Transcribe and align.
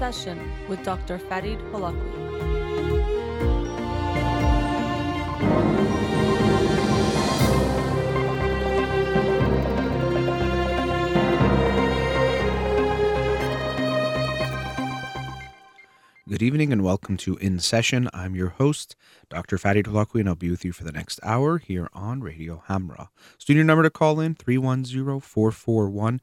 Session 0.00 0.50
with 0.66 0.82
Dr. 0.82 1.18
Farid 1.18 1.58
Holakouee. 1.72 2.20
Good 16.26 16.42
evening 16.42 16.72
and 16.72 16.82
welcome 16.82 17.18
to 17.18 17.36
In 17.36 17.58
Session. 17.58 18.08
I'm 18.14 18.34
your 18.34 18.48
host, 18.48 18.96
Dr. 19.28 19.58
Farid 19.58 19.84
Holakouee, 19.84 20.20
and 20.20 20.30
I'll 20.30 20.34
be 20.34 20.48
with 20.48 20.64
you 20.64 20.72
for 20.72 20.84
the 20.84 20.92
next 20.92 21.20
hour 21.22 21.58
here 21.58 21.90
on 21.92 22.22
Radio 22.22 22.62
Hamra. 22.70 23.08
Studio 23.36 23.64
number 23.64 23.82
to 23.82 23.90
call 23.90 24.18
in 24.18 24.34
310 24.34 25.20
441 25.20 26.22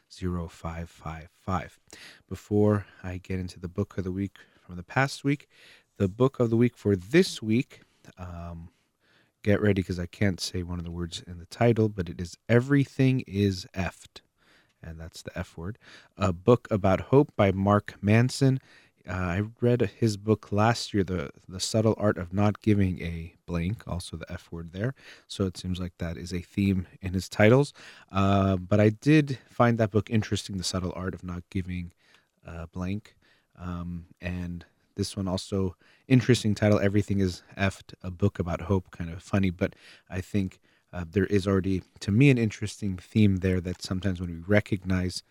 0555. 0.11 1.79
Before 2.29 2.85
I 3.03 3.17
get 3.17 3.39
into 3.39 3.59
the 3.59 3.67
book 3.67 3.97
of 3.97 4.03
the 4.03 4.11
week 4.11 4.37
from 4.65 4.75
the 4.75 4.83
past 4.83 5.23
week, 5.23 5.47
the 5.97 6.07
book 6.07 6.39
of 6.39 6.49
the 6.49 6.57
week 6.57 6.75
for 6.75 6.95
this 6.95 7.41
week, 7.41 7.81
um, 8.17 8.69
get 9.43 9.61
ready 9.61 9.81
because 9.81 9.99
I 9.99 10.05
can't 10.05 10.39
say 10.39 10.63
one 10.63 10.79
of 10.79 10.85
the 10.85 10.91
words 10.91 11.23
in 11.25 11.39
the 11.39 11.45
title, 11.45 11.89
but 11.89 12.09
it 12.09 12.19
is 12.19 12.37
Everything 12.49 13.23
is 13.27 13.65
Effed 13.75 14.21
and 14.83 14.99
that's 14.99 15.21
the 15.21 15.37
F 15.37 15.57
word. 15.57 15.77
A 16.17 16.33
book 16.33 16.67
about 16.71 17.01
hope 17.01 17.31
by 17.35 17.51
Mark 17.51 17.95
Manson. 18.01 18.59
Uh, 19.07 19.13
I 19.13 19.41
read 19.59 19.91
his 19.99 20.17
book 20.17 20.51
last 20.51 20.93
year, 20.93 21.03
the 21.03 21.31
the 21.47 21.59
subtle 21.59 21.95
art 21.97 22.17
of 22.17 22.33
not 22.33 22.61
giving 22.61 23.01
a 23.01 23.35
blank, 23.45 23.83
also 23.87 24.17
the 24.17 24.31
F 24.31 24.47
word 24.51 24.73
there. 24.73 24.93
So 25.27 25.45
it 25.45 25.57
seems 25.57 25.79
like 25.79 25.93
that 25.97 26.17
is 26.17 26.33
a 26.33 26.41
theme 26.41 26.87
in 27.01 27.13
his 27.13 27.27
titles. 27.29 27.73
Uh, 28.11 28.57
but 28.57 28.79
I 28.79 28.89
did 28.89 29.39
find 29.49 29.77
that 29.77 29.91
book 29.91 30.09
interesting, 30.09 30.57
the 30.57 30.63
subtle 30.63 30.93
art 30.95 31.13
of 31.13 31.23
not 31.23 31.43
giving 31.49 31.91
a 32.45 32.67
blank, 32.67 33.15
um, 33.59 34.05
and 34.21 34.65
this 34.95 35.15
one 35.17 35.27
also 35.27 35.75
interesting 36.07 36.53
title. 36.53 36.79
Everything 36.79 37.19
is 37.19 37.43
effed. 37.57 37.93
A 38.03 38.11
book 38.11 38.39
about 38.39 38.61
hope, 38.61 38.91
kind 38.91 39.09
of 39.09 39.23
funny, 39.23 39.49
but 39.49 39.75
I 40.09 40.21
think 40.21 40.59
uh, 40.93 41.05
there 41.09 41.25
is 41.25 41.47
already, 41.47 41.83
to 42.01 42.11
me, 42.11 42.29
an 42.29 42.37
interesting 42.37 42.97
theme 42.97 43.37
there 43.37 43.61
that 43.61 43.81
sometimes 43.81 44.19
when 44.19 44.29
we 44.29 44.43
recognize 44.45 45.23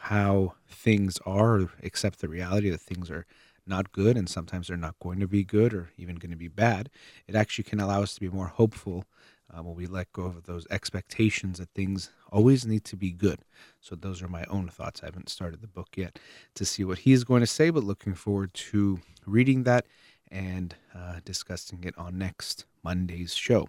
how 0.00 0.54
things 0.68 1.18
are, 1.26 1.70
accept 1.82 2.20
the 2.20 2.28
reality 2.28 2.70
that 2.70 2.80
things 2.80 3.10
are 3.10 3.26
not 3.66 3.92
good 3.92 4.16
and 4.16 4.28
sometimes 4.28 4.68
they're 4.68 4.76
not 4.76 4.98
going 5.00 5.20
to 5.20 5.28
be 5.28 5.44
good 5.44 5.74
or 5.74 5.90
even 5.96 6.16
going 6.16 6.30
to 6.30 6.36
be 6.36 6.48
bad, 6.48 6.88
it 7.26 7.34
actually 7.34 7.64
can 7.64 7.80
allow 7.80 8.02
us 8.02 8.14
to 8.14 8.20
be 8.20 8.28
more 8.28 8.46
hopeful 8.46 9.04
uh, 9.50 9.62
when 9.62 9.74
we 9.74 9.86
let 9.86 10.12
go 10.12 10.24
of 10.24 10.44
those 10.44 10.66
expectations 10.70 11.58
that 11.58 11.70
things 11.70 12.10
always 12.30 12.66
need 12.66 12.84
to 12.84 12.96
be 12.96 13.10
good. 13.10 13.40
So, 13.80 13.94
those 13.94 14.22
are 14.22 14.28
my 14.28 14.44
own 14.44 14.68
thoughts. 14.68 15.02
I 15.02 15.06
haven't 15.06 15.30
started 15.30 15.60
the 15.62 15.68
book 15.68 15.88
yet 15.96 16.18
to 16.54 16.64
see 16.64 16.84
what 16.84 16.98
he's 16.98 17.24
going 17.24 17.40
to 17.40 17.46
say, 17.46 17.70
but 17.70 17.84
looking 17.84 18.14
forward 18.14 18.52
to 18.54 19.00
reading 19.26 19.62
that 19.64 19.86
and 20.30 20.74
uh, 20.94 21.20
discussing 21.24 21.84
it 21.84 21.96
on 21.96 22.18
next 22.18 22.66
Monday's 22.82 23.34
show. 23.34 23.68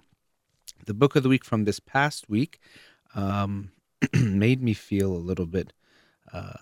The 0.86 0.94
book 0.94 1.16
of 1.16 1.24
the 1.24 1.30
week 1.30 1.46
from 1.46 1.64
this 1.64 1.80
past 1.80 2.30
week 2.30 2.59
um, 3.16 3.72
made 4.14 4.62
me 4.62 4.74
feel 4.74 5.14
a 5.14 5.18
little 5.18 5.46
bit 5.46 5.72
uh, 6.34 6.57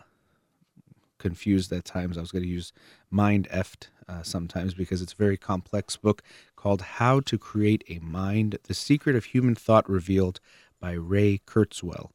confused 1.18 1.72
at 1.72 1.86
times. 1.86 2.18
I 2.18 2.22
was 2.22 2.32
going 2.32 2.44
to 2.44 2.50
use 2.50 2.74
mind 3.10 3.48
effed 3.52 3.88
uh, 4.08 4.24
sometimes 4.24 4.74
because 4.74 5.02
it's 5.02 5.14
a 5.14 5.18
very 5.18 5.38
complex 5.38 5.98
book 5.98 6.22
called 6.56 6.82
How 6.82 7.20
to 7.22 7.38
Create 7.38 7.84
a 7.90 8.00
Mind 8.00 8.58
The 8.64 8.74
Secret 8.74 9.16
of 9.16 9.26
Human 9.26 9.56
Thought 9.56 9.90
Revealed 9.90 10.40
by 10.80 10.94
Ray 10.94 11.42
Kurzweil. 11.46 12.12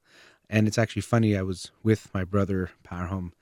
And 0.48 0.68
it's 0.68 0.78
actually 0.78 1.02
funny, 1.02 1.36
I 1.36 1.42
was 1.42 1.70
with 1.82 2.12
my 2.12 2.24
brother 2.24 2.70
Parham 2.82 3.32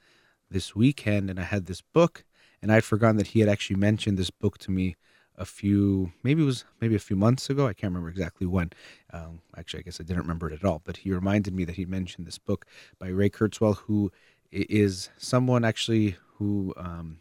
this 0.50 0.74
weekend 0.74 1.30
and 1.30 1.38
I 1.38 1.44
had 1.44 1.66
this 1.66 1.80
book, 1.80 2.24
and 2.62 2.72
I'd 2.72 2.84
forgotten 2.84 3.16
that 3.16 3.28
he 3.28 3.40
had 3.40 3.48
actually 3.48 3.76
mentioned 3.76 4.18
this 4.18 4.30
book 4.30 4.58
to 4.58 4.70
me 4.70 4.96
a 5.36 5.44
few, 5.44 6.12
maybe 6.22 6.42
it 6.42 6.46
was 6.46 6.64
maybe 6.80 6.94
a 6.94 7.00
few 7.00 7.16
months 7.16 7.48
ago. 7.48 7.66
I 7.66 7.72
can't 7.72 7.90
remember 7.92 8.10
exactly 8.10 8.46
when. 8.46 8.70
Um, 9.12 9.40
actually, 9.56 9.80
I 9.80 9.82
guess 9.84 10.00
I 10.00 10.04
didn't 10.04 10.22
remember 10.22 10.50
it 10.50 10.54
at 10.54 10.64
all. 10.64 10.82
But 10.84 10.98
he 10.98 11.12
reminded 11.12 11.54
me 11.54 11.64
that 11.64 11.76
he 11.76 11.84
mentioned 11.84 12.26
this 12.26 12.38
book 12.38 12.66
by 12.98 13.08
Ray 13.08 13.30
Kurzweil, 13.30 13.78
who 13.78 14.12
is 14.52 15.10
someone 15.16 15.64
actually 15.64 16.16
who 16.36 16.74
um, 16.76 17.18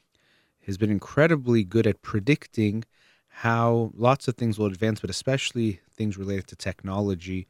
has 0.66 0.78
been 0.78 0.92
incredibly 0.92 1.64
good 1.64 1.88
at 1.88 2.02
predicting 2.02 2.84
how 3.28 3.92
lots 3.96 4.28
of 4.28 4.36
things 4.36 4.58
will 4.58 4.66
advance, 4.66 5.00
but 5.00 5.10
especially 5.10 5.80
things 5.92 6.18
related 6.18 6.48
to 6.48 6.56
technology, 6.56 7.48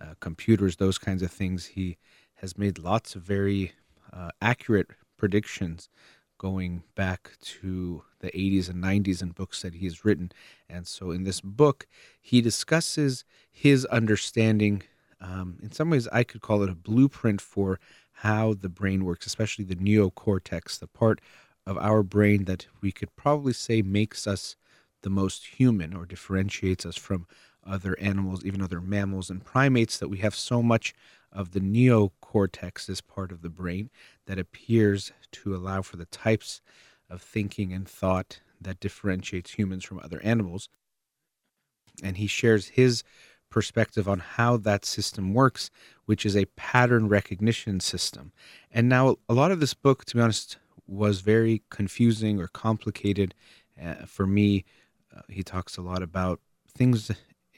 uh, 0.00 0.14
computers, 0.20 0.76
those 0.76 0.98
kinds 0.98 1.22
of 1.22 1.30
things. 1.32 1.66
He 1.66 1.96
has 2.36 2.58
made 2.58 2.78
lots 2.78 3.16
of 3.16 3.22
very 3.22 3.72
uh, 4.12 4.30
accurate 4.40 4.88
predictions 5.16 5.88
going 6.42 6.82
back 6.96 7.30
to 7.40 8.02
the 8.18 8.28
80s 8.32 8.68
and 8.68 8.82
90s 8.82 9.22
in 9.22 9.30
books 9.30 9.62
that 9.62 9.74
he 9.74 9.86
has 9.86 10.04
written. 10.04 10.32
And 10.68 10.88
so 10.88 11.12
in 11.12 11.22
this 11.22 11.40
book, 11.40 11.86
he 12.20 12.40
discusses 12.40 13.24
his 13.52 13.84
understanding. 13.86 14.82
Um, 15.20 15.58
in 15.62 15.70
some 15.70 15.88
ways, 15.88 16.08
I 16.08 16.24
could 16.24 16.42
call 16.42 16.64
it 16.64 16.68
a 16.68 16.74
blueprint 16.74 17.40
for 17.40 17.78
how 18.10 18.54
the 18.54 18.68
brain 18.68 19.04
works, 19.04 19.24
especially 19.24 19.64
the 19.64 19.76
neocortex, 19.76 20.80
the 20.80 20.88
part 20.88 21.20
of 21.64 21.78
our 21.78 22.02
brain 22.02 22.44
that 22.46 22.66
we 22.80 22.90
could 22.90 23.14
probably 23.14 23.52
say 23.52 23.80
makes 23.80 24.26
us 24.26 24.56
the 25.02 25.10
most 25.10 25.46
human 25.46 25.94
or 25.94 26.04
differentiates 26.04 26.84
us 26.84 26.96
from 26.96 27.24
other 27.66 27.98
animals, 27.98 28.44
even 28.44 28.62
other 28.62 28.80
mammals 28.80 29.30
and 29.30 29.44
primates, 29.44 29.98
that 29.98 30.08
we 30.08 30.18
have 30.18 30.34
so 30.34 30.62
much 30.62 30.94
of 31.32 31.52
the 31.52 31.60
neocortex 31.60 32.88
as 32.88 33.00
part 33.00 33.32
of 33.32 33.42
the 33.42 33.48
brain 33.48 33.90
that 34.26 34.38
appears 34.38 35.12
to 35.30 35.54
allow 35.54 35.82
for 35.82 35.96
the 35.96 36.06
types 36.06 36.60
of 37.08 37.22
thinking 37.22 37.72
and 37.72 37.88
thought 37.88 38.40
that 38.60 38.80
differentiates 38.80 39.52
humans 39.52 39.84
from 39.84 40.00
other 40.00 40.20
animals. 40.22 40.68
And 42.02 42.16
he 42.16 42.26
shares 42.26 42.68
his 42.68 43.02
perspective 43.50 44.08
on 44.08 44.18
how 44.18 44.56
that 44.56 44.84
system 44.84 45.34
works, 45.34 45.70
which 46.06 46.24
is 46.24 46.36
a 46.36 46.46
pattern 46.56 47.08
recognition 47.08 47.80
system. 47.80 48.32
And 48.70 48.88
now, 48.88 49.16
a 49.28 49.34
lot 49.34 49.50
of 49.50 49.60
this 49.60 49.74
book, 49.74 50.04
to 50.06 50.16
be 50.16 50.22
honest, 50.22 50.56
was 50.86 51.20
very 51.20 51.62
confusing 51.70 52.40
or 52.40 52.48
complicated 52.48 53.34
uh, 53.80 54.06
for 54.06 54.26
me. 54.26 54.64
Uh, 55.14 55.20
he 55.28 55.42
talks 55.42 55.76
a 55.76 55.82
lot 55.82 56.02
about 56.02 56.40
things 56.66 57.10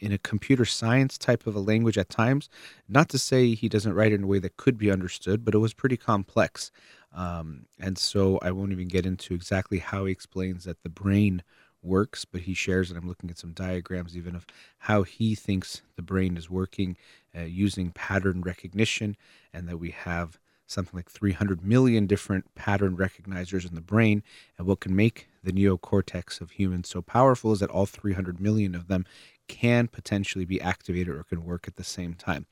in 0.04 0.12
a 0.12 0.18
computer 0.18 0.66
science 0.66 1.16
type 1.16 1.46
of 1.46 1.56
a 1.56 1.60
language 1.60 1.96
at 1.96 2.10
times. 2.10 2.50
Not 2.88 3.08
to 3.08 3.18
say 3.18 3.54
he 3.54 3.70
doesn't 3.70 3.94
write 3.94 4.12
in 4.12 4.24
a 4.24 4.26
way 4.26 4.38
that 4.40 4.58
could 4.58 4.76
be 4.76 4.90
understood, 4.90 5.44
but 5.44 5.54
it 5.54 5.58
was 5.58 5.72
pretty 5.72 5.96
complex. 5.96 6.70
Um, 7.14 7.66
and 7.80 7.96
so 7.96 8.38
I 8.42 8.50
won't 8.50 8.72
even 8.72 8.88
get 8.88 9.06
into 9.06 9.34
exactly 9.34 9.78
how 9.78 10.04
he 10.04 10.12
explains 10.12 10.64
that 10.64 10.82
the 10.82 10.90
brain 10.90 11.42
works, 11.82 12.24
but 12.24 12.42
he 12.42 12.54
shares, 12.54 12.90
and 12.90 12.98
I'm 12.98 13.08
looking 13.08 13.30
at 13.30 13.38
some 13.38 13.52
diagrams 13.52 14.16
even 14.16 14.34
of 14.34 14.46
how 14.78 15.04
he 15.04 15.34
thinks 15.34 15.82
the 15.96 16.02
brain 16.02 16.36
is 16.36 16.50
working 16.50 16.96
uh, 17.36 17.42
using 17.42 17.90
pattern 17.90 18.42
recognition, 18.42 19.16
and 19.52 19.68
that 19.68 19.78
we 19.78 19.90
have 19.90 20.38
something 20.66 20.96
like 20.96 21.10
300 21.10 21.64
million 21.64 22.06
different 22.06 22.54
pattern 22.54 22.96
recognizers 22.96 23.68
in 23.68 23.74
the 23.74 23.80
brain. 23.80 24.22
And 24.58 24.66
what 24.66 24.80
can 24.80 24.96
make 24.96 25.28
the 25.42 25.52
neocortex 25.52 26.40
of 26.40 26.52
humans 26.52 26.88
so 26.88 27.02
powerful 27.02 27.52
is 27.52 27.60
that 27.60 27.70
all 27.70 27.86
300 27.86 28.40
million 28.40 28.74
of 28.74 28.88
them 28.88 29.04
can 29.48 29.88
potentially 29.88 30.44
be 30.44 30.60
activated 30.60 31.14
or 31.14 31.24
can 31.24 31.44
work 31.44 31.68
at 31.68 31.76
the 31.76 31.84
same 31.84 32.14
time. 32.14 32.46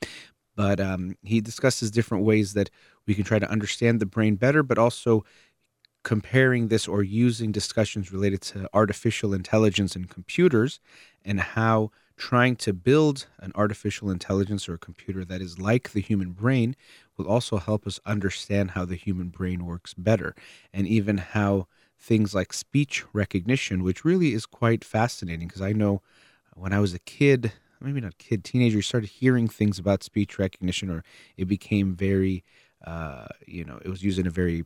But 0.55 0.79
um, 0.79 1.15
he 1.23 1.41
discusses 1.41 1.91
different 1.91 2.25
ways 2.25 2.53
that 2.53 2.69
we 3.07 3.15
can 3.15 3.23
try 3.23 3.39
to 3.39 3.49
understand 3.49 3.99
the 3.99 4.05
brain 4.05 4.35
better, 4.35 4.63
but 4.63 4.77
also 4.77 5.23
comparing 6.03 6.67
this 6.67 6.87
or 6.87 7.01
using 7.01 7.51
discussions 7.51 8.11
related 8.11 8.41
to 8.41 8.67
artificial 8.73 9.33
intelligence 9.33 9.95
and 9.95 10.09
computers 10.09 10.79
and 11.23 11.39
how 11.39 11.91
trying 12.17 12.55
to 12.55 12.73
build 12.73 13.25
an 13.39 13.51
artificial 13.55 14.09
intelligence 14.11 14.67
or 14.69 14.75
a 14.75 14.79
computer 14.79 15.25
that 15.25 15.41
is 15.41 15.59
like 15.59 15.91
the 15.91 16.01
human 16.01 16.31
brain 16.31 16.75
will 17.17 17.27
also 17.27 17.57
help 17.57 17.87
us 17.87 17.99
understand 18.05 18.71
how 18.71 18.85
the 18.85 18.95
human 18.95 19.29
brain 19.29 19.65
works 19.65 19.93
better 19.93 20.35
and 20.73 20.87
even 20.87 21.17
how 21.17 21.67
things 21.97 22.35
like 22.35 22.51
speech 22.53 23.03
recognition 23.13 23.81
which 23.81 24.03
really 24.05 24.33
is 24.33 24.45
quite 24.45 24.83
fascinating 24.83 25.47
because 25.47 25.61
i 25.61 25.71
know 25.71 26.01
when 26.55 26.73
I 26.73 26.79
was 26.79 26.93
a 26.93 26.99
kid, 26.99 27.51
maybe 27.81 28.01
not 28.01 28.13
a 28.13 28.23
kid, 28.23 28.43
teenager, 28.43 28.81
started 28.81 29.09
hearing 29.09 29.47
things 29.47 29.79
about 29.79 30.03
speech 30.03 30.39
recognition, 30.39 30.89
or 30.89 31.03
it 31.37 31.45
became 31.45 31.95
very, 31.95 32.43
uh, 32.85 33.27
you 33.45 33.63
know, 33.63 33.79
it 33.83 33.89
was 33.89 34.03
used 34.03 34.19
in 34.19 34.27
a 34.27 34.31
very 34.31 34.65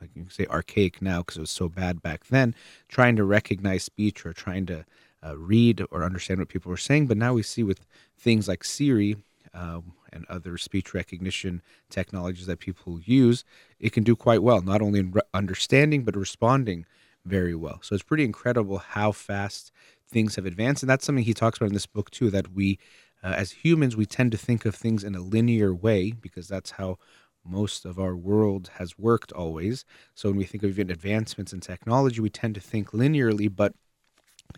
like 0.00 0.10
you 0.16 0.22
can 0.22 0.30
say 0.30 0.46
archaic 0.46 1.00
now 1.00 1.18
because 1.18 1.36
it 1.36 1.40
was 1.40 1.50
so 1.50 1.68
bad 1.68 2.02
back 2.02 2.26
then, 2.26 2.54
trying 2.88 3.14
to 3.16 3.24
recognize 3.24 3.84
speech 3.84 4.26
or 4.26 4.32
trying 4.32 4.66
to 4.66 4.84
uh, 5.24 5.36
read 5.38 5.84
or 5.92 6.02
understand 6.02 6.40
what 6.40 6.48
people 6.48 6.70
were 6.70 6.76
saying. 6.76 7.06
But 7.06 7.16
now 7.16 7.34
we 7.34 7.44
see 7.44 7.62
with 7.62 7.86
things 8.18 8.48
like 8.48 8.64
Siri 8.64 9.16
um, 9.54 9.92
and 10.12 10.26
other 10.28 10.58
speech 10.58 10.92
recognition 10.92 11.62
technologies 11.88 12.46
that 12.46 12.58
people 12.58 13.00
use, 13.00 13.44
it 13.78 13.92
can 13.92 14.02
do 14.02 14.16
quite 14.16 14.42
well, 14.42 14.60
not 14.60 14.82
only 14.82 14.98
in 14.98 15.12
re- 15.12 15.22
understanding, 15.32 16.02
but 16.02 16.16
responding 16.16 16.84
very 17.24 17.54
well. 17.54 17.78
So 17.82 17.94
it's 17.94 18.02
pretty 18.02 18.24
incredible 18.24 18.78
how 18.78 19.12
fast 19.12 19.70
things 20.12 20.36
have 20.36 20.46
advanced. 20.46 20.82
And 20.82 20.90
that's 20.90 21.04
something 21.04 21.24
he 21.24 21.34
talks 21.34 21.58
about 21.58 21.68
in 21.68 21.74
this 21.74 21.86
book, 21.86 22.10
too, 22.10 22.30
that 22.30 22.52
we, 22.52 22.78
uh, 23.22 23.34
as 23.36 23.50
humans, 23.50 23.96
we 23.96 24.06
tend 24.06 24.32
to 24.32 24.38
think 24.38 24.64
of 24.64 24.74
things 24.74 25.02
in 25.04 25.14
a 25.14 25.20
linear 25.20 25.74
way 25.74 26.12
because 26.12 26.48
that's 26.48 26.72
how 26.72 26.98
most 27.44 27.84
of 27.84 27.98
our 27.98 28.16
world 28.16 28.70
has 28.74 28.98
worked 28.98 29.32
always. 29.32 29.84
So 30.14 30.28
when 30.28 30.38
we 30.38 30.44
think 30.44 30.62
of 30.62 30.70
even 30.70 30.90
advancements 30.90 31.52
in 31.52 31.60
technology, 31.60 32.20
we 32.20 32.30
tend 32.30 32.54
to 32.54 32.60
think 32.60 32.90
linearly, 32.92 33.54
but 33.54 33.74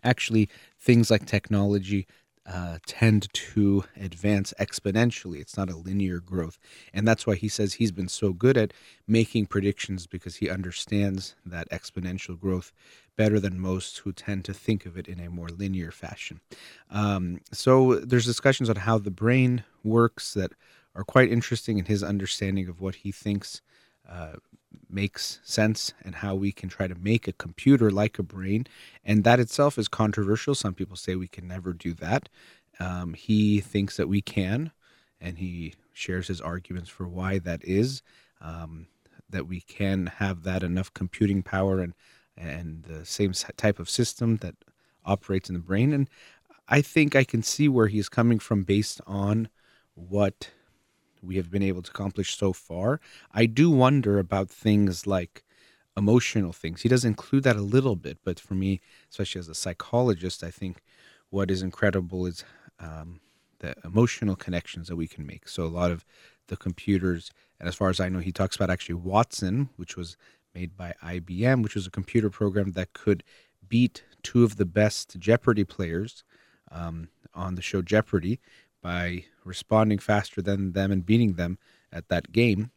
actually 0.02 0.48
things 0.78 1.10
like 1.10 1.24
technology 1.24 2.06
uh, 2.46 2.78
tend 2.86 3.32
to 3.32 3.84
advance 3.98 4.52
exponentially. 4.60 5.40
It's 5.40 5.56
not 5.56 5.70
a 5.70 5.76
linear 5.76 6.20
growth. 6.20 6.58
And 6.92 7.08
that's 7.08 7.26
why 7.26 7.36
he 7.36 7.48
says 7.48 7.74
he's 7.74 7.92
been 7.92 8.08
so 8.08 8.32
good 8.32 8.56
at 8.56 8.72
making 9.08 9.46
predictions 9.46 10.06
because 10.06 10.36
he 10.36 10.50
understands 10.50 11.36
that 11.46 11.70
exponential 11.70 12.38
growth 12.38 12.72
better 13.16 13.40
than 13.40 13.58
most 13.58 13.98
who 13.98 14.12
tend 14.12 14.44
to 14.44 14.52
think 14.52 14.84
of 14.84 14.98
it 14.98 15.08
in 15.08 15.20
a 15.20 15.30
more 15.30 15.48
linear 15.48 15.90
fashion. 15.90 16.40
Um, 16.90 17.40
so 17.52 17.94
there's 17.94 18.26
discussions 18.26 18.68
on 18.68 18.76
how 18.76 18.98
the 18.98 19.10
brain 19.10 19.64
works 19.82 20.34
that 20.34 20.52
are 20.94 21.04
quite 21.04 21.30
interesting 21.30 21.78
in 21.78 21.86
his 21.86 22.02
understanding 22.02 22.68
of 22.68 22.80
what 22.80 22.96
he 22.96 23.10
thinks 23.10 23.62
uh, 24.08 24.34
makes 24.88 25.40
sense 25.42 25.92
and 26.04 26.16
how 26.16 26.34
we 26.34 26.52
can 26.52 26.68
try 26.68 26.86
to 26.86 26.94
make 26.94 27.26
a 27.26 27.32
computer 27.32 27.90
like 27.90 28.18
a 28.18 28.22
brain. 28.22 28.66
And 29.04 29.24
that 29.24 29.40
itself 29.40 29.78
is 29.78 29.88
controversial. 29.88 30.54
Some 30.54 30.74
people 30.74 30.96
say 30.96 31.14
we 31.14 31.28
can 31.28 31.48
never 31.48 31.72
do 31.72 31.94
that. 31.94 32.28
Um, 32.80 33.14
he 33.14 33.60
thinks 33.60 33.96
that 33.96 34.08
we 34.08 34.20
can, 34.20 34.72
and 35.20 35.38
he 35.38 35.74
shares 35.92 36.28
his 36.28 36.40
arguments 36.40 36.90
for 36.90 37.06
why 37.06 37.38
that 37.40 37.64
is. 37.64 38.02
Um, 38.40 38.88
that 39.30 39.46
we 39.46 39.60
can 39.60 40.06
have 40.06 40.42
that 40.44 40.62
enough 40.62 40.92
computing 40.94 41.42
power 41.42 41.80
and 41.80 41.94
and 42.36 42.82
the 42.82 43.04
same 43.04 43.32
type 43.56 43.78
of 43.78 43.88
system 43.88 44.36
that 44.38 44.56
operates 45.04 45.48
in 45.48 45.54
the 45.54 45.60
brain. 45.60 45.92
And 45.92 46.08
I 46.68 46.80
think 46.80 47.14
I 47.14 47.22
can 47.24 47.42
see 47.42 47.68
where 47.68 47.86
he's 47.86 48.08
coming 48.08 48.40
from 48.40 48.64
based 48.64 49.00
on 49.06 49.48
what 49.94 50.50
we 51.24 51.36
have 51.36 51.50
been 51.50 51.62
able 51.62 51.82
to 51.82 51.90
accomplish 51.90 52.36
so 52.36 52.52
far. 52.52 53.00
I 53.32 53.46
do 53.46 53.70
wonder 53.70 54.18
about 54.18 54.50
things 54.50 55.06
like 55.06 55.44
emotional 55.96 56.52
things. 56.52 56.82
He 56.82 56.88
does 56.88 57.04
include 57.04 57.44
that 57.44 57.56
a 57.56 57.62
little 57.62 57.96
bit, 57.96 58.18
but 58.24 58.40
for 58.40 58.54
me, 58.54 58.80
especially 59.10 59.38
as 59.38 59.48
a 59.48 59.54
psychologist, 59.54 60.42
I 60.42 60.50
think 60.50 60.82
what 61.30 61.50
is 61.50 61.62
incredible 61.62 62.26
is 62.26 62.44
um, 62.80 63.20
the 63.60 63.74
emotional 63.84 64.36
connections 64.36 64.88
that 64.88 64.96
we 64.96 65.06
can 65.06 65.26
make. 65.26 65.48
So 65.48 65.64
a 65.64 65.66
lot 65.68 65.90
of 65.90 66.04
the 66.48 66.56
computers, 66.56 67.30
and 67.58 67.68
as 67.68 67.74
far 67.74 67.90
as 67.90 68.00
I 68.00 68.08
know, 68.08 68.18
he 68.18 68.32
talks 68.32 68.56
about 68.56 68.70
actually 68.70 68.96
Watson, 68.96 69.70
which 69.76 69.96
was 69.96 70.16
made 70.54 70.76
by 70.76 70.94
IBM, 71.02 71.62
which 71.62 71.74
was 71.74 71.86
a 71.86 71.90
computer 71.90 72.30
program 72.30 72.72
that 72.72 72.92
could 72.92 73.24
beat 73.68 74.04
two 74.22 74.44
of 74.44 74.56
the 74.56 74.64
best 74.64 75.18
Jeopardy 75.18 75.64
players 75.64 76.24
um, 76.70 77.08
on 77.34 77.54
the 77.54 77.62
show 77.62 77.82
Jeopardy 77.82 78.40
by 78.84 79.24
responding 79.46 79.98
faster 79.98 80.42
than 80.42 80.72
them 80.72 80.92
and 80.92 81.06
beating 81.06 81.32
them 81.32 81.58
at 81.90 82.08
that 82.08 82.30
game, 82.32 82.70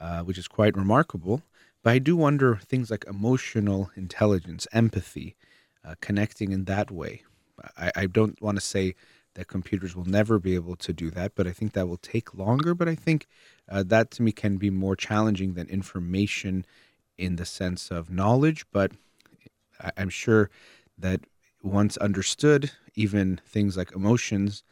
uh, 0.00 0.22
which 0.22 0.38
is 0.38 0.46
quite 0.46 0.76
remarkable. 0.76 1.42
But 1.82 1.94
I 1.94 1.98
do 1.98 2.16
wonder 2.16 2.60
things 2.62 2.92
like 2.92 3.04
emotional 3.08 3.90
intelligence, 3.96 4.68
empathy, 4.72 5.34
uh, 5.84 5.96
connecting 6.00 6.52
in 6.52 6.64
that 6.66 6.92
way. 6.92 7.24
I, 7.76 7.90
I 7.96 8.06
don't 8.06 8.40
want 8.40 8.56
to 8.56 8.64
say 8.64 8.94
that 9.34 9.48
computers 9.48 9.96
will 9.96 10.04
never 10.04 10.38
be 10.38 10.54
able 10.54 10.76
to 10.76 10.92
do 10.92 11.10
that, 11.10 11.32
but 11.34 11.48
I 11.48 11.52
think 11.52 11.72
that 11.72 11.88
will 11.88 11.96
take 11.96 12.34
longer. 12.34 12.72
But 12.72 12.88
I 12.88 12.94
think 12.94 13.26
uh, 13.68 13.82
that 13.88 14.12
to 14.12 14.22
me 14.22 14.30
can 14.30 14.58
be 14.58 14.70
more 14.70 14.94
challenging 14.94 15.54
than 15.54 15.68
information 15.68 16.64
in 17.16 17.34
the 17.34 17.44
sense 17.44 17.90
of 17.90 18.10
knowledge. 18.10 18.64
But 18.70 18.92
I, 19.80 19.90
I'm 19.96 20.08
sure 20.10 20.50
that 20.96 21.22
once 21.64 21.96
understood, 21.96 22.70
even 22.94 23.40
things 23.44 23.76
like 23.76 23.90
emotions 23.90 24.62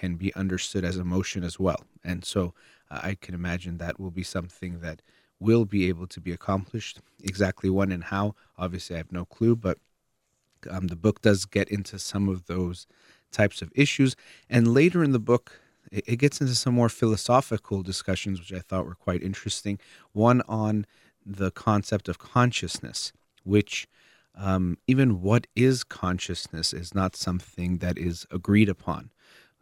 can 0.00 0.12
be 0.16 0.30
understood 0.42 0.84
as 0.84 0.96
emotion 0.96 1.42
as 1.44 1.56
well. 1.66 1.80
And 2.10 2.20
so 2.32 2.42
uh, 2.90 3.00
I 3.10 3.12
can 3.22 3.34
imagine 3.34 3.78
that 3.78 3.98
will 4.00 4.14
be 4.20 4.26
something 4.36 4.72
that 4.80 4.98
will 5.46 5.64
be 5.64 5.82
able 5.90 6.06
to 6.14 6.20
be 6.26 6.32
accomplished. 6.32 7.00
Exactly 7.22 7.70
when 7.70 7.92
and 7.92 8.04
how, 8.04 8.34
obviously, 8.64 8.96
I 8.96 9.02
have 9.02 9.12
no 9.12 9.24
clue, 9.24 9.56
but 9.56 9.78
um, 10.72 10.86
the 10.88 11.02
book 11.04 11.22
does 11.22 11.40
get 11.44 11.68
into 11.76 11.98
some 11.98 12.28
of 12.28 12.38
those 12.46 12.86
types 13.30 13.62
of 13.62 13.68
issues. 13.74 14.16
And 14.54 14.74
later 14.80 15.00
in 15.06 15.12
the 15.12 15.26
book, 15.32 15.60
it, 15.90 16.04
it 16.06 16.16
gets 16.16 16.40
into 16.40 16.54
some 16.54 16.74
more 16.74 16.88
philosophical 16.88 17.82
discussions, 17.82 18.38
which 18.38 18.52
I 18.52 18.60
thought 18.60 18.86
were 18.86 18.94
quite 19.08 19.22
interesting. 19.22 19.78
One 20.12 20.42
on 20.48 20.86
the 21.24 21.50
concept 21.50 22.08
of 22.08 22.18
consciousness, 22.18 23.12
which 23.44 23.88
um, 24.36 24.78
even 24.86 25.22
what 25.22 25.46
is 25.56 25.84
consciousness 25.84 26.72
is 26.72 26.94
not 26.94 27.16
something 27.16 27.78
that 27.78 27.96
is 27.98 28.26
agreed 28.30 28.68
upon. 28.68 29.10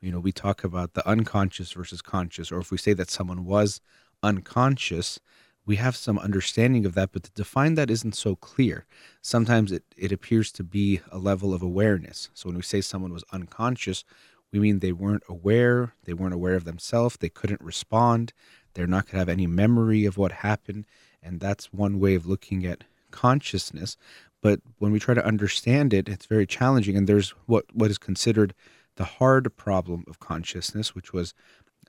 You 0.04 0.12
know, 0.12 0.20
we 0.20 0.32
talk 0.32 0.64
about 0.64 0.92
the 0.92 1.08
unconscious 1.08 1.72
versus 1.72 2.02
conscious, 2.02 2.52
or 2.52 2.58
if 2.58 2.70
we 2.70 2.76
say 2.76 2.92
that 2.92 3.10
someone 3.10 3.46
was 3.46 3.80
unconscious, 4.22 5.18
we 5.64 5.76
have 5.76 5.96
some 5.96 6.18
understanding 6.18 6.84
of 6.84 6.94
that, 6.94 7.10
but 7.10 7.22
to 7.22 7.30
define 7.30 7.74
that 7.76 7.90
isn't 7.90 8.14
so 8.14 8.36
clear. 8.36 8.84
Sometimes 9.22 9.72
it, 9.72 9.82
it 9.96 10.12
appears 10.12 10.52
to 10.52 10.62
be 10.62 11.00
a 11.10 11.16
level 11.16 11.54
of 11.54 11.62
awareness. 11.62 12.28
So 12.34 12.50
when 12.50 12.56
we 12.56 12.62
say 12.62 12.82
someone 12.82 13.14
was 13.14 13.24
unconscious, 13.32 14.04
we 14.52 14.60
mean 14.60 14.80
they 14.80 14.92
weren't 14.92 15.22
aware, 15.26 15.94
they 16.04 16.12
weren't 16.12 16.34
aware 16.34 16.54
of 16.54 16.64
themselves, 16.64 17.16
they 17.16 17.30
couldn't 17.30 17.62
respond, 17.62 18.34
they're 18.74 18.86
not 18.86 19.06
going 19.06 19.12
to 19.12 19.18
have 19.20 19.28
any 19.30 19.46
memory 19.46 20.04
of 20.04 20.18
what 20.18 20.32
happened. 20.32 20.84
And 21.22 21.40
that's 21.40 21.72
one 21.72 21.98
way 21.98 22.14
of 22.14 22.26
looking 22.26 22.66
at 22.66 22.84
consciousness. 23.10 23.96
But 24.42 24.60
when 24.78 24.92
we 24.92 25.00
try 25.00 25.14
to 25.14 25.24
understand 25.24 25.94
it, 25.94 26.10
it's 26.10 26.26
very 26.26 26.46
challenging. 26.46 26.94
And 26.94 27.06
there's 27.06 27.30
what, 27.46 27.64
what 27.72 27.90
is 27.90 27.96
considered 27.96 28.52
the 28.96 29.05
hard 29.05 29.55
problem 29.56 30.05
of 30.08 30.20
consciousness, 30.20 30.95
which 30.95 31.12
was 31.12 31.35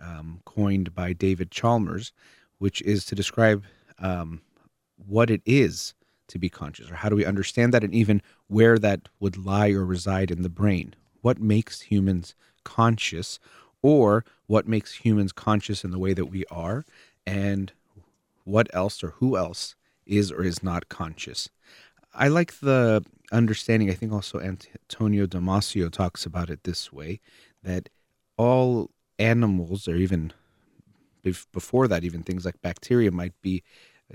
um, 0.02 0.42
coined 0.46 0.94
by 0.94 1.14
David 1.14 1.52
Chalmers, 1.52 2.12
which 2.58 2.82
is 2.82 3.06
to 3.06 3.16
describe 3.16 3.64
um, 4.00 4.42
what 5.08 5.30
it 5.30 5.42
is 5.46 5.94
to 6.28 6.40
be 6.40 6.50
conscious, 6.50 6.90
or 6.90 6.96
how 6.96 7.10
do 7.10 7.16
we 7.16 7.26
understand 7.26 7.74
that, 7.74 7.84
and 7.84 7.94
even 7.94 8.22
where 8.48 8.80
that 8.80 9.02
would 9.20 9.38
lie 9.38 9.70
or 9.70 9.86
reside 9.86 10.32
in 10.32 10.42
the 10.42 10.50
brain. 10.50 10.96
What 11.22 11.40
makes 11.40 11.82
humans 11.82 12.36
conscious, 12.64 13.40
or 13.82 14.26
what 14.48 14.68
makes 14.68 14.94
humans 14.94 15.32
conscious 15.32 15.84
in 15.84 15.92
the 15.92 16.00
way 16.00 16.14
that 16.14 16.26
we 16.26 16.46
are, 16.50 16.84
and 17.28 17.72
what 18.44 18.68
else 18.74 19.04
or 19.04 19.12
who 19.12 19.38
else 19.38 19.76
is 20.06 20.32
or 20.32 20.44
is 20.44 20.64
not 20.64 20.90
conscious. 20.90 21.50
I 22.14 22.28
like 22.28 22.60
the 22.60 23.04
understanding. 23.32 23.90
I 23.90 23.94
think 23.94 24.12
also 24.12 24.40
Antonio 24.40 25.26
Damasio 25.26 25.92
talks 25.92 26.26
about 26.26 26.50
it 26.50 26.64
this 26.64 26.92
way 26.92 27.20
that 27.64 27.90
all 28.38 28.92
animals, 29.18 29.88
or 29.88 29.96
even 29.96 30.34
before 31.52 31.88
that, 31.88 32.04
even 32.04 32.24
things 32.24 32.46
like 32.46 32.62
bacteria, 32.62 33.12
might 33.12 33.34
be 33.42 33.64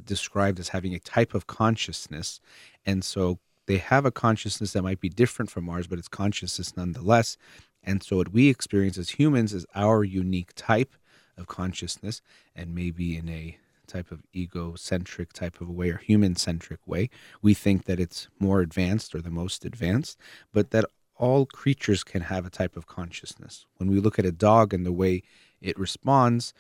described 0.05 0.61
as 0.61 0.69
having 0.69 0.95
a 0.95 1.01
type 1.01 1.35
of 1.35 1.47
consciousness. 1.47 2.41
And 2.87 3.03
so 3.05 3.39
they 3.67 3.79
have 3.79 4.05
a 4.05 4.13
consciousness 4.13 4.73
that 4.73 4.83
might 4.83 5.01
be 5.01 5.09
different 5.09 5.51
from 5.51 5.69
ours, 5.69 5.87
but 5.87 5.99
it's 5.99 6.09
consciousness 6.09 6.77
nonetheless. 6.77 7.37
And 7.83 8.03
so 8.03 8.17
what 8.17 8.33
we 8.33 8.49
experience 8.49 8.99
as 8.99 9.11
humans 9.11 9.53
is 9.53 9.67
our 9.75 10.05
unique 10.05 10.53
type 10.55 10.95
of 11.37 11.47
consciousness, 11.47 12.21
and 12.55 12.75
maybe 12.75 13.17
in 13.17 13.29
a 13.29 13.59
type 13.91 14.11
of 14.11 14.23
egocentric 14.35 15.33
type 15.33 15.61
of 15.61 15.69
way 15.69 15.91
or 15.91 15.99
human 15.99 16.37
centric 16.37 16.81
way. 16.87 17.11
We 17.43 17.55
think 17.55 17.85
that 17.85 18.01
it's 18.01 18.29
more 18.39 18.61
advanced 18.61 19.15
or 19.15 19.21
the 19.21 19.31
most 19.31 19.65
advanced, 19.65 20.19
but 20.53 20.71
that 20.71 20.85
all 21.17 21.45
creatures 21.45 22.03
can 22.03 22.23
have 22.23 22.47
a 22.47 22.51
type 22.51 22.77
of 22.77 22.87
consciousness. 22.87 23.67
When 23.77 23.91
we 23.91 24.01
look 24.01 24.19
at 24.19 24.25
a 24.25 24.33
dog 24.33 24.73
and 24.73 24.87
the 24.87 24.93
way 24.93 25.23
it 25.61 25.79
responds, 25.79 26.55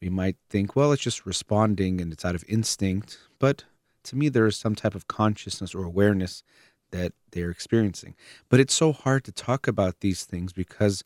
we 0.00 0.08
might 0.08 0.36
think, 0.50 0.76
well, 0.76 0.92
it's 0.92 1.02
just 1.02 1.26
responding 1.26 2.00
and 2.00 2.12
it's 2.12 2.24
out 2.24 2.34
of 2.36 2.44
instinct. 2.46 3.18
But 3.38 3.64
to 4.04 4.16
me, 4.16 4.28
there 4.28 4.46
is 4.46 4.56
some 4.56 4.74
type 4.74 4.94
of 4.94 5.08
consciousness 5.08 5.74
or 5.74 5.82
awareness 5.82 6.44
that 6.92 7.12
they're 7.32 7.50
experiencing. 7.50 8.14
But 8.48 8.60
it's 8.60 8.74
so 8.74 8.92
hard 8.92 9.24
to 9.24 9.32
talk 9.32 9.66
about 9.66 10.00
these 10.00 10.24
things 10.24 10.52
because 10.52 11.02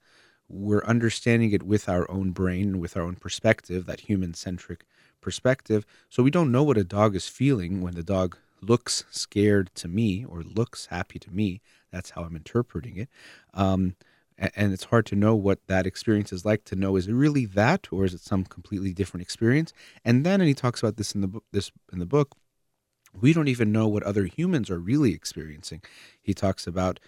we're 0.49 0.85
understanding 0.85 1.53
it 1.53 1.63
with 1.63 1.89
our 1.89 2.11
own 2.11 2.33
brain, 2.33 2.69
and 2.71 2.81
with 2.81 2.97
our 2.97 3.05
own 3.05 3.15
perspective, 3.15 3.87
that 3.87 4.01
human 4.01 4.35
centric 4.35 4.85
perspective. 5.21 5.85
So 6.09 6.23
we 6.23 6.31
don't 6.31 6.53
know 6.53 6.63
what 6.63 6.79
a 6.79 6.85
dog 6.85 7.15
is 7.15 7.29
feeling 7.29 7.83
when 7.83 7.95
the 7.95 8.03
dog 8.03 8.37
looks 8.61 9.05
scared 9.11 9.71
to 9.75 9.89
me 9.89 10.25
or 10.25 10.43
looks 10.43 10.87
happy 10.87 11.19
to 11.19 11.31
me. 11.31 11.61
That's 11.91 12.11
how 12.11 12.23
I'm 12.23 12.37
interpreting 12.37 12.97
it. 12.97 13.09
Um, 13.55 13.97
and 14.39 14.73
it's 14.73 14.85
hard 14.85 15.05
to 15.07 15.17
know 15.17 15.35
what 15.35 15.67
that 15.67 15.87
experience 15.87 16.33
is 16.33 16.47
like 16.47 16.65
to 16.65 16.75
know 16.75 16.97
is 16.97 17.07
it 17.07 17.13
really 17.13 17.45
that 17.45 17.89
or 17.93 18.07
is 18.07 18.15
it 18.15 18.23
some 18.23 18.43
completely 18.43 18.95
different 18.95 19.21
experience 19.21 19.75
and 20.03 20.25
then 20.25 20.41
and 20.41 20.49
he 20.49 20.55
talks 20.55 20.83
about 20.83 20.97
this 20.97 21.15
in 21.15 21.21
the 21.21 21.27
book 21.29 21.45
this 21.53 21.71
in 21.93 21.99
the 21.99 22.07
book 22.07 22.35
we 23.19 23.33
don't 23.33 23.49
even 23.49 23.73
know 23.73 23.89
what 23.89 24.03
other 24.03 24.25
humans 24.25 24.71
are 24.71 24.79
really 24.79 25.13
experiencing. 25.13 25.83
He 26.23 26.35
talks 26.35 26.67
about 26.67 27.01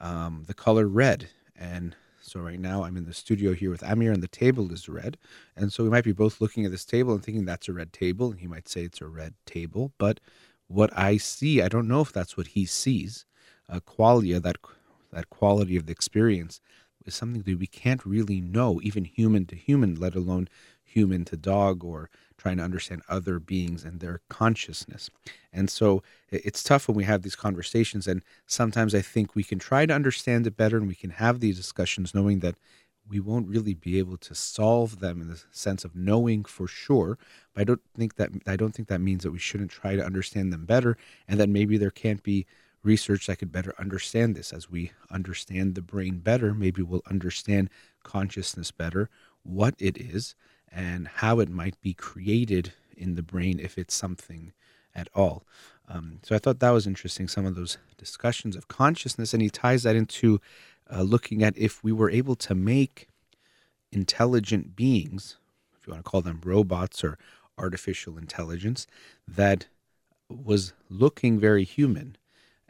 um, 0.00 0.44
the 0.46 0.54
color 0.54 0.86
red. 0.86 1.28
And 1.56 1.96
so 2.28 2.40
right 2.40 2.60
now 2.60 2.84
I'm 2.84 2.96
in 2.96 3.06
the 3.06 3.14
studio 3.14 3.54
here 3.54 3.70
with 3.70 3.82
Amir 3.82 4.12
and 4.12 4.22
the 4.22 4.28
table 4.28 4.72
is 4.72 4.88
red. 4.88 5.16
And 5.56 5.72
so 5.72 5.84
we 5.84 5.90
might 5.90 6.04
be 6.04 6.12
both 6.12 6.40
looking 6.40 6.64
at 6.64 6.70
this 6.70 6.84
table 6.84 7.14
and 7.14 7.24
thinking 7.24 7.44
that's 7.44 7.68
a 7.68 7.72
red 7.72 7.92
table. 7.92 8.30
And 8.30 8.40
he 8.40 8.46
might 8.46 8.68
say 8.68 8.82
it's 8.82 9.00
a 9.00 9.06
red 9.06 9.34
table. 9.46 9.92
But 9.98 10.20
what 10.66 10.90
I 10.96 11.16
see, 11.16 11.62
I 11.62 11.68
don't 11.68 11.88
know 11.88 12.00
if 12.00 12.12
that's 12.12 12.36
what 12.36 12.48
he 12.48 12.66
sees. 12.66 13.24
A 13.68 13.80
quality 13.80 14.38
that, 14.38 14.56
that 15.12 15.30
quality 15.30 15.76
of 15.76 15.86
the 15.86 15.92
experience 15.92 16.60
is 17.04 17.14
something 17.14 17.42
that 17.42 17.58
we 17.58 17.66
can't 17.66 18.04
really 18.04 18.40
know, 18.40 18.80
even 18.82 19.04
human 19.04 19.46
to 19.46 19.56
human, 19.56 19.94
let 19.94 20.14
alone 20.14 20.48
human 20.84 21.24
to 21.26 21.36
dog 21.36 21.84
or 21.84 22.10
trying 22.38 22.56
to 22.56 22.62
understand 22.62 23.02
other 23.08 23.38
beings 23.38 23.84
and 23.84 24.00
their 24.00 24.20
consciousness. 24.30 25.10
And 25.52 25.68
so 25.68 26.02
it's 26.30 26.62
tough 26.62 26.88
when 26.88 26.96
we 26.96 27.04
have 27.04 27.22
these 27.22 27.36
conversations. 27.36 28.06
And 28.06 28.22
sometimes 28.46 28.94
I 28.94 29.02
think 29.02 29.34
we 29.34 29.44
can 29.44 29.58
try 29.58 29.84
to 29.84 29.92
understand 29.92 30.46
it 30.46 30.56
better 30.56 30.78
and 30.78 30.88
we 30.88 30.94
can 30.94 31.10
have 31.10 31.40
these 31.40 31.56
discussions 31.56 32.14
knowing 32.14 32.38
that 32.40 32.54
we 33.08 33.20
won't 33.20 33.48
really 33.48 33.74
be 33.74 33.98
able 33.98 34.18
to 34.18 34.34
solve 34.34 35.00
them 35.00 35.20
in 35.20 35.28
the 35.28 35.42
sense 35.50 35.84
of 35.84 35.96
knowing 35.96 36.44
for 36.44 36.66
sure. 36.66 37.18
But 37.54 37.62
I 37.62 37.64
don't 37.64 37.80
think 37.96 38.16
that 38.16 38.30
I 38.46 38.56
don't 38.56 38.74
think 38.74 38.88
that 38.88 39.00
means 39.00 39.24
that 39.24 39.32
we 39.32 39.38
shouldn't 39.38 39.70
try 39.70 39.96
to 39.96 40.04
understand 40.04 40.52
them 40.52 40.66
better 40.66 40.96
and 41.26 41.40
that 41.40 41.48
maybe 41.48 41.76
there 41.78 41.90
can't 41.90 42.22
be 42.22 42.46
research 42.82 43.26
that 43.26 43.38
could 43.38 43.50
better 43.50 43.74
understand 43.78 44.36
this. 44.36 44.52
As 44.52 44.70
we 44.70 44.92
understand 45.10 45.74
the 45.74 45.82
brain 45.82 46.18
better, 46.18 46.54
maybe 46.54 46.82
we'll 46.82 47.02
understand 47.08 47.70
consciousness 48.02 48.70
better, 48.70 49.10
what 49.42 49.74
it 49.78 49.96
is, 49.96 50.34
and 50.70 51.08
how 51.08 51.40
it 51.40 51.48
might 51.48 51.80
be 51.80 51.94
created 51.94 52.72
in 52.96 53.14
the 53.14 53.22
brain 53.22 53.58
if 53.60 53.78
it's 53.78 53.94
something 53.94 54.52
at 54.94 55.08
all. 55.14 55.44
Um, 55.88 56.20
so 56.22 56.34
I 56.34 56.38
thought 56.38 56.60
that 56.60 56.70
was 56.70 56.86
interesting, 56.86 57.28
some 57.28 57.46
of 57.46 57.54
those 57.54 57.78
discussions 57.96 58.56
of 58.56 58.68
consciousness, 58.68 59.32
and 59.32 59.42
he 59.42 59.48
ties 59.48 59.84
that 59.84 59.96
into 59.96 60.40
uh, 60.92 61.02
looking 61.02 61.42
at 61.42 61.56
if 61.56 61.82
we 61.82 61.92
were 61.92 62.10
able 62.10 62.34
to 62.36 62.54
make 62.54 63.08
intelligent 63.90 64.76
beings, 64.76 65.36
if 65.78 65.86
you 65.86 65.92
want 65.92 66.04
to 66.04 66.10
call 66.10 66.20
them 66.20 66.40
robots 66.44 67.02
or 67.02 67.18
artificial 67.56 68.18
intelligence, 68.18 68.86
that 69.26 69.66
was 70.28 70.72
looking 70.90 71.38
very 71.38 71.64
human. 71.64 72.16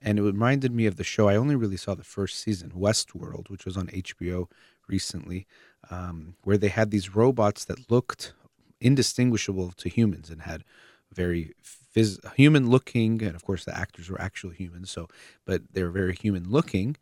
And 0.00 0.18
it 0.18 0.22
reminded 0.22 0.72
me 0.72 0.86
of 0.86 0.96
the 0.96 1.04
show. 1.04 1.28
I 1.28 1.34
only 1.34 1.56
really 1.56 1.76
saw 1.76 1.94
the 1.94 2.04
first 2.04 2.38
season, 2.38 2.70
Westworld, 2.70 3.50
which 3.50 3.64
was 3.64 3.76
on 3.76 3.88
HBO 3.88 4.48
recently, 4.86 5.46
um, 5.90 6.34
where 6.42 6.58
they 6.58 6.68
had 6.68 6.90
these 6.90 7.14
robots 7.14 7.64
that 7.64 7.90
looked 7.90 8.32
indistinguishable 8.80 9.72
to 9.72 9.88
humans 9.88 10.30
and 10.30 10.42
had 10.42 10.64
very 11.12 11.54
phys- 11.94 12.34
human 12.34 12.68
looking, 12.68 13.22
and 13.22 13.34
of 13.34 13.44
course 13.44 13.64
the 13.64 13.76
actors 13.76 14.10
were 14.10 14.20
actual 14.20 14.50
humans. 14.50 14.90
So, 14.90 15.08
but 15.44 15.62
they 15.72 15.82
were 15.82 15.90
very 15.90 16.14
human 16.14 16.48
looking, 16.50 16.96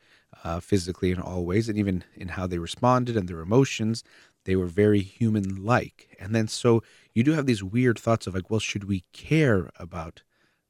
uh, 0.45 0.61
physically 0.61 1.11
in 1.11 1.21
all 1.21 1.45
ways, 1.45 1.69
and 1.69 1.78
even 1.78 2.05
in 2.14 2.28
how 2.28 2.47
they 2.47 2.59
responded 2.59 3.16
and 3.16 3.28
their 3.28 3.40
emotions, 3.40 4.05
they 4.45 4.57
were 4.57 4.66
very 4.66 5.00
human 5.00 5.64
like. 5.64 6.16
And 6.21 6.35
then 6.35 6.49
so 6.49 6.83
you 7.14 7.23
do 7.25 7.33
have 7.33 7.47
these 7.47 7.62
weird 7.64 7.99
thoughts 7.99 8.26
of 8.26 8.35
like, 8.35 8.50
well, 8.50 8.61
should 8.61 8.85
we 8.85 9.05
care 9.12 9.71
about 9.78 10.23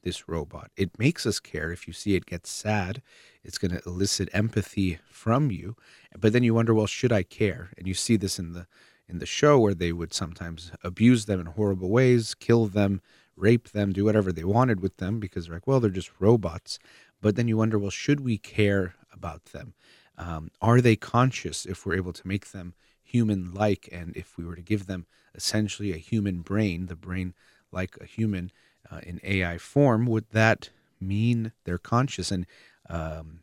this 0.07 0.29
robot? 0.29 0.71
It 0.77 0.99
makes 0.99 1.27
us 1.27 1.41
care. 1.41 1.73
If 1.73 1.89
you 1.89 1.93
see 1.93 2.15
it 2.15 2.27
get 2.27 2.47
sad 2.47 3.03
it's 3.45 3.59
going 3.59 3.71
to 3.71 3.83
elicit 3.87 4.29
empathy 4.33 4.99
from 5.11 5.51
you 5.51 5.77
but 6.19 6.33
then 6.33 6.43
you 6.43 6.55
wonder 6.55 6.73
well 6.73 6.87
should 6.87 7.13
i 7.13 7.23
care? 7.23 7.71
And 7.77 7.87
you 7.87 7.95
see 7.95 8.17
this 8.17 8.39
in 8.39 8.53
the 8.53 8.67
in 9.09 9.19
the 9.19 9.27
show 9.27 9.59
where 9.59 9.75
they 9.75 9.93
would 9.93 10.15
sometimes 10.15 10.73
abuse 10.83 11.27
them 11.27 11.41
in 11.41 11.47
horrible 11.47 11.91
ways 11.91 12.35
kill 12.35 12.67
them 12.67 13.03
rape 13.37 13.69
them 13.71 13.93
do 13.93 14.05
whatever 14.05 14.33
they 14.33 14.45
wanted 14.45 14.81
with 14.81 14.97
them 14.97 15.21
because 15.21 15.47
they're 15.47 15.57
like 15.57 15.67
well 15.67 15.81
they're 15.81 15.91
just 15.91 16.11
robots. 16.21 16.79
But 17.21 17.35
then 17.35 17.49
you 17.49 17.57
wonder 17.57 17.79
well 17.79 17.91
should 17.91 18.21
we 18.21 18.39
care 18.39 18.95
about 19.13 19.47
them? 19.47 19.75
Um, 20.17 20.51
are 20.63 20.81
they 20.81 20.97
conscious 20.97 21.67
if 21.67 21.85
we're 21.85 21.97
able 21.97 22.13
to 22.15 22.29
make 22.29 22.53
them 22.53 22.75
human 23.03 23.53
like 23.53 23.89
and 23.93 24.17
if 24.17 24.37
we 24.39 24.45
were 24.45 24.57
to 24.57 24.63
give 24.63 24.87
them 24.87 25.07
essentially 25.35 25.93
a 25.93 25.99
human 25.99 26.41
brain 26.41 26.87
the 26.87 26.97
brain 26.97 27.35
like 27.71 27.97
a 28.01 28.07
human 28.07 28.51
uh, 28.91 29.01
in 29.03 29.21
ai 29.25 29.59
form 29.59 30.07
would 30.07 30.25
that 30.31 30.71
mean 31.01 31.53
they're 31.65 31.79
conscious 31.79 32.31
and 32.31 32.47
um, 32.89 33.41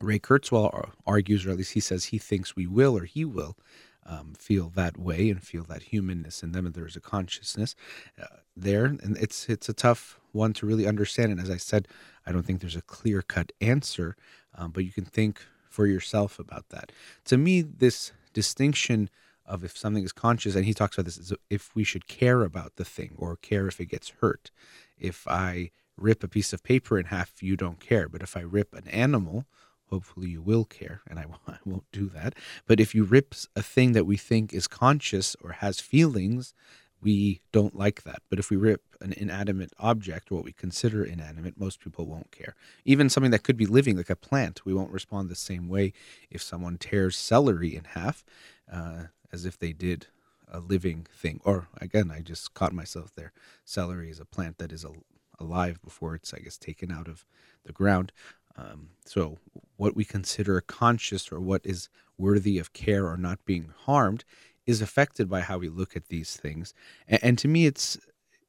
Ray 0.00 0.18
Kurzweil 0.18 0.90
argues, 1.06 1.46
or 1.46 1.50
at 1.50 1.56
least 1.56 1.72
he 1.72 1.80
says 1.80 2.06
he 2.06 2.18
thinks 2.18 2.56
we 2.56 2.66
will 2.66 2.96
or 2.96 3.04
he 3.04 3.24
will 3.24 3.56
um, 4.04 4.34
feel 4.38 4.70
that 4.74 4.98
way 4.98 5.30
and 5.30 5.42
feel 5.42 5.64
that 5.64 5.84
humanness 5.84 6.42
in 6.42 6.52
them, 6.52 6.66
and 6.66 6.74
there's 6.74 6.96
a 6.96 7.00
consciousness 7.00 7.74
uh, 8.20 8.26
there. 8.56 8.84
And 8.84 9.16
it's 9.18 9.48
it's 9.48 9.68
a 9.68 9.74
tough 9.74 10.20
one 10.32 10.52
to 10.54 10.66
really 10.66 10.86
understand. 10.86 11.32
And 11.32 11.40
as 11.40 11.50
I 11.50 11.56
said, 11.56 11.88
I 12.26 12.32
don't 12.32 12.44
think 12.44 12.60
there's 12.60 12.76
a 12.76 12.82
clear 12.82 13.22
cut 13.22 13.52
answer, 13.60 14.16
um, 14.54 14.70
but 14.70 14.84
you 14.84 14.92
can 14.92 15.04
think 15.04 15.40
for 15.68 15.86
yourself 15.86 16.38
about 16.38 16.68
that. 16.70 16.92
To 17.26 17.36
me, 17.36 17.62
this 17.62 18.12
distinction 18.32 19.10
of 19.46 19.64
if 19.64 19.76
something 19.76 20.04
is 20.04 20.12
conscious, 20.12 20.54
and 20.54 20.64
he 20.64 20.74
talks 20.74 20.96
about 20.96 21.06
this, 21.06 21.18
is 21.18 21.32
if 21.50 21.74
we 21.74 21.84
should 21.84 22.06
care 22.08 22.42
about 22.42 22.76
the 22.76 22.84
thing 22.84 23.12
or 23.16 23.36
care 23.36 23.66
if 23.66 23.80
it 23.80 23.86
gets 23.86 24.12
hurt. 24.20 24.50
If 24.98 25.26
I 25.28 25.70
rip 25.96 26.22
a 26.22 26.28
piece 26.28 26.52
of 26.52 26.62
paper 26.62 26.98
in 26.98 27.06
half, 27.06 27.42
you 27.42 27.56
don't 27.56 27.80
care. 27.80 28.08
But 28.08 28.22
if 28.22 28.36
I 28.36 28.40
rip 28.40 28.74
an 28.74 28.88
animal, 28.88 29.46
hopefully 29.90 30.28
you 30.28 30.42
will 30.42 30.64
care, 30.64 31.02
and 31.08 31.18
I, 31.18 31.26
won't 31.64 31.90
do 31.92 32.08
that. 32.10 32.34
But 32.66 32.80
if 32.80 32.94
you 32.94 33.04
rip 33.04 33.34
a 33.54 33.62
thing 33.62 33.92
that 33.92 34.04
we 34.04 34.16
think 34.16 34.52
is 34.52 34.66
conscious 34.66 35.36
or 35.40 35.52
has 35.52 35.80
feelings, 35.80 36.54
we 37.00 37.40
don't 37.52 37.76
like 37.76 38.02
that. 38.04 38.22
But 38.28 38.38
if 38.38 38.50
we 38.50 38.56
rip 38.56 38.82
an 39.00 39.12
inanimate 39.16 39.72
object, 39.78 40.32
or 40.32 40.36
what 40.36 40.44
we 40.44 40.52
consider 40.52 41.04
inanimate, 41.04 41.58
most 41.58 41.80
people 41.80 42.06
won't 42.06 42.32
care. 42.32 42.54
Even 42.84 43.10
something 43.10 43.30
that 43.30 43.42
could 43.42 43.56
be 43.56 43.66
living, 43.66 43.96
like 43.96 44.10
a 44.10 44.16
plant, 44.16 44.64
we 44.64 44.74
won't 44.74 44.90
respond 44.90 45.28
the 45.28 45.34
same 45.36 45.68
way 45.68 45.92
if 46.30 46.42
someone 46.42 46.78
tears 46.78 47.16
celery 47.16 47.76
in 47.76 47.84
half 47.84 48.24
uh, 48.72 49.04
as 49.32 49.44
if 49.44 49.58
they 49.58 49.72
did 49.72 50.06
a 50.48 50.60
living 50.60 51.06
thing. 51.12 51.40
Or 51.44 51.68
again, 51.80 52.10
I 52.10 52.20
just 52.20 52.54
caught 52.54 52.72
myself 52.72 53.12
there. 53.14 53.32
Celery 53.64 54.10
is 54.10 54.20
a 54.20 54.24
plant 54.24 54.58
that 54.58 54.72
is 54.72 54.84
a 54.84 54.92
alive 55.38 55.82
before 55.82 56.14
it's, 56.14 56.32
I 56.32 56.38
guess, 56.38 56.56
taken 56.56 56.90
out 56.90 57.08
of 57.08 57.24
the 57.64 57.72
ground. 57.72 58.12
Um, 58.56 58.90
so, 59.04 59.38
what 59.76 59.94
we 59.94 60.04
consider 60.04 60.60
conscious 60.62 61.30
or 61.30 61.40
what 61.40 61.60
is 61.64 61.88
worthy 62.16 62.58
of 62.58 62.72
care 62.72 63.06
or 63.06 63.16
not 63.16 63.44
being 63.44 63.72
harmed 63.84 64.24
is 64.64 64.80
affected 64.80 65.28
by 65.28 65.42
how 65.42 65.58
we 65.58 65.68
look 65.68 65.94
at 65.94 66.08
these 66.08 66.36
things. 66.36 66.72
And, 67.06 67.22
and 67.22 67.38
to 67.38 67.48
me, 67.48 67.66
it's 67.66 67.98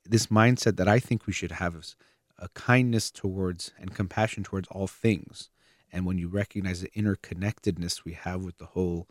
this 0.06 0.28
mindset 0.28 0.78
that 0.78 0.88
I 0.88 1.00
think 1.00 1.28
we 1.28 1.34
should 1.34 1.52
have 1.52 1.76
a 2.40 2.50
kindness 2.50 3.12
towards 3.12 3.74
and 3.78 3.94
compassion 3.94 4.44
towards 4.44 4.68
all 4.70 4.88
things. 4.88 5.50
And 5.92 6.06
when 6.06 6.18
you 6.18 6.28
recognize 6.30 6.82
the 6.82 6.90
interconnectedness 6.90 8.06
we 8.06 8.14
have 8.14 8.44
with 8.44 8.58
the 8.58 8.68
whole 8.68 9.08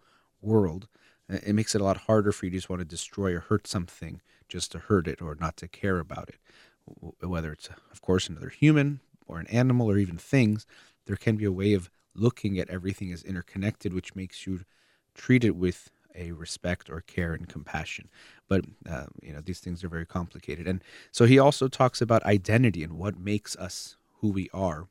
world, 0.46 0.88
it 1.28 1.54
makes 1.54 1.74
it 1.74 1.80
a 1.80 1.84
lot 1.84 1.96
harder 1.96 2.32
for 2.32 2.46
you 2.46 2.50
to 2.50 2.56
just 2.56 2.70
want 2.70 2.80
to 2.80 2.86
destroy 2.86 3.34
or 3.34 3.40
hurt 3.40 3.66
something 3.66 4.20
just 4.48 4.70
to 4.72 4.78
hurt 4.78 5.08
it 5.08 5.20
or 5.20 5.36
not 5.38 5.56
to 5.58 5.68
care 5.68 5.98
about 5.98 6.28
it. 6.28 6.38
Whether 7.20 7.52
it's, 7.52 7.68
of 7.90 8.00
course, 8.00 8.28
another 8.28 8.48
human 8.48 9.00
or 9.26 9.40
an 9.40 9.48
animal 9.48 9.90
or 9.90 9.98
even 9.98 10.18
things, 10.18 10.66
there 11.06 11.16
can 11.16 11.36
be 11.36 11.44
a 11.44 11.52
way 11.52 11.72
of 11.72 11.90
looking 12.14 12.58
at 12.58 12.70
everything 12.70 13.12
as 13.12 13.22
interconnected, 13.22 13.92
which 13.92 14.14
makes 14.14 14.46
you 14.46 14.60
treat 15.14 15.44
it 15.44 15.56
with 15.56 15.90
a 16.14 16.32
respect 16.32 16.88
or 16.88 17.00
care 17.00 17.34
and 17.34 17.48
compassion. 17.48 18.08
But 18.48 18.64
uh, 18.88 19.06
you 19.22 19.32
know 19.32 19.40
these 19.40 19.60
things 19.60 19.84
are 19.84 19.88
very 19.88 20.06
complicated, 20.06 20.66
and 20.66 20.82
so 21.10 21.26
he 21.26 21.38
also 21.38 21.68
talks 21.68 22.00
about 22.00 22.24
identity 22.24 22.82
and 22.82 22.94
what 22.94 23.18
makes 23.18 23.56
us 23.56 23.96
who 24.20 24.30
we 24.30 24.48
are, 24.54 24.88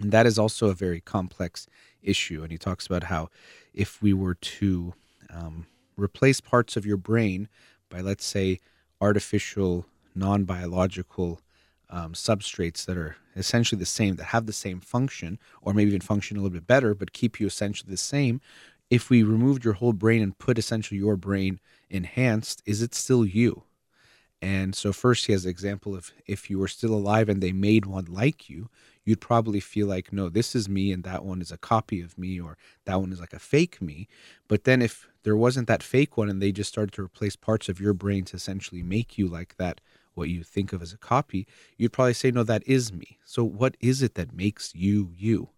and 0.00 0.12
that 0.12 0.26
is 0.26 0.38
also 0.38 0.68
a 0.68 0.74
very 0.74 1.00
complex 1.00 1.66
issue. 2.02 2.42
And 2.42 2.52
he 2.52 2.58
talks 2.58 2.86
about 2.86 3.04
how 3.04 3.28
if 3.74 4.00
we 4.00 4.12
were 4.12 4.34
to 4.34 4.94
um, 5.30 5.66
replace 5.96 6.40
parts 6.40 6.76
of 6.76 6.86
your 6.86 6.96
brain 6.96 7.48
by, 7.90 8.00
let's 8.00 8.24
say, 8.24 8.60
artificial 9.00 9.86
non 10.14 10.44
biological 10.44 11.40
um, 11.90 12.12
substrates 12.12 12.84
that 12.86 12.96
are 12.96 13.16
essentially 13.36 13.78
the 13.78 13.86
same, 13.86 14.16
that 14.16 14.24
have 14.24 14.46
the 14.46 14.52
same 14.52 14.80
function, 14.80 15.38
or 15.62 15.72
maybe 15.72 15.90
even 15.90 16.00
function 16.00 16.36
a 16.36 16.40
little 16.40 16.54
bit 16.54 16.66
better, 16.66 16.94
but 16.94 17.12
keep 17.12 17.40
you 17.40 17.46
essentially 17.46 17.90
the 17.90 17.96
same. 17.96 18.40
If 18.90 19.10
we 19.10 19.22
removed 19.22 19.64
your 19.64 19.74
whole 19.74 19.92
brain 19.92 20.22
and 20.22 20.36
put 20.38 20.58
essentially 20.58 20.98
your 20.98 21.16
brain 21.16 21.60
enhanced, 21.90 22.62
is 22.66 22.82
it 22.82 22.94
still 22.94 23.24
you? 23.24 23.64
And 24.40 24.74
so, 24.74 24.92
first, 24.92 25.26
he 25.26 25.32
has 25.32 25.44
an 25.44 25.50
example 25.50 25.94
of 25.94 26.12
if 26.26 26.48
you 26.48 26.58
were 26.58 26.68
still 26.68 26.94
alive 26.94 27.28
and 27.28 27.42
they 27.42 27.52
made 27.52 27.86
one 27.86 28.04
like 28.04 28.48
you, 28.48 28.68
you'd 29.08 29.22
probably 29.22 29.58
feel 29.58 29.86
like, 29.86 30.12
no, 30.12 30.28
this 30.28 30.54
is 30.54 30.68
me 30.68 30.92
and 30.92 31.02
that 31.02 31.24
one 31.24 31.40
is 31.40 31.50
a 31.50 31.56
copy 31.56 32.02
of 32.02 32.18
me, 32.18 32.38
or 32.38 32.58
that 32.84 33.00
one 33.00 33.10
is 33.10 33.20
like 33.20 33.32
a 33.32 33.38
fake 33.38 33.80
me. 33.80 34.06
But 34.48 34.64
then, 34.64 34.82
if 34.82 35.08
there 35.22 35.36
wasn't 35.36 35.66
that 35.68 35.82
fake 35.82 36.18
one 36.18 36.28
and 36.28 36.42
they 36.42 36.52
just 36.52 36.68
started 36.68 36.92
to 36.92 37.02
replace 37.02 37.34
parts 37.34 37.70
of 37.70 37.80
your 37.80 37.94
brain 37.94 38.24
to 38.26 38.36
essentially 38.36 38.82
make 38.82 39.16
you 39.16 39.26
like 39.26 39.56
that 39.56 39.80
what 40.12 40.28
you 40.28 40.42
think 40.42 40.74
of 40.74 40.82
as 40.82 40.92
a 40.92 40.98
copy, 40.98 41.46
you'd 41.78 41.92
probably 41.92 42.12
say, 42.12 42.30
no, 42.30 42.42
that 42.42 42.62
is 42.66 42.92
me. 42.92 43.18
So 43.24 43.42
what 43.44 43.78
is 43.80 44.02
it 44.02 44.14
that 44.16 44.34
makes 44.34 44.74
you 44.74 45.10
you? 45.16 45.48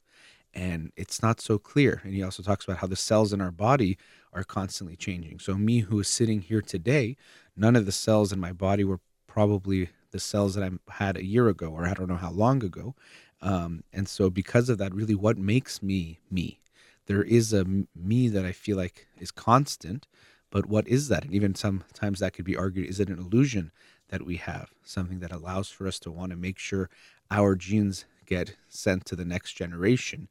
And 0.55 0.93
it's 0.97 1.21
not 1.21 1.41
so 1.41 1.59
clear. 1.59 2.01
And 2.05 2.15
he 2.15 2.23
also 2.23 2.45
talks 2.45 2.65
about 2.65 2.79
how 2.79 2.87
the 2.87 2.95
cells 2.95 3.33
in 3.33 3.41
our 3.41 3.51
body 3.51 3.99
are 4.33 4.45
constantly 4.45 4.95
changing. 4.95 5.41
So, 5.41 5.55
me 5.55 5.81
who 5.81 5.99
is 5.99 6.09
sitting 6.09 6.41
here 6.41 6.63
today, 6.63 7.17
none 7.57 7.75
of 7.75 7.87
the 7.87 7.93
cells 7.93 8.33
in 8.33 8.39
my 8.39 8.53
body 8.53 8.85
were 8.85 9.01
probably 9.27 9.91
the 10.11 10.21
cells 10.21 10.55
that 10.55 10.65
I 10.65 10.93
had 10.93 11.17
a 11.17 11.25
year 11.25 11.49
ago, 11.49 11.69
or 11.69 11.87
I 11.87 11.95
don't 11.95 12.09
know 12.09 12.17
how 12.17 12.31
long 12.31 12.65
ago. 12.65 12.95
Um, 13.43 13.85
and 13.93 14.09
so, 14.09 14.31
because 14.31 14.69
of 14.69 14.79
that, 14.79 14.95
really, 14.95 15.15
what 15.15 15.39
makes 15.39 15.83
me 15.83 16.19
me? 16.31 16.61
There 17.07 17.23
is 17.23 17.53
a 17.53 17.65
me 17.95 18.29
that 18.29 18.45
I 18.45 18.53
feel 18.53 18.77
like 18.77 19.07
is 19.19 19.31
constant, 19.31 20.07
but 20.51 20.67
what 20.67 20.87
is 20.87 21.09
that? 21.09 21.25
And 21.25 21.35
even 21.35 21.55
sometimes 21.55 22.21
that 22.21 22.35
could 22.35 22.45
be 22.45 22.57
argued 22.57 22.89
is 22.89 23.01
it 23.01 23.09
an 23.09 23.19
illusion 23.19 23.73
that 24.09 24.25
we 24.25 24.37
have, 24.37 24.71
something 24.85 25.21
that 25.21 25.33
allows 25.33 25.71
for 25.71 25.87
us 25.87 25.99
to 26.01 26.11
want 26.11 26.31
to 26.31 26.37
make 26.37 26.59
sure 26.59 26.91
our 27.31 27.55
genes 27.55 28.05
get 28.27 28.57
sent 28.69 29.05
to 29.07 29.17
the 29.17 29.25
next 29.25 29.53
generation? 29.53 30.29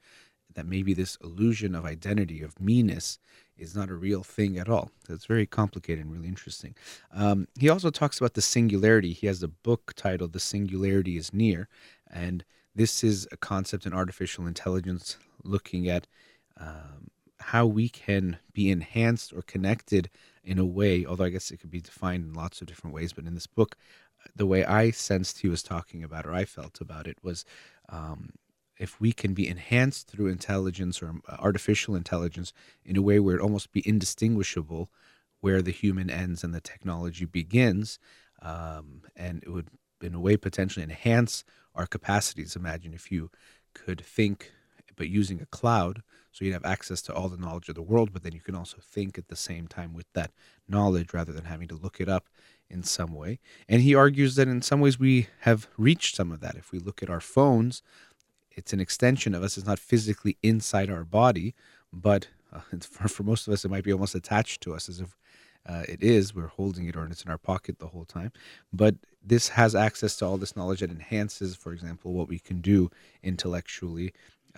That 0.56 0.66
maybe 0.66 0.94
this 0.94 1.18
illusion 1.24 1.76
of 1.76 1.86
identity, 1.86 2.42
of 2.42 2.60
meanness, 2.60 3.20
is 3.58 3.76
not 3.76 3.90
a 3.90 3.96
real 3.96 4.24
thing 4.24 4.58
at 4.58 4.70
all. 4.70 4.92
It's 5.08 5.26
very 5.26 5.46
complicated 5.46 6.06
and 6.06 6.14
really 6.14 6.28
interesting. 6.28 6.76
Um, 7.14 7.48
he 7.60 7.70
also 7.70 7.90
talks 7.90 8.18
about 8.18 8.34
the 8.34 8.42
singularity. 8.42 9.14
He 9.14 9.28
has 9.28 9.44
a 9.44 9.48
book 9.48 9.94
titled 9.96 10.34
The 10.34 10.40
Singularity 10.40 11.18
is 11.18 11.34
Near. 11.34 11.68
And 12.10 12.44
this 12.76 13.04
is 13.04 13.28
a 13.32 13.38
concept 13.38 13.86
in 13.86 13.94
artificial 13.94 14.48
intelligence 14.48 15.18
looking 15.44 15.90
at 15.90 16.08
um, 16.60 17.10
how 17.40 17.66
we 17.66 17.90
can 17.90 18.38
be 18.54 18.70
enhanced 18.70 19.34
or 19.34 19.42
connected 19.42 20.10
in 20.44 20.60
a 20.60 20.66
way, 20.66 21.06
although 21.06 21.24
I 21.26 21.30
guess 21.30 21.52
it 21.52 21.58
could 21.58 21.72
be 21.72 21.82
defined 21.82 22.26
in 22.26 22.34
lots 22.34 22.62
of 22.62 22.68
different 22.68 22.94
ways. 22.94 23.14
But 23.14 23.26
in 23.26 23.34
this 23.34 23.48
book, 23.48 23.76
the 24.36 24.46
way 24.46 24.66
I 24.66 24.92
sensed 24.92 25.40
he 25.40 25.48
was 25.48 25.64
talking 25.64 26.04
about 26.04 26.26
or 26.26 26.34
I 26.34 26.46
felt 26.46 26.82
about 26.82 27.08
it 27.08 27.18
was 27.24 27.46
um, 27.88 28.32
if 28.78 29.00
we 29.00 29.12
can 29.12 29.34
be 29.34 29.48
enhanced 29.48 30.08
through 30.08 30.28
intelligence 30.28 31.02
or 31.02 31.16
uh, 31.28 31.38
artificial 31.40 31.96
intelligence 31.96 32.54
in 32.84 32.98
a 32.98 33.02
way 33.02 33.20
where 33.20 33.36
it 33.36 33.42
almost 33.42 33.72
be 33.72 33.88
indistinguishable 33.88 34.90
where 35.42 35.62
the 35.62 35.72
human 35.72 36.10
ends 36.10 36.44
and 36.44 36.54
the 36.54 36.62
technology 36.62 37.26
begins, 37.26 37.98
um, 38.42 39.04
and 39.16 39.42
it 39.44 39.50
would, 39.50 39.70
in 40.02 40.14
a 40.14 40.20
way, 40.20 40.36
potentially 40.36 40.84
enhance 40.84 41.44
our 41.76 41.86
capacities. 41.86 42.56
Imagine 42.56 42.94
if 42.94 43.12
you 43.12 43.30
could 43.74 44.02
think, 44.02 44.52
but 44.96 45.10
using 45.10 45.42
a 45.42 45.46
cloud, 45.46 46.04
so 46.32 46.46
you'd 46.46 46.54
have 46.54 46.66
access 46.66 47.02
to 47.04 47.14
all 47.14 47.30
the 47.30 47.38
knowledge 47.38 47.70
of 47.70 47.76
the 47.76 47.82
world, 47.82 48.12
but 48.14 48.24
then 48.24 48.34
you 48.34 48.42
can 48.42 48.56
also 48.56 48.78
think 48.82 49.18
at 49.18 49.28
the 49.28 49.36
same 49.36 49.68
time 49.68 49.94
with 49.94 50.06
that 50.14 50.32
knowledge 50.68 51.14
rather 51.14 51.32
than 51.32 51.46
having 51.46 51.68
to 51.68 51.76
look 51.76 52.00
it 52.00 52.08
up 52.08 52.30
in 52.70 52.84
some 52.84 53.14
way. 53.14 53.40
And 53.68 53.82
he 53.82 53.96
argues 53.96 54.36
that 54.36 54.48
in 54.48 54.62
some 54.62 54.80
ways 54.80 55.00
we 55.00 55.28
have 55.42 55.68
reached 55.78 56.16
some 56.16 56.32
of 56.32 56.40
that. 56.42 56.56
If 56.56 56.72
we 56.72 56.80
look 56.80 57.02
at 57.02 57.10
our 57.10 57.20
phones, 57.20 57.82
it's 58.52 58.74
an 58.74 58.80
extension 58.80 59.34
of 59.34 59.44
us. 59.44 59.58
It's 59.58 59.66
not 59.66 59.80
physically 59.80 60.38
inside 60.44 60.90
our 60.90 61.04
body, 61.04 61.56
but 61.92 62.28
uh, 62.54 62.60
for, 62.82 63.08
for 63.08 63.24
most 63.24 63.48
of 63.48 63.54
us, 63.54 63.66
it 63.66 63.72
might 63.72 63.84
be 63.84 63.94
almost 63.94 64.16
attached 64.16 64.62
to 64.62 64.74
us 64.74 64.88
as 64.90 65.00
if 65.00 65.18
uh, 65.66 65.84
it 65.88 66.02
is. 66.02 66.34
We're 66.34 66.48
holding 66.48 66.88
it 66.88 66.96
or 66.96 67.06
it's 67.06 67.24
in 67.24 67.32
our 67.32 67.38
pocket 67.38 67.80
the 67.80 67.88
whole 67.88 68.06
time. 68.06 68.32
But 68.74 68.96
this 69.24 69.50
has 69.50 69.76
access 69.76 70.16
to 70.18 70.26
all 70.26 70.38
this 70.38 70.56
knowledge 70.56 70.80
that 70.80 70.92
enhances, 70.92 71.56
for 71.56 71.74
example, 71.74 72.14
what 72.14 72.28
we 72.28 72.40
can 72.40 72.62
do 72.62 72.90
intellectually. 73.24 74.14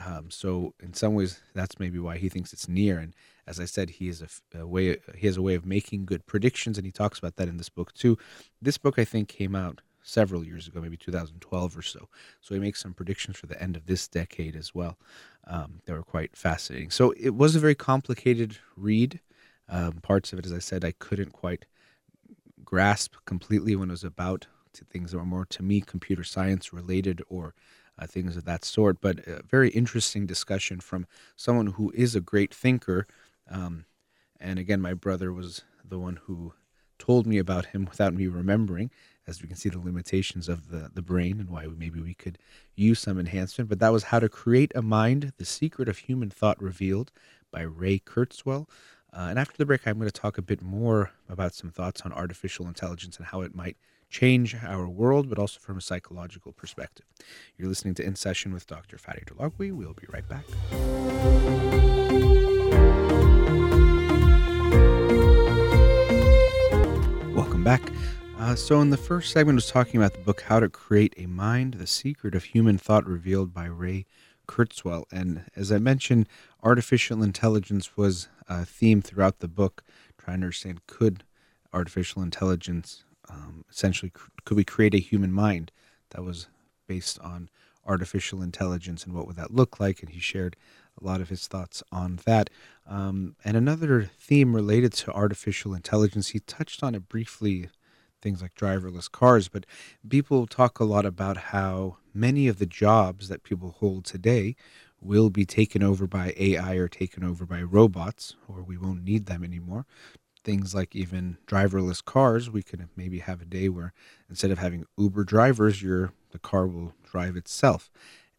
Um, 0.05 0.29
so 0.29 0.73
in 0.81 0.93
some 0.93 1.13
ways, 1.13 1.41
that's 1.53 1.79
maybe 1.79 1.99
why 1.99 2.17
he 2.17 2.29
thinks 2.29 2.53
it's 2.53 2.67
near. 2.67 2.97
And 2.97 3.13
as 3.47 3.59
I 3.59 3.65
said, 3.65 3.89
he 3.89 4.07
is 4.07 4.21
a, 4.21 4.59
a, 4.59 4.67
way. 4.67 4.97
He 5.15 5.27
has 5.27 5.37
a 5.37 5.41
way 5.41 5.55
of 5.55 5.65
making 5.65 6.05
good 6.05 6.25
predictions, 6.25 6.77
and 6.77 6.85
he 6.85 6.91
talks 6.91 7.19
about 7.19 7.35
that 7.35 7.47
in 7.47 7.57
this 7.57 7.69
book 7.69 7.93
too. 7.93 8.17
This 8.61 8.77
book, 8.77 8.97
I 8.97 9.05
think, 9.05 9.27
came 9.27 9.55
out 9.55 9.81
several 10.03 10.43
years 10.43 10.67
ago, 10.67 10.81
maybe 10.81 10.97
2012 10.97 11.77
or 11.77 11.81
so. 11.81 12.09
So 12.41 12.55
he 12.55 12.59
makes 12.59 12.81
some 12.81 12.93
predictions 12.93 13.37
for 13.37 13.47
the 13.47 13.61
end 13.61 13.75
of 13.75 13.85
this 13.85 14.07
decade 14.07 14.55
as 14.55 14.73
well. 14.73 14.97
Um, 15.47 15.81
were 15.87 16.03
quite 16.03 16.35
fascinating. 16.35 16.91
So 16.91 17.13
it 17.19 17.31
was 17.31 17.55
a 17.55 17.59
very 17.59 17.75
complicated 17.75 18.57
read. 18.75 19.19
Um, 19.71 19.93
parts 19.93 20.33
of 20.33 20.39
it, 20.39 20.45
as 20.45 20.53
I 20.53 20.59
said, 20.59 20.85
I 20.85 20.91
couldn't 20.91 21.31
quite 21.31 21.65
grasp 22.63 23.15
completely 23.25 23.75
when 23.75 23.89
it 23.89 23.93
was 23.93 24.03
about 24.03 24.47
to 24.73 24.85
things 24.85 25.11
that 25.11 25.17
were 25.17 25.25
more 25.25 25.45
to 25.45 25.63
me 25.63 25.81
computer 25.81 26.23
science 26.23 26.71
related 26.71 27.21
or 27.27 27.55
uh, 27.97 28.05
things 28.05 28.37
of 28.37 28.45
that 28.45 28.63
sort. 28.63 29.01
But 29.01 29.19
a 29.27 29.41
very 29.49 29.69
interesting 29.69 30.25
discussion 30.25 30.79
from 30.79 31.07
someone 31.35 31.67
who 31.67 31.91
is 31.95 32.15
a 32.15 32.21
great 32.21 32.53
thinker. 32.53 33.07
Um, 33.49 33.85
and 34.39 34.59
again, 34.59 34.81
my 34.81 34.93
brother 34.93 35.33
was 35.33 35.63
the 35.83 35.99
one 35.99 36.19
who 36.23 36.53
told 36.99 37.25
me 37.25 37.37
about 37.37 37.67
him 37.67 37.85
without 37.85 38.13
me 38.13 38.27
remembering 38.27 38.91
as 39.27 39.41
we 39.41 39.47
can 39.47 39.57
see 39.57 39.69
the 39.69 39.79
limitations 39.79 40.49
of 40.49 40.69
the, 40.69 40.89
the 40.93 41.01
brain 41.01 41.39
and 41.39 41.49
why 41.49 41.65
maybe 41.77 42.01
we 42.01 42.13
could 42.13 42.37
use 42.75 42.99
some 42.99 43.19
enhancement. 43.19 43.69
But 43.69 43.79
that 43.79 43.91
was 43.91 44.03
How 44.03 44.19
to 44.19 44.29
Create 44.29 44.71
a 44.75 44.81
Mind 44.81 45.33
The 45.37 45.45
Secret 45.45 45.87
of 45.87 45.99
Human 45.99 46.29
Thought 46.29 46.61
Revealed 46.61 47.11
by 47.51 47.61
Ray 47.61 47.99
Kurzweil. 47.99 48.67
Uh, 49.13 49.27
and 49.29 49.37
after 49.37 49.57
the 49.57 49.65
break, 49.65 49.85
I'm 49.85 49.97
going 49.97 50.09
to 50.09 50.21
talk 50.21 50.37
a 50.37 50.41
bit 50.41 50.61
more 50.61 51.11
about 51.27 51.53
some 51.53 51.69
thoughts 51.69 52.01
on 52.01 52.13
artificial 52.13 52.65
intelligence 52.65 53.17
and 53.17 53.25
how 53.25 53.41
it 53.41 53.53
might 53.53 53.75
change 54.09 54.55
our 54.63 54.87
world, 54.87 55.27
but 55.27 55.37
also 55.37 55.59
from 55.59 55.77
a 55.77 55.81
psychological 55.81 56.53
perspective. 56.53 57.05
You're 57.57 57.67
listening 57.67 57.93
to 57.95 58.05
In 58.05 58.15
Session 58.15 58.53
with 58.53 58.67
Dr. 58.67 58.97
Farid 58.97 59.25
Holakouee. 59.27 59.73
We'll 59.73 59.93
be 59.93 60.07
right 60.07 60.27
back. 60.29 60.45
Welcome 67.35 67.65
back. 67.65 67.81
Uh, 68.37 68.55
so, 68.55 68.79
in 68.79 68.91
the 68.91 68.97
first 68.97 69.33
segment, 69.33 69.55
I 69.55 69.57
was 69.57 69.67
talking 69.67 69.97
about 70.01 70.13
the 70.13 70.19
book 70.19 70.41
How 70.41 70.61
to 70.61 70.69
Create 70.69 71.13
a 71.17 71.25
Mind 71.25 71.73
The 71.75 71.85
Secret 71.85 72.33
of 72.33 72.45
Human 72.45 72.77
Thought 72.77 73.05
Revealed 73.05 73.53
by 73.53 73.65
Ray 73.65 74.05
Kurzweil. 74.47 75.03
And 75.11 75.45
as 75.55 75.71
I 75.71 75.79
mentioned, 75.79 76.27
artificial 76.63 77.23
intelligence 77.23 77.95
was 77.95 78.27
theme 78.65 79.01
throughout 79.01 79.39
the 79.39 79.47
book, 79.47 79.83
trying 80.17 80.39
to 80.41 80.45
understand 80.45 80.85
could 80.87 81.23
artificial 81.73 82.21
intelligence 82.21 83.05
um, 83.31 83.65
essentially, 83.69 84.11
could 84.45 84.57
we 84.57 84.63
create 84.63 84.93
a 84.93 84.99
human 84.99 85.31
mind 85.31 85.71
that 86.09 86.23
was 86.23 86.47
based 86.87 87.19
on 87.19 87.49
artificial 87.85 88.41
intelligence 88.41 89.05
and 89.05 89.13
what 89.13 89.25
would 89.25 89.37
that 89.37 89.53
look 89.53 89.79
like? 89.79 90.01
And 90.01 90.09
he 90.09 90.19
shared 90.19 90.55
a 91.01 91.05
lot 91.05 91.21
of 91.21 91.29
his 91.29 91.47
thoughts 91.47 91.81
on 91.91 92.19
that. 92.25 92.49
Um, 92.85 93.35
and 93.45 93.55
another 93.55 94.09
theme 94.19 94.55
related 94.55 94.93
to 94.93 95.11
artificial 95.11 95.73
intelligence, 95.73 96.29
he 96.29 96.39
touched 96.39 96.83
on 96.83 96.93
it 96.95 97.07
briefly 97.07 97.69
things 98.21 98.41
like 98.41 98.53
driverless 98.53 99.11
cars, 99.11 99.47
but 99.47 99.65
people 100.07 100.45
talk 100.45 100.79
a 100.79 100.83
lot 100.83 101.05
about 101.07 101.37
how 101.37 101.97
many 102.13 102.47
of 102.47 102.59
the 102.59 102.67
jobs 102.67 103.29
that 103.29 103.43
people 103.43 103.75
hold 103.79 104.05
today 104.05 104.55
will 105.01 105.29
be 105.29 105.45
taken 105.45 105.81
over 105.83 106.07
by 106.07 106.33
AI 106.37 106.75
or 106.75 106.87
taken 106.87 107.23
over 107.23 107.45
by 107.45 107.61
robots, 107.61 108.35
or 108.47 108.61
we 108.61 108.77
won't 108.77 109.03
need 109.03 109.25
them 109.25 109.43
anymore. 109.43 109.85
Things 110.43 110.73
like 110.73 110.95
even 110.95 111.37
driverless 111.47 112.03
cars, 112.03 112.49
we 112.49 112.63
could 112.63 112.87
maybe 112.95 113.19
have 113.19 113.41
a 113.41 113.45
day 113.45 113.69
where 113.69 113.93
instead 114.29 114.51
of 114.51 114.59
having 114.59 114.85
Uber 114.97 115.23
drivers, 115.23 115.81
your 115.81 116.13
the 116.31 116.39
car 116.39 116.65
will 116.65 116.93
drive 117.03 117.35
itself, 117.35 117.91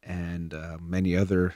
and 0.03 0.55
uh, 0.55 0.79
many 0.81 1.16
other 1.16 1.55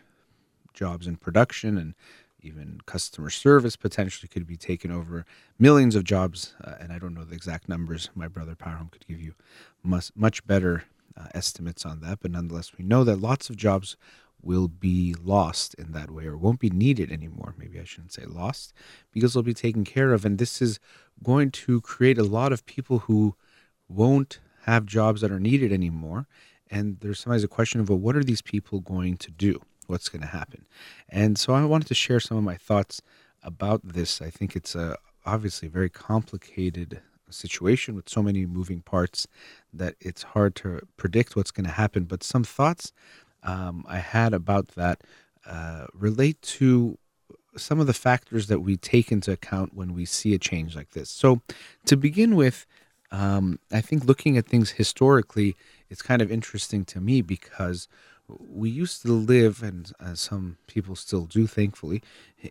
jobs 0.75 1.07
in 1.07 1.17
production 1.17 1.79
and 1.79 1.95
even 2.41 2.79
customer 2.87 3.31
service 3.31 3.75
potentially 3.75 4.29
could 4.29 4.47
be 4.47 4.57
taken 4.57 4.91
over. 4.91 5.25
Millions 5.59 5.97
of 5.97 6.05
jobs, 6.05 6.55
uh, 6.63 6.75
and 6.79 6.93
I 6.93 6.99
don't 6.99 7.15
know 7.15 7.25
the 7.25 7.35
exact 7.35 7.69
numbers. 7.69 8.11
My 8.15 8.29
brother 8.29 8.55
Parham 8.55 8.89
could 8.89 9.07
give 9.07 9.21
you 9.21 9.35
much, 9.83 10.13
much 10.15 10.47
better 10.47 10.85
uh, 11.17 11.27
estimates 11.35 11.85
on 11.85 12.01
that, 12.01 12.21
but 12.21 12.31
nonetheless, 12.31 12.73
we 12.79 12.85
know 12.85 13.03
that 13.05 13.21
lots 13.21 13.51
of 13.51 13.57
jobs 13.57 13.97
will 14.43 14.69
be 14.69 15.15
lost 15.23 15.75
in 15.75 15.93
that 15.93 16.11
way 16.11 16.27
or 16.27 16.37
won't 16.37 16.61
be 16.61 16.71
needed 16.71 17.11
anymore. 17.11 17.55
Maybe 17.59 17.81
I 17.81 17.85
shouldn't 17.85 18.13
say 18.13 18.25
lost 18.25 18.73
because 19.13 19.35
they'll 19.35 19.43
be 19.43 19.55
taken 19.55 19.85
care 19.85 20.13
of. 20.13 20.25
And 20.25 20.39
this 20.39 20.63
is 20.63 20.79
going 21.23 21.51
to 21.51 21.81
create 21.81 22.19
a 22.19 22.25
lot 22.25 22.53
of 22.53 22.67
people 22.67 23.01
who 23.01 23.35
won't 23.89 24.39
have 24.65 24.87
jobs 24.87 25.21
that 25.21 25.33
are 25.33 25.41
needed 25.41 25.73
anymore. 25.73 26.27
And 26.71 26.99
there's 27.01 27.21
sometimes 27.21 27.45
a 27.45 27.49
question 27.49 27.81
of, 27.81 27.89
well, 27.89 27.99
what 27.99 28.17
are 28.17 28.25
these 28.25 28.43
people 28.43 28.81
going 28.81 29.17
to 29.19 29.31
do? 29.31 29.61
what's 29.87 30.09
going 30.09 30.23
to 30.23 30.29
happen. 30.29 30.67
And 31.09 31.39
so 31.39 31.55
I 31.55 31.65
wanted 31.65 31.89
to 31.89 31.95
share 31.95 32.21
some 32.21 32.37
of 32.37 32.45
my 32.45 32.57
thoughts 32.57 33.01
about 33.43 33.81
this. 33.85 34.21
I 34.21 34.31
think 34.31 34.57
it's 34.57 34.75
a 34.75 34.97
obviously 35.25 35.69
a 35.69 35.71
very 35.71 35.91
complicated 35.91 37.01
situation 37.31 37.97
with 37.97 38.09
so 38.09 38.23
many 38.23 38.47
moving 38.47 38.81
parts 38.81 39.27
that 39.73 39.97
it's 40.01 40.23
hard 40.23 40.55
to 40.55 40.81
predict 40.97 41.35
what's 41.35 41.51
going 41.51 41.67
to 41.67 41.73
happen. 41.73 42.05
But 42.05 42.23
some 42.23 42.45
thoughts 42.45 42.93
um, 43.47 43.85
I 43.89 43.99
had 43.99 44.35
about 44.35 44.69
that 44.71 45.03
uh, 45.47 45.87
relate 45.95 46.43
to 46.43 46.99
some 47.57 47.81
of 47.81 47.87
the 47.87 47.95
factors 47.95 48.49
that 48.49 48.61
we 48.61 48.77
take 48.77 49.11
into 49.11 49.33
account 49.33 49.73
when 49.73 49.95
we 49.95 50.05
see 50.05 50.35
a 50.35 50.39
change 50.39 50.77
like 50.77 50.91
this. 50.91 51.09
So, 51.09 51.41
to 51.87 51.97
begin 51.97 52.37
with, 52.37 52.67
um, 53.11 53.61
I 53.73 53.81
think 53.81 54.05
looking 54.05 54.37
at 54.37 54.47
things 54.47 54.73
historically, 54.73 55.57
it's 55.89 56.03
kind 56.03 56.21
of 56.21 56.31
interesting 56.31 56.85
to 56.87 57.01
me 57.01 57.23
because 57.23 57.89
we 58.29 58.69
used 58.69 59.03
to 59.03 59.13
live, 59.13 59.63
and 59.63 59.93
uh, 60.01 60.15
some 60.15 60.59
people 60.67 60.97
still 60.97 61.27
do, 61.27 61.47
thankfully, 61.47 62.03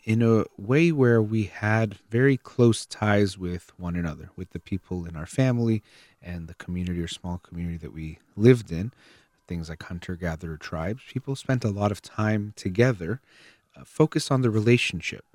in 0.05 0.21
a 0.21 0.45
way 0.57 0.91
where 0.91 1.21
we 1.21 1.43
had 1.43 1.95
very 2.09 2.37
close 2.37 2.85
ties 2.85 3.37
with 3.37 3.73
one 3.77 3.97
another, 3.97 4.29
with 4.37 4.51
the 4.51 4.59
people 4.59 5.05
in 5.05 5.17
our 5.17 5.25
family 5.25 5.83
and 6.21 6.47
the 6.47 6.53
community 6.55 7.01
or 7.01 7.09
small 7.09 7.37
community 7.39 7.77
that 7.77 7.93
we 7.93 8.19
lived 8.37 8.71
in. 8.71 8.93
Things 9.47 9.69
like 9.69 9.83
hunter 9.83 10.15
gatherer 10.15 10.57
tribes. 10.57 11.03
People 11.07 11.35
spent 11.35 11.63
a 11.63 11.69
lot 11.69 11.91
of 11.91 12.01
time 12.01 12.53
together, 12.55 13.21
uh, 13.75 13.83
focused 13.83 14.31
on 14.31 14.41
the 14.41 14.49
relationship. 14.49 15.25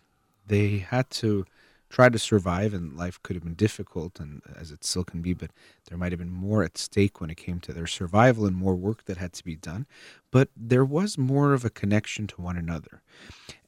They 0.46 0.78
had 0.78 1.10
to 1.10 1.46
try 1.90 2.08
to 2.08 2.18
survive, 2.18 2.72
and 2.72 2.96
life 2.96 3.20
could 3.22 3.34
have 3.34 3.42
been 3.42 3.54
difficult, 3.54 4.20
and 4.20 4.42
as 4.56 4.70
it 4.70 4.84
still 4.84 5.02
can 5.02 5.20
be, 5.20 5.34
but 5.34 5.50
there 5.88 5.98
might 5.98 6.12
have 6.12 6.20
been 6.20 6.30
more 6.30 6.62
at 6.62 6.78
stake 6.78 7.20
when 7.20 7.30
it 7.30 7.36
came 7.36 7.58
to 7.60 7.72
their 7.72 7.86
survival 7.86 8.46
and 8.46 8.56
more 8.56 8.76
work 8.76 9.04
that 9.04 9.16
had 9.16 9.32
to 9.32 9.44
be 9.44 9.56
done. 9.56 9.86
But 10.30 10.50
there 10.56 10.84
was 10.84 11.18
more 11.18 11.52
of 11.52 11.64
a 11.64 11.70
connection 11.70 12.28
to 12.28 12.40
one 12.40 12.56
another. 12.56 13.02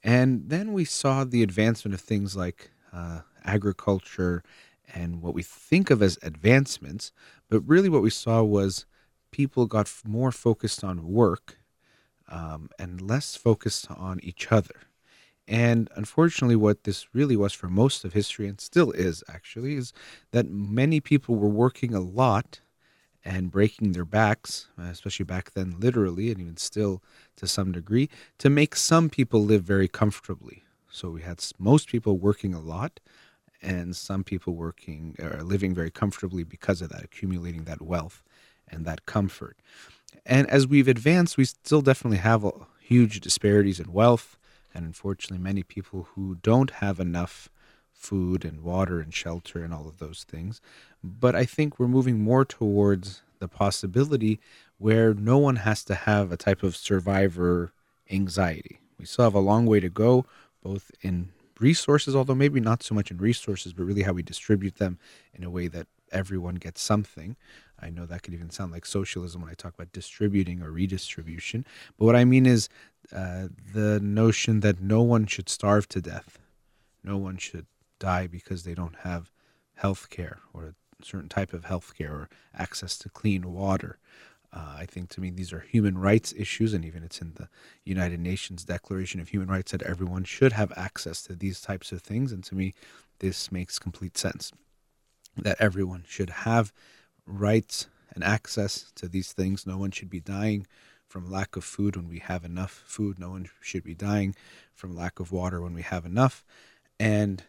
And 0.03 0.49
then 0.49 0.71
we 0.71 0.85
saw 0.85 1.25
the 1.25 1.43
advancement 1.43 1.93
of 1.93 2.01
things 2.01 2.35
like 2.35 2.71
uh, 2.93 3.21
agriculture 3.43 4.41
and 4.93 5.21
what 5.21 5.33
we 5.33 5.43
think 5.43 5.89
of 5.89 6.01
as 6.01 6.17
advancements, 6.21 7.11
but 7.49 7.59
really 7.61 7.89
what 7.89 8.01
we 8.01 8.09
saw 8.09 8.41
was 8.41 8.85
people 9.33 9.65
got 9.65 9.91
more 10.05 10.31
focused 10.31 10.83
on 10.83 11.07
work 11.21 11.57
um, 12.29 12.69
and 12.79 13.01
less 13.01 13.35
focused 13.35 13.91
on 13.91 14.19
each 14.23 14.51
other. 14.51 14.75
And 15.45 15.89
unfortunately, 15.95 16.55
what 16.55 16.85
this 16.85 17.07
really 17.13 17.35
was 17.35 17.51
for 17.51 17.67
most 17.67 18.05
of 18.05 18.13
history, 18.13 18.47
and 18.47 18.61
still 18.61 18.91
is 18.91 19.23
actually, 19.27 19.75
is 19.75 19.91
that 20.31 20.49
many 20.49 21.01
people 21.01 21.35
were 21.35 21.49
working 21.49 21.93
a 21.93 21.99
lot 21.99 22.61
and 23.25 23.51
breaking 23.51 23.91
their 23.91 24.05
backs, 24.05 24.67
especially 24.77 25.25
back 25.25 25.51
then, 25.51 25.75
literally, 25.79 26.31
and 26.31 26.39
even 26.39 26.57
still 26.57 27.01
to 27.35 27.47
some 27.47 27.71
degree, 27.71 28.09
to 28.37 28.49
make 28.49 28.75
some 28.75 29.09
people 29.09 29.43
live 29.43 29.63
very 29.63 29.87
comfortably. 29.87 30.63
So 30.89 31.09
we 31.09 31.21
had 31.21 31.43
most 31.59 31.89
people 31.89 32.17
working 32.17 32.53
a 32.53 32.61
lot, 32.61 32.99
and 33.61 33.95
some 33.95 34.23
people 34.23 34.53
working 34.53 35.15
or 35.19 35.41
living 35.43 35.73
very 35.73 35.91
comfortably 35.91 36.43
because 36.43 36.81
of 36.81 36.89
that, 36.89 37.03
accumulating 37.03 37.63
that 37.63 37.81
wealth 37.81 38.23
and 38.73 38.85
that 38.85 39.05
comfort. 39.05 39.57
And 40.25 40.49
as 40.49 40.67
we've 40.67 40.87
advanced, 40.87 41.37
we 41.37 41.45
still 41.45 41.81
definitely 41.81 42.17
have 42.17 42.45
huge 42.79 43.19
disparities 43.19 43.79
in 43.79 43.93
wealth 43.93 44.37
and 44.73 44.85
unfortunately, 44.85 45.43
many 45.43 45.63
people 45.63 46.07
who 46.15 46.35
don't 46.41 46.71
have 46.71 46.99
enough 46.99 47.49
food 47.91 48.43
and 48.43 48.61
water 48.61 48.99
and 48.99 49.13
shelter 49.13 49.63
and 49.63 49.73
all 49.73 49.87
of 49.87 49.99
those 49.99 50.25
things. 50.27 50.59
But 51.03 51.35
I 51.35 51.45
think 51.45 51.79
we're 51.79 51.87
moving 51.87 52.19
more 52.19 52.43
towards 52.43 53.21
the 53.39 53.47
possibility 53.47 54.39
where 54.77 55.13
no 55.13 55.37
one 55.37 55.57
has 55.57 55.83
to 55.85 55.95
have 55.95 56.31
a 56.31 56.37
type 56.37 56.63
of 56.63 56.75
survivor 56.75 57.71
anxiety. 58.09 58.79
We 58.99 59.05
still 59.05 59.25
have 59.25 59.35
a 59.35 59.39
long 59.39 59.65
way 59.65 59.79
to 59.79 59.89
go, 59.89 60.25
both 60.61 60.91
in 61.01 61.29
resources, 61.59 62.15
although 62.15 62.35
maybe 62.35 62.59
not 62.59 62.83
so 62.83 62.95
much 62.95 63.11
in 63.11 63.17
resources, 63.17 63.73
but 63.73 63.83
really 63.83 64.03
how 64.03 64.13
we 64.13 64.23
distribute 64.23 64.77
them 64.77 64.97
in 65.33 65.43
a 65.43 65.49
way 65.49 65.67
that 65.67 65.87
everyone 66.11 66.55
gets 66.55 66.81
something. 66.81 67.35
I 67.83 67.89
know 67.89 68.05
that 68.05 68.23
could 68.23 68.33
even 68.33 68.49
sound 68.49 68.71
like 68.71 68.85
socialism 68.85 69.41
when 69.41 69.51
I 69.51 69.55
talk 69.55 69.73
about 69.73 69.91
distributing 69.91 70.61
or 70.61 70.71
redistribution. 70.71 71.65
But 71.97 72.05
what 72.05 72.15
I 72.15 72.25
mean 72.25 72.45
is 72.45 72.69
uh, 73.11 73.47
the 73.73 73.99
notion 73.99 74.61
that 74.61 74.81
no 74.81 75.01
one 75.01 75.25
should 75.25 75.49
starve 75.49 75.87
to 75.89 76.01
death, 76.01 76.39
no 77.03 77.17
one 77.17 77.37
should 77.37 77.65
die 77.99 78.27
because 78.27 78.63
they 78.63 78.73
don't 78.73 78.95
have 79.03 79.31
health 79.75 80.09
care 80.09 80.39
or 80.53 80.65
a 80.65 81.05
certain 81.05 81.29
type 81.29 81.53
of 81.53 81.65
health 81.65 81.93
care 81.97 82.11
or 82.11 82.29
access 82.57 82.97
to 82.99 83.09
clean 83.09 83.51
water. 83.51 83.97
Uh, 84.53 84.75
I 84.77 84.85
think 84.85 85.09
to 85.09 85.21
me 85.21 85.31
these 85.31 85.51
are 85.51 85.61
human 85.61 85.97
rights 85.97 86.33
issues, 86.37 86.73
and 86.73 86.85
even 86.85 87.03
it's 87.03 87.21
in 87.21 87.33
the 87.35 87.49
United 87.83 88.19
Nations 88.19 88.63
Declaration 88.63 89.19
of 89.19 89.29
Human 89.29 89.47
Rights 89.47 89.71
that 89.71 89.81
everyone 89.81 90.23
should 90.23 90.53
have 90.53 90.71
access 90.77 91.23
to 91.23 91.35
these 91.35 91.59
types 91.59 91.91
of 91.91 92.01
things. 92.01 92.31
And 92.31 92.43
to 92.45 92.55
me, 92.55 92.73
this 93.19 93.51
makes 93.51 93.79
complete 93.79 94.17
sense 94.17 94.51
that 95.35 95.57
everyone 95.59 96.03
should 96.07 96.29
have 96.29 96.71
rights 97.25 97.87
and 98.13 98.23
access 98.23 98.91
to 98.95 99.07
these 99.07 99.33
things. 99.33 99.65
No 99.65 99.77
one 99.77 99.91
should 99.91 100.09
be 100.09 100.19
dying 100.19 100.67
from 101.07 101.29
lack 101.29 101.55
of 101.55 101.63
food 101.63 101.95
when 101.95 102.07
we 102.07 102.19
have 102.19 102.43
enough 102.43 102.83
food. 102.85 103.19
No 103.19 103.31
one 103.31 103.49
should 103.61 103.83
be 103.83 103.95
dying 103.95 104.35
from 104.73 104.95
lack 104.95 105.19
of 105.19 105.31
water 105.31 105.61
when 105.61 105.73
we 105.73 105.83
have 105.83 106.05
enough. 106.05 106.43
And 106.99 107.43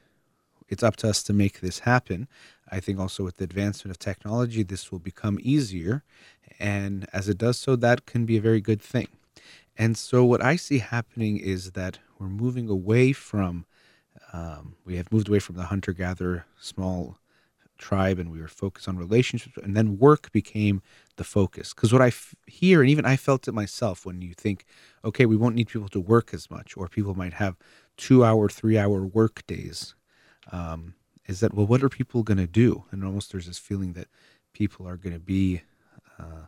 it's 0.68 0.82
up 0.82 0.96
to 0.96 1.08
us 1.08 1.22
to 1.24 1.32
make 1.32 1.60
this 1.60 1.80
happen. 1.80 2.28
I 2.70 2.80
think 2.80 2.98
also 2.98 3.24
with 3.24 3.36
the 3.36 3.44
advancement 3.44 3.90
of 3.90 3.98
technology, 3.98 4.62
this 4.62 4.90
will 4.90 4.98
become 4.98 5.38
easier. 5.40 6.02
And 6.58 7.06
as 7.12 7.28
it 7.28 7.38
does 7.38 7.58
so, 7.58 7.76
that 7.76 8.06
can 8.06 8.26
be 8.26 8.36
a 8.36 8.42
very 8.42 8.60
good 8.60 8.82
thing. 8.82 9.08
And 9.76 9.96
so, 9.96 10.24
what 10.24 10.42
I 10.42 10.56
see 10.56 10.78
happening 10.78 11.36
is 11.36 11.72
that 11.72 11.98
we're 12.18 12.28
moving 12.28 12.68
away 12.68 13.12
from, 13.12 13.66
um, 14.32 14.76
we 14.84 14.96
have 14.96 15.10
moved 15.10 15.28
away 15.28 15.40
from 15.40 15.56
the 15.56 15.64
hunter 15.64 15.92
gatherer 15.92 16.46
small 16.60 17.18
tribe 17.78 18.18
and 18.18 18.30
we 18.30 18.40
were 18.40 18.48
focused 18.48 18.88
on 18.88 18.96
relationships 18.96 19.58
and 19.62 19.76
then 19.76 19.98
work 19.98 20.30
became 20.32 20.82
the 21.16 21.24
focus. 21.24 21.74
Because 21.74 21.92
what 21.92 22.02
I 22.02 22.08
f- 22.08 22.34
hear 22.46 22.80
and 22.80 22.90
even 22.90 23.04
i 23.04 23.16
felt 23.16 23.48
it 23.48 23.52
myself 23.52 24.06
when 24.06 24.22
you 24.22 24.34
think 24.34 24.64
okay 25.04 25.26
we 25.26 25.36
won't 25.36 25.54
need 25.54 25.68
people 25.68 25.88
to 25.88 26.00
work 26.00 26.32
as 26.32 26.50
much 26.50 26.76
or 26.76 26.88
people 26.88 27.14
might 27.14 27.34
have 27.34 27.56
two 27.96 28.24
hour 28.24 28.48
three 28.48 28.78
hour 28.78 29.04
work 29.04 29.46
days 29.46 29.94
um, 30.52 30.94
is 31.26 31.40
that 31.40 31.54
well 31.54 31.66
what 31.66 31.82
are 31.82 31.88
people 31.88 32.22
going 32.22 32.38
to 32.38 32.46
do? 32.46 32.84
And 32.90 33.04
almost 33.04 33.32
there's 33.32 33.46
this 33.46 33.58
feeling 33.58 33.92
that 33.94 34.08
people 34.52 34.86
are 34.88 34.96
going 34.96 35.14
to 35.14 35.20
be 35.20 35.62
uh, 36.18 36.46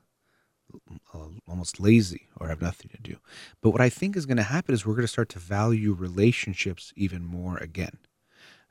almost 1.49 1.81
lazy 1.81 2.29
or 2.39 2.49
have 2.49 2.61
nothing 2.61 2.91
to 2.91 3.01
do. 3.01 3.17
But 3.61 3.71
what 3.71 3.81
i 3.81 3.89
think 3.89 4.17
is 4.17 4.27
going 4.27 4.37
to 4.37 4.43
happen 4.43 4.75
is 4.75 4.85
we're 4.85 4.95
going 4.95 5.03
to 5.03 5.09
start 5.09 5.29
to 5.31 5.39
value 5.39 5.93
relationships 5.93 6.93
even 6.97 7.25
more 7.25 7.57
again 7.59 7.99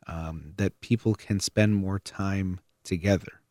um, 0.08 0.54
that 0.58 0.80
people 0.82 1.16
can 1.16 1.40
spend 1.40 1.76
more 1.76 2.00
time 2.00 2.60
together 2.84 3.42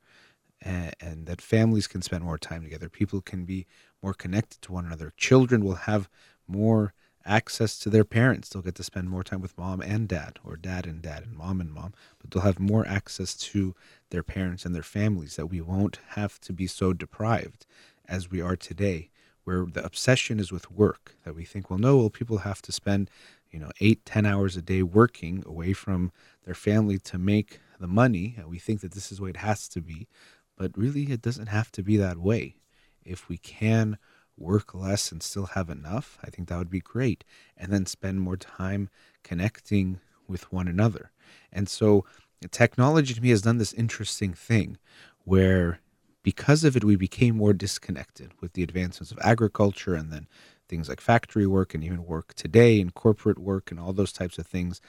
and, 0.61 0.95
and, 1.01 1.27
that 1.27 1.41
families 1.41 1.87
can 1.87 2.01
spend 2.01 2.25
more 2.25 2.39
time 2.39 2.63
together. 2.63 2.89
People 2.89 3.21
can 3.21 3.45
be 3.45 3.67
more 4.03 4.15
connected 4.15 4.63
to 4.63 4.73
one 4.73 4.87
another. 4.87 5.13
Children 5.17 5.65
will 5.65 5.75
have 5.75 6.09
more 6.47 6.95
access 7.27 7.79
to 7.79 7.91
their 7.91 8.05
parents. 8.05 8.49
They'll 8.49 8.63
get 8.63 8.75
to 8.77 8.83
spend 8.83 9.09
more 9.09 9.25
time 9.25 9.41
with 9.41 9.57
mom 9.57 9.81
and 9.81 10.09
dad, 10.09 10.39
or 10.45 10.57
dad 10.57 10.87
and 10.87 11.01
dad, 11.03 11.25
and 11.25 11.37
mom 11.37 11.61
and 11.61 11.73
mom, 11.73 11.95
but 12.19 12.31
they'll 12.31 12.43
have 12.43 12.61
more 12.61 12.87
access 12.87 13.35
to 13.35 13.75
their 14.11 14.23
parents 14.23 14.65
and 14.65 14.75
their 14.75 14.83
families 14.83 15.37
that 15.37 15.47
we 15.47 15.61
won't 15.61 15.99
have 16.11 16.41
to 16.43 16.53
be 16.53 16.67
so 16.67 16.93
deprived 16.93 17.67
as 18.07 18.31
we 18.31 18.41
are 18.41 18.57
today, 18.57 19.11
where 19.45 19.65
the 19.67 19.85
obsession 19.85 20.39
is 20.39 20.53
with 20.53 20.71
work, 20.71 21.17
that 21.25 21.35
we 21.35 21.45
think, 21.45 21.71
well, 21.71 21.79
no, 21.79 21.97
well, 21.97 22.11
people 22.11 22.39
have 22.39 22.63
to 22.63 22.73
spend 22.73 23.11
you 23.55 23.61
know 23.61 23.71
eight 23.81 24.05
ten 24.05 24.27
hours 24.27 24.57
a 24.57 24.63
day 24.63 24.83
working 24.83 25.45
away 25.47 25.73
from 25.73 26.11
their 26.45 26.55
family 26.55 26.99
to 26.99 27.17
make 27.17 27.61
the 27.79 27.87
money 27.87 28.35
and 28.37 28.49
we 28.49 28.59
think 28.59 28.81
that 28.81 28.93
this 28.93 29.13
is 29.13 29.19
the 29.19 29.25
way 29.25 29.31
it 29.31 29.37
has 29.39 29.69
to 29.69 29.81
be 29.81 30.09
but 30.57 30.77
really 30.77 31.05
it 31.05 31.23
doesn't 31.23 31.47
have 31.47 31.71
to 31.73 31.83
be 31.83 31.97
that 31.97 32.19
way. 32.19 32.57
If 33.05 33.29
we 33.29 33.39
can 33.39 33.99
work 34.37 34.75
less 34.75 35.13
and 35.13 35.23
still 35.23 35.47
have 35.47 35.71
enough 35.71 36.19
i 36.25 36.29
think 36.29 36.49
that 36.49 36.59
would 36.59 36.69
be 36.69 36.81
great 36.81 37.23
and 37.57 37.73
then 37.73 37.87
spend 37.87 38.21
more 38.21 38.37
time 38.37 38.91
connecting 39.23 40.01
with 40.27 40.53
one 40.53 40.67
another. 40.67 41.13
And 41.53 41.69
so 41.69 42.05
technology 42.51 43.15
to 43.15 43.21
me 43.21 43.31
has 43.31 43.43
done 43.43 43.59
this 43.59 43.73
interesting 43.73 44.35
thing 44.35 44.79
where 45.25 45.81
because 46.23 46.65
of 46.65 46.77
it 46.77 46.83
we 46.83 46.97
became 46.97 47.37
more 47.37 47.53
disconnected 47.53 48.33
with 48.41 48.55
the 48.55 48.63
advancements 48.63 49.13
of 49.13 49.19
agriculture 49.23 49.95
and 49.95 50.13
then 50.13 50.27
things 50.69 50.89
like 50.89 51.01
factory 51.01 51.47
work 51.47 51.75
and 51.75 51.85
even 51.85 52.05
work 52.05 52.35
today 52.35 52.81
and 52.81 52.95
corporate 52.95 53.39
work 53.39 53.71
and 53.71 53.79
all 53.79 53.93
those 53.93 54.13
types 54.13 54.39
of 54.39 54.47
things, 54.47 54.81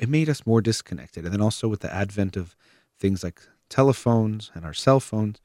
it 0.00 0.08
made 0.08 0.28
us 0.28 0.46
more 0.46 0.60
disconnected. 0.60 1.24
And 1.24 1.32
then 1.32 1.40
also 1.40 1.68
with 1.68 1.80
the 1.80 1.92
advent 1.92 2.36
of 2.36 2.54
things 2.98 3.24
like 3.24 3.40
telephones 3.68 4.50
and 4.54 4.64
our 4.64 4.74
cell 4.74 5.00
phones, 5.00 5.40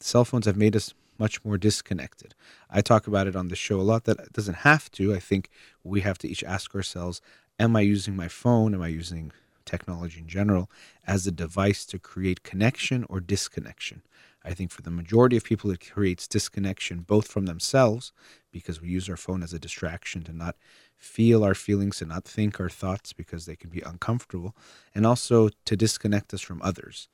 cell 0.00 0.24
phones 0.24 0.46
have 0.46 0.56
made 0.56 0.76
us 0.76 0.94
much 1.18 1.44
more 1.44 1.58
disconnected. 1.58 2.34
I 2.70 2.80
talk 2.80 3.06
about 3.06 3.26
it 3.26 3.36
on 3.36 3.48
the 3.48 3.56
show 3.56 3.78
a 3.78 3.82
lot 3.82 4.04
that 4.04 4.32
doesn't 4.32 4.58
have 4.58 4.90
to. 4.92 5.14
I 5.14 5.18
think 5.18 5.50
we 5.84 6.00
have 6.00 6.18
to 6.18 6.28
each 6.28 6.42
ask 6.42 6.74
ourselves, 6.74 7.20
am 7.58 7.76
I 7.76 7.82
using 7.82 8.16
my 8.16 8.28
phone? 8.28 8.74
Am 8.74 8.82
I 8.82 8.88
using 8.88 9.32
technology 9.66 10.20
in 10.20 10.28
general 10.28 10.70
as 11.06 11.26
a 11.26 11.30
device 11.30 11.84
to 11.86 11.98
create 11.98 12.42
connection 12.42 13.04
or 13.08 13.20
disconnection? 13.20 14.02
I 14.44 14.54
think 14.54 14.70
for 14.70 14.82
the 14.82 14.90
majority 14.90 15.36
of 15.36 15.44
people, 15.44 15.70
it 15.70 15.90
creates 15.90 16.26
disconnection 16.26 17.00
both 17.00 17.28
from 17.28 17.46
themselves, 17.46 18.12
because 18.50 18.80
we 18.80 18.88
use 18.88 19.08
our 19.08 19.16
phone 19.16 19.42
as 19.42 19.52
a 19.52 19.58
distraction 19.58 20.22
to 20.22 20.32
not 20.32 20.56
feel 20.96 21.44
our 21.44 21.54
feelings 21.54 22.00
and 22.00 22.10
not 22.10 22.24
think 22.24 22.60
our 22.60 22.68
thoughts 22.68 23.12
because 23.12 23.46
they 23.46 23.56
can 23.56 23.70
be 23.70 23.80
uncomfortable, 23.80 24.54
and 24.94 25.06
also 25.06 25.50
to 25.64 25.76
disconnect 25.76 26.32
us 26.34 26.40
from 26.40 26.60
others. 26.62 27.08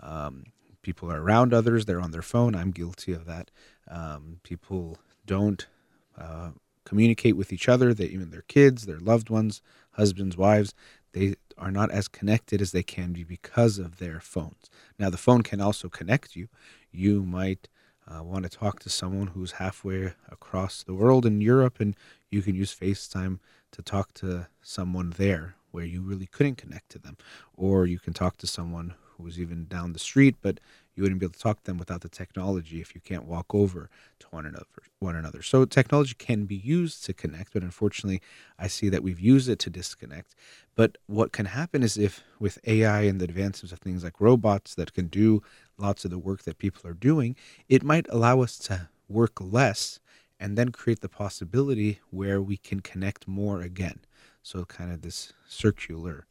Um, 0.00 0.44
people 0.82 1.10
are 1.12 1.22
around 1.22 1.52
others, 1.52 1.84
they're 1.84 2.00
on 2.00 2.10
their 2.10 2.22
phone. 2.22 2.54
I'm 2.54 2.70
guilty 2.70 3.12
of 3.12 3.26
that. 3.26 3.50
Um, 3.88 4.40
people 4.42 4.98
don't 5.26 5.66
uh, 6.18 6.50
communicate 6.84 7.36
with 7.36 7.52
each 7.52 7.68
other, 7.68 7.92
they, 7.92 8.06
even 8.06 8.30
their 8.30 8.42
kids, 8.42 8.86
their 8.86 9.00
loved 9.00 9.30
ones, 9.30 9.62
husbands, 9.92 10.36
wives. 10.36 10.74
They 11.12 11.34
are 11.60 11.70
not 11.70 11.90
as 11.90 12.08
connected 12.08 12.62
as 12.62 12.72
they 12.72 12.82
can 12.82 13.12
be 13.12 13.22
because 13.22 13.78
of 13.78 13.98
their 13.98 14.18
phones. 14.18 14.70
Now, 14.98 15.10
the 15.10 15.18
phone 15.18 15.42
can 15.42 15.60
also 15.60 15.88
connect 15.88 16.34
you. 16.34 16.48
You 16.90 17.22
might 17.22 17.68
uh, 18.08 18.22
want 18.22 18.44
to 18.44 18.48
talk 18.48 18.80
to 18.80 18.88
someone 18.88 19.28
who's 19.28 19.52
halfway 19.52 20.14
across 20.30 20.82
the 20.82 20.94
world 20.94 21.26
in 21.26 21.40
Europe, 21.40 21.78
and 21.78 21.94
you 22.30 22.42
can 22.42 22.54
use 22.54 22.74
FaceTime 22.74 23.38
to 23.72 23.82
talk 23.82 24.14
to 24.14 24.48
someone 24.62 25.10
there 25.16 25.54
where 25.70 25.84
you 25.84 26.02
really 26.02 26.26
couldn't 26.26 26.56
connect 26.56 26.88
to 26.90 26.98
them. 26.98 27.16
Or 27.56 27.86
you 27.86 27.98
can 27.98 28.14
talk 28.14 28.38
to 28.38 28.46
someone 28.46 28.94
who's 29.16 29.38
even 29.38 29.66
down 29.66 29.92
the 29.92 29.98
street, 29.98 30.36
but 30.40 30.58
You 30.94 31.02
wouldn't 31.02 31.20
be 31.20 31.26
able 31.26 31.34
to 31.34 31.40
talk 31.40 31.60
to 31.60 31.64
them 31.64 31.78
without 31.78 32.00
the 32.00 32.08
technology 32.08 32.80
if 32.80 32.94
you 32.94 33.00
can't 33.00 33.24
walk 33.24 33.54
over 33.54 33.88
to 34.18 34.26
one 34.30 34.46
another. 34.46 34.66
One 34.98 35.16
another. 35.16 35.42
So 35.42 35.64
technology 35.64 36.14
can 36.18 36.44
be 36.44 36.56
used 36.56 37.04
to 37.04 37.14
connect, 37.14 37.52
but 37.52 37.62
unfortunately, 37.62 38.20
I 38.58 38.66
see 38.66 38.88
that 38.88 39.02
we've 39.02 39.20
used 39.20 39.48
it 39.48 39.58
to 39.60 39.70
disconnect. 39.70 40.34
But 40.74 40.98
what 41.06 41.32
can 41.32 41.46
happen 41.46 41.82
is 41.82 41.96
if 41.96 42.22
with 42.38 42.58
AI 42.66 43.02
and 43.02 43.20
the 43.20 43.24
advancements 43.24 43.72
of 43.72 43.78
things 43.78 44.04
like 44.04 44.20
robots 44.20 44.74
that 44.74 44.92
can 44.92 45.06
do 45.06 45.42
lots 45.78 46.04
of 46.04 46.10
the 46.10 46.18
work 46.18 46.42
that 46.42 46.58
people 46.58 46.88
are 46.88 46.94
doing, 46.94 47.36
it 47.68 47.82
might 47.82 48.06
allow 48.10 48.42
us 48.42 48.58
to 48.58 48.88
work 49.08 49.40
less 49.40 50.00
and 50.38 50.56
then 50.56 50.70
create 50.70 51.00
the 51.00 51.08
possibility 51.08 52.00
where 52.10 52.40
we 52.40 52.56
can 52.56 52.80
connect 52.80 53.28
more 53.28 53.60
again. 53.60 54.00
So, 54.42 54.64
kind 54.64 54.90
of 54.90 55.02
this 55.02 55.34
circular 55.46 56.26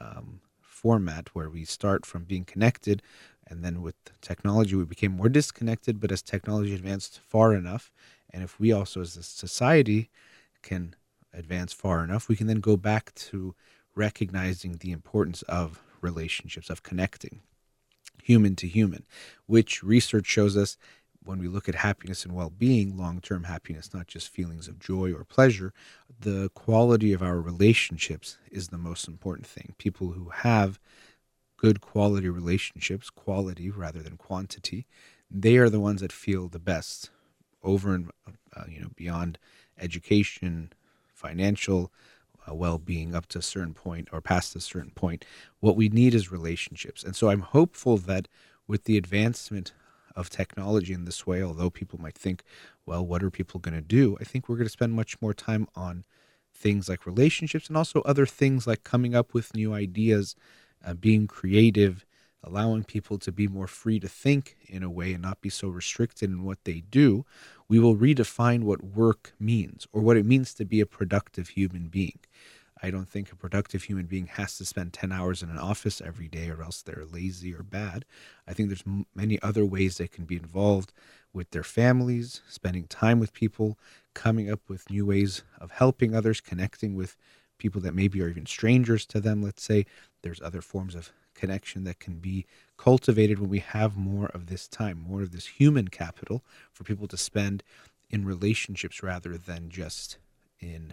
um, 0.00 0.40
format 0.60 1.28
where 1.34 1.48
we 1.48 1.64
start 1.64 2.04
from 2.04 2.24
being 2.24 2.44
connected, 2.44 3.00
and 3.46 3.62
then 3.62 3.82
with 3.82 3.94
technology, 4.20 4.74
we 4.74 4.84
became 4.84 5.12
more 5.12 5.28
disconnected. 5.28 6.00
But 6.00 6.12
as 6.12 6.22
technology 6.22 6.74
advanced 6.74 7.20
far 7.20 7.54
enough, 7.54 7.92
and 8.30 8.42
if 8.42 8.58
we 8.58 8.72
also 8.72 9.00
as 9.00 9.16
a 9.16 9.22
society 9.22 10.10
can 10.62 10.94
advance 11.32 11.72
far 11.72 12.02
enough, 12.02 12.28
we 12.28 12.36
can 12.36 12.46
then 12.46 12.60
go 12.60 12.76
back 12.76 13.14
to 13.14 13.54
recognizing 13.94 14.78
the 14.78 14.92
importance 14.92 15.42
of 15.42 15.82
relationships, 16.00 16.70
of 16.70 16.82
connecting 16.82 17.40
human 18.22 18.56
to 18.56 18.66
human, 18.66 19.04
which 19.46 19.82
research 19.82 20.26
shows 20.26 20.56
us 20.56 20.76
when 21.22 21.38
we 21.38 21.48
look 21.48 21.68
at 21.68 21.74
happiness 21.74 22.24
and 22.24 22.34
well 22.34 22.50
being, 22.50 22.96
long 22.96 23.20
term 23.20 23.44
happiness, 23.44 23.94
not 23.94 24.06
just 24.06 24.28
feelings 24.28 24.68
of 24.68 24.78
joy 24.78 25.12
or 25.12 25.24
pleasure, 25.24 25.72
the 26.20 26.50
quality 26.54 27.12
of 27.12 27.22
our 27.22 27.40
relationships 27.40 28.38
is 28.50 28.68
the 28.68 28.78
most 28.78 29.08
important 29.08 29.46
thing. 29.46 29.74
People 29.78 30.12
who 30.12 30.28
have 30.28 30.78
good 31.64 31.80
quality 31.80 32.28
relationships, 32.28 33.08
quality 33.08 33.70
rather 33.70 34.00
than 34.00 34.18
quantity, 34.18 34.86
they 35.30 35.56
are 35.56 35.70
the 35.70 35.80
ones 35.80 36.02
that 36.02 36.12
feel 36.12 36.46
the 36.46 36.58
best 36.58 37.08
over 37.62 37.94
and 37.94 38.10
uh, 38.54 38.64
you 38.68 38.80
know 38.82 38.90
beyond 38.96 39.38
education, 39.80 40.70
financial 41.08 41.90
uh, 42.46 42.54
well-being 42.54 43.14
up 43.14 43.24
to 43.24 43.38
a 43.38 43.42
certain 43.54 43.72
point 43.72 44.10
or 44.12 44.20
past 44.20 44.54
a 44.54 44.60
certain 44.60 44.90
point. 44.90 45.24
What 45.60 45.74
we 45.74 45.88
need 45.88 46.14
is 46.14 46.30
relationships, 46.30 47.02
and 47.02 47.16
so 47.16 47.30
I'm 47.30 47.40
hopeful 47.40 47.96
that 47.96 48.28
with 48.68 48.84
the 48.84 48.98
advancement 48.98 49.72
of 50.14 50.28
technology 50.28 50.92
in 50.92 51.06
this 51.06 51.26
way, 51.26 51.42
although 51.42 51.70
people 51.70 51.98
might 51.98 52.18
think, 52.18 52.42
well, 52.84 53.06
what 53.06 53.22
are 53.22 53.30
people 53.30 53.58
going 53.58 53.74
to 53.74 53.80
do? 53.80 54.18
I 54.20 54.24
think 54.24 54.50
we're 54.50 54.56
going 54.56 54.66
to 54.66 54.70
spend 54.80 54.92
much 54.92 55.18
more 55.22 55.32
time 55.32 55.66
on 55.74 56.04
things 56.54 56.90
like 56.90 57.06
relationships 57.06 57.68
and 57.68 57.76
also 57.78 58.02
other 58.02 58.26
things 58.26 58.66
like 58.66 58.84
coming 58.84 59.14
up 59.14 59.32
with 59.32 59.54
new 59.54 59.72
ideas, 59.72 60.36
uh, 60.84 60.94
being 60.94 61.26
creative, 61.26 62.04
allowing 62.42 62.84
people 62.84 63.18
to 63.18 63.32
be 63.32 63.48
more 63.48 63.66
free 63.66 63.98
to 64.00 64.08
think 64.08 64.56
in 64.66 64.82
a 64.82 64.90
way 64.90 65.12
and 65.14 65.22
not 65.22 65.40
be 65.40 65.48
so 65.48 65.68
restricted 65.68 66.30
in 66.30 66.44
what 66.44 66.64
they 66.64 66.80
do. 66.80 67.24
We 67.68 67.78
will 67.78 67.96
redefine 67.96 68.64
what 68.64 68.84
work 68.84 69.32
means 69.40 69.86
or 69.92 70.02
what 70.02 70.16
it 70.16 70.26
means 70.26 70.52
to 70.54 70.64
be 70.64 70.80
a 70.80 70.86
productive 70.86 71.50
human 71.50 71.88
being. 71.88 72.18
I 72.82 72.90
don't 72.90 73.08
think 73.08 73.32
a 73.32 73.36
productive 73.36 73.84
human 73.84 74.04
being 74.04 74.26
has 74.26 74.58
to 74.58 74.64
spend 74.66 74.92
10 74.92 75.10
hours 75.10 75.42
in 75.42 75.48
an 75.48 75.58
office 75.58 76.02
every 76.02 76.28
day 76.28 76.50
or 76.50 76.62
else 76.62 76.82
they're 76.82 77.06
lazy 77.10 77.54
or 77.54 77.62
bad. 77.62 78.04
I 78.46 78.52
think 78.52 78.68
there's 78.68 78.84
m- 78.86 79.06
many 79.14 79.40
other 79.40 79.64
ways 79.64 79.96
they 79.96 80.08
can 80.08 80.26
be 80.26 80.36
involved 80.36 80.92
with 81.32 81.50
their 81.50 81.62
families, 81.62 82.42
spending 82.46 82.86
time 82.86 83.18
with 83.20 83.32
people, 83.32 83.78
coming 84.12 84.50
up 84.50 84.60
with 84.68 84.90
new 84.90 85.06
ways 85.06 85.44
of 85.58 85.70
helping 85.70 86.14
others, 86.14 86.42
connecting 86.42 86.94
with 86.94 87.16
people 87.64 87.80
that 87.80 87.94
maybe 87.94 88.20
are 88.20 88.28
even 88.28 88.44
strangers 88.44 89.06
to 89.06 89.18
them. 89.18 89.40
Let's 89.40 89.62
say 89.62 89.86
there's 90.20 90.42
other 90.42 90.60
forms 90.60 90.94
of 90.94 91.10
connection 91.34 91.84
that 91.84 91.98
can 91.98 92.16
be 92.16 92.44
cultivated 92.76 93.38
when 93.38 93.48
we 93.48 93.60
have 93.60 93.96
more 93.96 94.26
of 94.34 94.48
this 94.48 94.68
time, 94.68 95.02
more 95.08 95.22
of 95.22 95.32
this 95.32 95.46
human 95.46 95.88
capital 95.88 96.44
for 96.74 96.84
people 96.84 97.08
to 97.08 97.16
spend 97.16 97.62
in 98.10 98.26
relationships 98.26 99.02
rather 99.02 99.38
than 99.38 99.70
just 99.70 100.18
in 100.60 100.92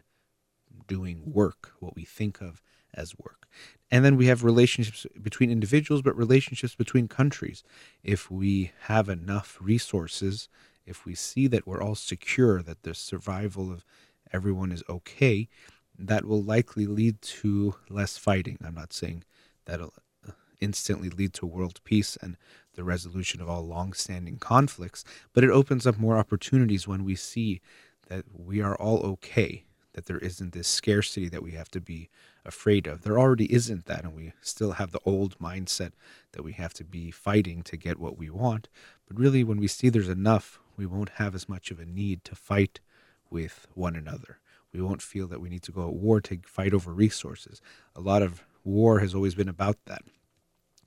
doing 0.87 1.23
work, 1.25 1.73
what 1.81 1.93
we 1.93 2.05
think 2.05 2.39
of 2.39 2.61
as 2.93 3.19
work. 3.19 3.49
And 3.91 4.05
then 4.05 4.15
we 4.15 4.27
have 4.27 4.45
relationships 4.45 5.05
between 5.21 5.51
individuals, 5.51 6.01
but 6.01 6.15
relationships 6.15 6.73
between 6.73 7.09
countries. 7.09 7.65
If 8.01 8.31
we 8.31 8.71
have 8.83 9.09
enough 9.09 9.57
resources, 9.59 10.47
if 10.85 11.05
we 11.05 11.15
see 11.15 11.47
that 11.47 11.67
we're 11.67 11.83
all 11.83 11.95
secure, 11.95 12.61
that 12.61 12.83
the 12.83 12.95
survival 12.95 13.69
of 13.69 13.83
everyone 14.31 14.71
is 14.71 14.83
okay, 14.87 15.49
that 16.07 16.25
will 16.25 16.41
likely 16.41 16.85
lead 16.85 17.21
to 17.21 17.75
less 17.89 18.17
fighting. 18.17 18.57
I'm 18.63 18.75
not 18.75 18.93
saying 18.93 19.23
that'll 19.65 19.93
uh, 20.27 20.31
instantly 20.59 21.09
lead 21.09 21.33
to 21.35 21.45
world 21.45 21.79
peace 21.83 22.17
and 22.21 22.37
the 22.75 22.83
resolution 22.83 23.41
of 23.41 23.49
all 23.49 23.65
long-standing 23.65 24.37
conflicts, 24.37 25.03
but 25.33 25.43
it 25.43 25.49
opens 25.49 25.85
up 25.85 25.97
more 25.97 26.17
opportunities 26.17 26.87
when 26.87 27.03
we 27.03 27.15
see 27.15 27.61
that 28.07 28.25
we 28.33 28.61
are 28.61 28.75
all 28.75 28.99
okay 28.99 29.65
that 29.93 30.05
there 30.05 30.19
isn't 30.19 30.53
this 30.53 30.67
scarcity 30.67 31.27
that 31.29 31.43
we 31.43 31.51
have 31.51 31.69
to 31.71 31.81
be 31.81 32.09
afraid 32.45 32.87
of. 32.87 33.01
There 33.01 33.19
already 33.19 33.51
isn't 33.53 33.85
that, 33.85 34.03
and 34.03 34.15
we 34.15 34.33
still 34.41 34.73
have 34.73 34.91
the 34.91 35.01
old 35.05 35.37
mindset 35.39 35.91
that 36.31 36.43
we 36.43 36.53
have 36.53 36.73
to 36.75 36.83
be 36.83 37.11
fighting 37.11 37.61
to 37.63 37.77
get 37.77 37.99
what 37.99 38.17
we 38.17 38.29
want. 38.29 38.69
But 39.07 39.19
really, 39.19 39.43
when 39.43 39.59
we 39.59 39.67
see 39.67 39.89
there's 39.89 40.07
enough, 40.09 40.59
we 40.77 40.85
won't 40.85 41.09
have 41.15 41.35
as 41.35 41.49
much 41.49 41.71
of 41.71 41.79
a 41.79 41.85
need 41.85 42.23
to 42.25 42.35
fight 42.35 42.79
with 43.29 43.67
one 43.73 43.95
another. 43.95 44.39
We 44.73 44.81
won't 44.81 45.01
feel 45.01 45.27
that 45.27 45.41
we 45.41 45.49
need 45.49 45.63
to 45.63 45.71
go 45.71 45.87
at 45.87 45.93
war 45.93 46.21
to 46.21 46.39
fight 46.45 46.73
over 46.73 46.93
resources. 46.93 47.61
A 47.95 48.01
lot 48.01 48.21
of 48.21 48.43
war 48.63 48.99
has 48.99 49.13
always 49.13 49.35
been 49.35 49.49
about 49.49 49.77
that. 49.85 50.03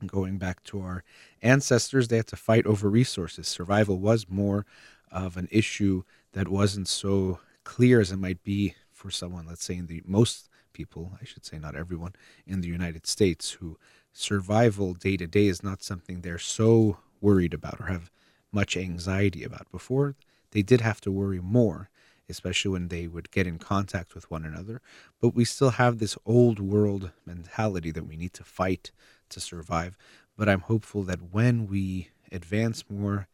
Going 0.07 0.39
back 0.39 0.63
to 0.65 0.81
our 0.81 1.05
ancestors, 1.43 2.09
they 2.09 2.17
had 2.17 2.27
to 2.29 2.37
fight 2.37 2.67
over 2.67 2.89
resources. 2.91 3.49
Survival 3.49 3.99
was 3.99 4.29
more 4.29 4.67
of 5.11 5.37
an 5.37 5.49
issue 5.51 6.03
that 6.33 6.49
wasn't 6.49 6.89
so 6.89 7.41
clear 7.63 8.01
as 8.01 8.11
it 8.11 8.19
might 8.19 8.43
be 8.43 8.75
for 8.91 9.11
someone, 9.11 9.47
let's 9.47 9.65
say 9.65 9.77
in 9.77 9.87
the 9.87 10.03
most 10.05 10.49
people, 10.73 11.19
I 11.21 11.25
should 11.25 11.45
say 11.45 11.59
not 11.59 11.77
everyone, 11.77 12.15
in 12.47 12.61
the 12.61 12.69
United 12.69 13.07
States 13.07 13.53
who 13.53 13.79
survival 14.13 14.95
day 14.95 15.17
to 15.17 15.27
day 15.27 15.47
is 15.47 15.63
not 15.63 15.83
something 15.83 16.21
they're 16.21 16.39
so 16.39 16.99
worried 17.21 17.55
about 17.55 17.81
or 17.81 17.87
have 17.87 18.11
much 18.53 18.77
anxiety 18.77 19.45
about. 19.45 19.71
Before, 19.71 20.15
they 20.51 20.63
did 20.63 20.81
have 20.81 21.01
to 21.03 21.13
worry 21.13 21.41
more, 21.41 21.89
especially 22.29 22.71
when 22.71 22.89
they 22.89 23.07
would 23.07 23.31
get 23.31 23.47
in 23.47 23.59
contact 23.59 24.15
with 24.15 24.31
one 24.31 24.45
another. 24.45 24.81
But 25.21 25.35
we 25.35 25.45
still 25.45 25.71
have 25.71 25.99
this 25.99 26.17
old 26.25 26.59
world 26.59 27.11
mentality 27.27 27.91
that 27.93 28.07
we 28.07 28.17
need 28.17 28.33
to 28.35 28.45
fight 28.45 28.91
to 29.31 29.41
survive. 29.41 29.97
But 30.37 30.49
I'm 30.49 30.61
hopeful 30.61 31.03
that 31.05 31.33
when 31.33 31.67
we 31.67 32.09
advance 32.33 32.85
more 32.89 33.29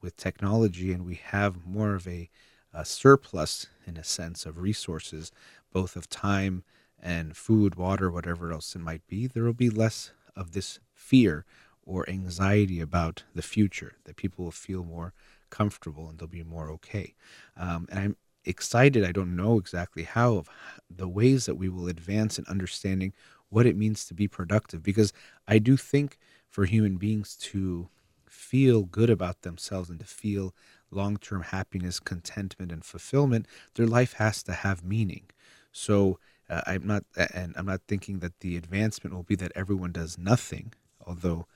with 0.00 0.16
technology 0.16 0.92
and 0.92 1.04
we 1.04 1.16
have 1.16 1.66
more 1.66 1.94
of 1.94 2.06
a 2.06 2.30
a 2.72 2.84
surplus, 2.84 3.66
in 3.86 3.96
a 3.96 4.04
sense, 4.04 4.44
of 4.44 4.58
resources, 4.58 5.32
both 5.72 5.96
of 5.96 6.08
time 6.08 6.64
and 7.00 7.36
food, 7.36 7.76
water, 7.76 8.10
whatever 8.10 8.52
else 8.52 8.74
it 8.74 8.80
might 8.80 9.06
be, 9.06 9.26
there 9.26 9.44
will 9.44 9.52
be 9.52 9.70
less 9.70 10.12
of 10.36 10.52
this 10.52 10.78
fear 10.94 11.44
or 11.82 12.08
anxiety 12.08 12.80
about 12.80 13.24
the 13.34 13.42
future, 13.42 13.94
that 14.04 14.16
people 14.16 14.44
will 14.44 14.52
feel 14.52 14.84
more 14.84 15.14
comfortable 15.50 16.08
and 16.08 16.18
they'll 16.18 16.28
be 16.28 16.42
more 16.42 16.70
okay. 16.70 17.14
Um, 17.56 17.88
and 17.90 17.98
I'm 17.98 18.16
excited, 18.48 19.04
I 19.04 19.12
don't 19.12 19.36
know 19.36 19.58
exactly 19.58 20.04
how, 20.04 20.36
of 20.38 20.48
the 20.90 21.08
ways 21.08 21.46
that 21.46 21.56
we 21.56 21.68
will 21.68 21.88
advance 21.88 22.38
in 22.38 22.44
understanding 22.48 23.12
what 23.50 23.66
it 23.66 23.76
means 23.76 24.04
to 24.06 24.14
be 24.14 24.28
productive, 24.28 24.82
because 24.82 25.12
I 25.46 25.58
do 25.58 25.76
think 25.76 26.18
for 26.48 26.64
human 26.64 26.96
beings 26.96 27.36
to 27.52 27.88
feel 28.28 28.82
good 28.84 29.10
about 29.10 29.42
themselves 29.42 29.90
and 29.90 30.00
to 30.00 30.06
feel 30.06 30.54
long 30.90 31.16
term 31.18 31.42
happiness, 31.42 32.00
contentment, 32.00 32.72
and 32.72 32.84
fulfillment, 32.84 33.46
their 33.74 33.86
life 33.86 34.14
has 34.14 34.42
to 34.44 34.52
have 34.52 34.84
meaning. 34.84 35.26
So 35.72 36.18
uh, 36.50 36.62
I'm 36.66 36.86
not, 36.86 37.04
and 37.34 37.54
I'm 37.56 37.66
not 37.66 37.82
thinking 37.88 38.20
that 38.20 38.40
the 38.40 38.56
advancement 38.56 39.14
will 39.14 39.22
be 39.22 39.36
that 39.36 39.52
everyone 39.54 39.92
does 39.92 40.18
nothing, 40.18 40.72
although 41.06 41.46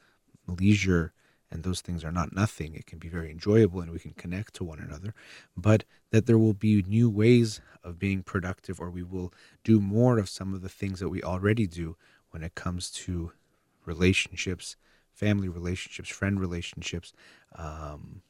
leisure 0.46 1.12
and 1.52 1.62
those 1.62 1.82
things 1.82 2.02
are 2.02 2.10
not 2.10 2.34
nothing. 2.34 2.74
It 2.74 2.86
can 2.86 2.98
be 2.98 3.08
very 3.08 3.30
enjoyable 3.30 3.80
and 3.80 3.90
we 3.90 3.98
can 3.98 4.14
connect 4.14 4.54
to 4.54 4.64
one 4.64 4.78
another, 4.78 5.14
but 5.56 5.84
that 6.10 6.26
there 6.26 6.38
will 6.38 6.54
be 6.54 6.82
new 6.82 7.10
ways 7.10 7.60
of 7.84 7.98
being 7.98 8.22
productive, 8.22 8.80
or 8.80 8.90
we 8.90 9.02
will 9.02 9.32
do 9.62 9.78
more 9.80 10.18
of 10.18 10.28
some 10.28 10.54
of 10.54 10.62
the 10.62 10.68
things 10.68 10.98
that 11.00 11.10
we 11.10 11.22
already 11.22 11.66
do 11.66 11.96
when 12.30 12.42
it 12.42 12.54
comes 12.54 12.90
to 12.90 13.32
relationships, 13.84 14.76
family 15.12 15.48
relationships, 15.48 16.08
friend 16.08 16.40
relationships, 16.40 17.12
um, 17.56 18.22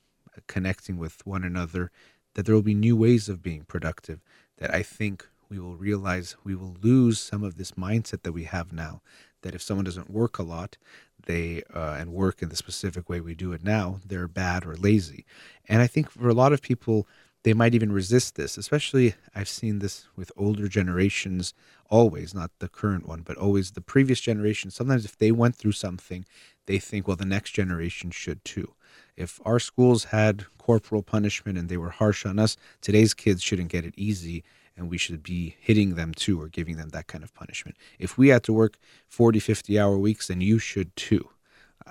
connecting 0.48 0.96
with 0.96 1.24
one 1.24 1.44
another, 1.44 1.90
that 2.34 2.44
there 2.44 2.54
will 2.54 2.62
be 2.62 2.74
new 2.74 2.96
ways 2.96 3.28
of 3.28 3.42
being 3.42 3.62
productive, 3.62 4.20
that 4.56 4.74
I 4.74 4.82
think 4.82 5.28
we 5.48 5.60
will 5.60 5.76
realize 5.76 6.34
we 6.42 6.56
will 6.56 6.76
lose 6.80 7.20
some 7.20 7.44
of 7.44 7.56
this 7.56 7.72
mindset 7.72 8.22
that 8.22 8.32
we 8.32 8.44
have 8.44 8.72
now 8.72 9.02
that 9.42 9.54
if 9.54 9.62
someone 9.62 9.84
doesn't 9.84 10.10
work 10.10 10.38
a 10.38 10.42
lot 10.42 10.78
they 11.26 11.62
uh, 11.74 11.96
and 11.98 12.12
work 12.12 12.42
in 12.42 12.48
the 12.48 12.56
specific 12.56 13.08
way 13.08 13.20
we 13.20 13.34
do 13.34 13.52
it 13.52 13.62
now 13.64 14.00
they're 14.06 14.28
bad 14.28 14.64
or 14.66 14.74
lazy 14.76 15.24
and 15.68 15.82
i 15.82 15.86
think 15.86 16.10
for 16.10 16.28
a 16.28 16.34
lot 16.34 16.52
of 16.52 16.62
people 16.62 17.06
they 17.44 17.52
might 17.52 17.74
even 17.74 17.92
resist 17.92 18.34
this 18.36 18.56
especially 18.56 19.14
i've 19.34 19.48
seen 19.48 19.78
this 19.78 20.06
with 20.16 20.32
older 20.36 20.68
generations 20.68 21.54
always, 21.92 22.34
not 22.34 22.50
the 22.58 22.68
current 22.68 23.06
one, 23.06 23.20
but 23.20 23.36
always 23.36 23.72
the 23.72 23.82
previous 23.82 24.18
generation. 24.18 24.70
Sometimes 24.70 25.04
if 25.04 25.18
they 25.18 25.30
went 25.30 25.54
through 25.54 25.72
something, 25.72 26.24
they 26.64 26.78
think, 26.78 27.06
well, 27.06 27.18
the 27.18 27.26
next 27.26 27.50
generation 27.50 28.10
should 28.10 28.42
too. 28.46 28.72
If 29.14 29.38
our 29.44 29.58
schools 29.58 30.04
had 30.04 30.46
corporal 30.56 31.02
punishment 31.02 31.58
and 31.58 31.68
they 31.68 31.76
were 31.76 31.90
harsh 31.90 32.24
on 32.24 32.38
us, 32.38 32.56
today's 32.80 33.12
kids 33.12 33.42
shouldn't 33.42 33.68
get 33.68 33.84
it 33.84 33.92
easy 33.94 34.42
and 34.76 34.88
we 34.88 34.98
should 34.98 35.22
be 35.22 35.56
hitting 35.60 35.94
them 35.94 36.12
too 36.14 36.40
or 36.40 36.48
giving 36.48 36.76
them 36.76 36.90
that 36.90 37.06
kind 37.06 37.22
of 37.24 37.34
punishment. 37.34 37.76
If 37.98 38.16
we 38.16 38.28
had 38.28 38.42
to 38.44 38.52
work 38.52 38.78
40, 39.08 39.38
50 39.38 39.78
hour 39.78 39.98
weeks, 39.98 40.28
then 40.28 40.40
you 40.40 40.58
should 40.58 40.94
too. 40.96 41.28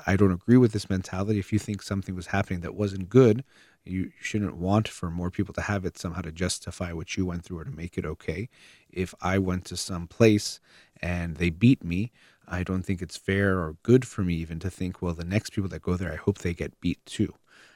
I 0.07 0.15
don't 0.15 0.31
agree 0.31 0.57
with 0.57 0.71
this 0.71 0.89
mentality. 0.89 1.39
If 1.39 1.51
you 1.51 1.59
think 1.59 1.81
something 1.81 2.15
was 2.15 2.27
happening 2.27 2.61
that 2.61 2.75
wasn't 2.75 3.09
good, 3.09 3.43
you 3.83 4.11
shouldn't 4.19 4.57
want 4.57 4.87
for 4.87 5.09
more 5.09 5.31
people 5.31 5.53
to 5.55 5.61
have 5.61 5.85
it 5.85 5.97
somehow 5.97 6.21
to 6.21 6.31
justify 6.31 6.93
what 6.93 7.17
you 7.17 7.25
went 7.25 7.43
through 7.43 7.59
or 7.59 7.63
to 7.65 7.71
make 7.71 7.97
it 7.97 8.05
okay. 8.05 8.49
If 8.89 9.13
I 9.21 9.37
went 9.37 9.65
to 9.65 9.77
some 9.77 10.07
place 10.07 10.59
and 11.01 11.37
they 11.37 11.49
beat 11.49 11.83
me, 11.83 12.11
I 12.47 12.63
don't 12.63 12.83
think 12.83 13.01
it's 13.01 13.17
fair 13.17 13.59
or 13.59 13.77
good 13.83 14.05
for 14.05 14.23
me 14.23 14.35
even 14.35 14.59
to 14.59 14.69
think, 14.69 15.01
well, 15.01 15.13
the 15.13 15.25
next 15.25 15.51
people 15.51 15.69
that 15.69 15.81
go 15.81 15.95
there, 15.95 16.11
I 16.11 16.17
hope 16.17 16.39
they 16.39 16.53
get 16.53 16.79
beat 16.79 17.03
too. 17.05 17.33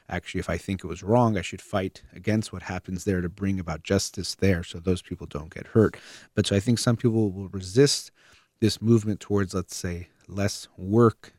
Actually, 0.08 0.40
if 0.40 0.50
I 0.50 0.56
think 0.56 0.84
it 0.84 0.88
was 0.88 1.02
wrong, 1.02 1.36
I 1.36 1.42
should 1.42 1.60
fight 1.60 2.02
against 2.14 2.52
what 2.52 2.62
happens 2.62 3.04
there 3.04 3.20
to 3.20 3.28
bring 3.28 3.58
about 3.58 3.82
justice 3.82 4.34
there 4.34 4.62
so 4.62 4.78
those 4.78 5.02
people 5.02 5.26
don't 5.26 5.52
get 5.52 5.68
hurt. 5.68 5.96
But 6.34 6.46
so 6.46 6.56
I 6.56 6.60
think 6.60 6.78
some 6.78 6.96
people 6.96 7.30
will 7.30 7.48
resist 7.48 8.12
this 8.60 8.80
movement 8.80 9.20
towards, 9.20 9.54
let's 9.54 9.76
say, 9.76 10.08
less 10.28 10.68
work 10.76 11.32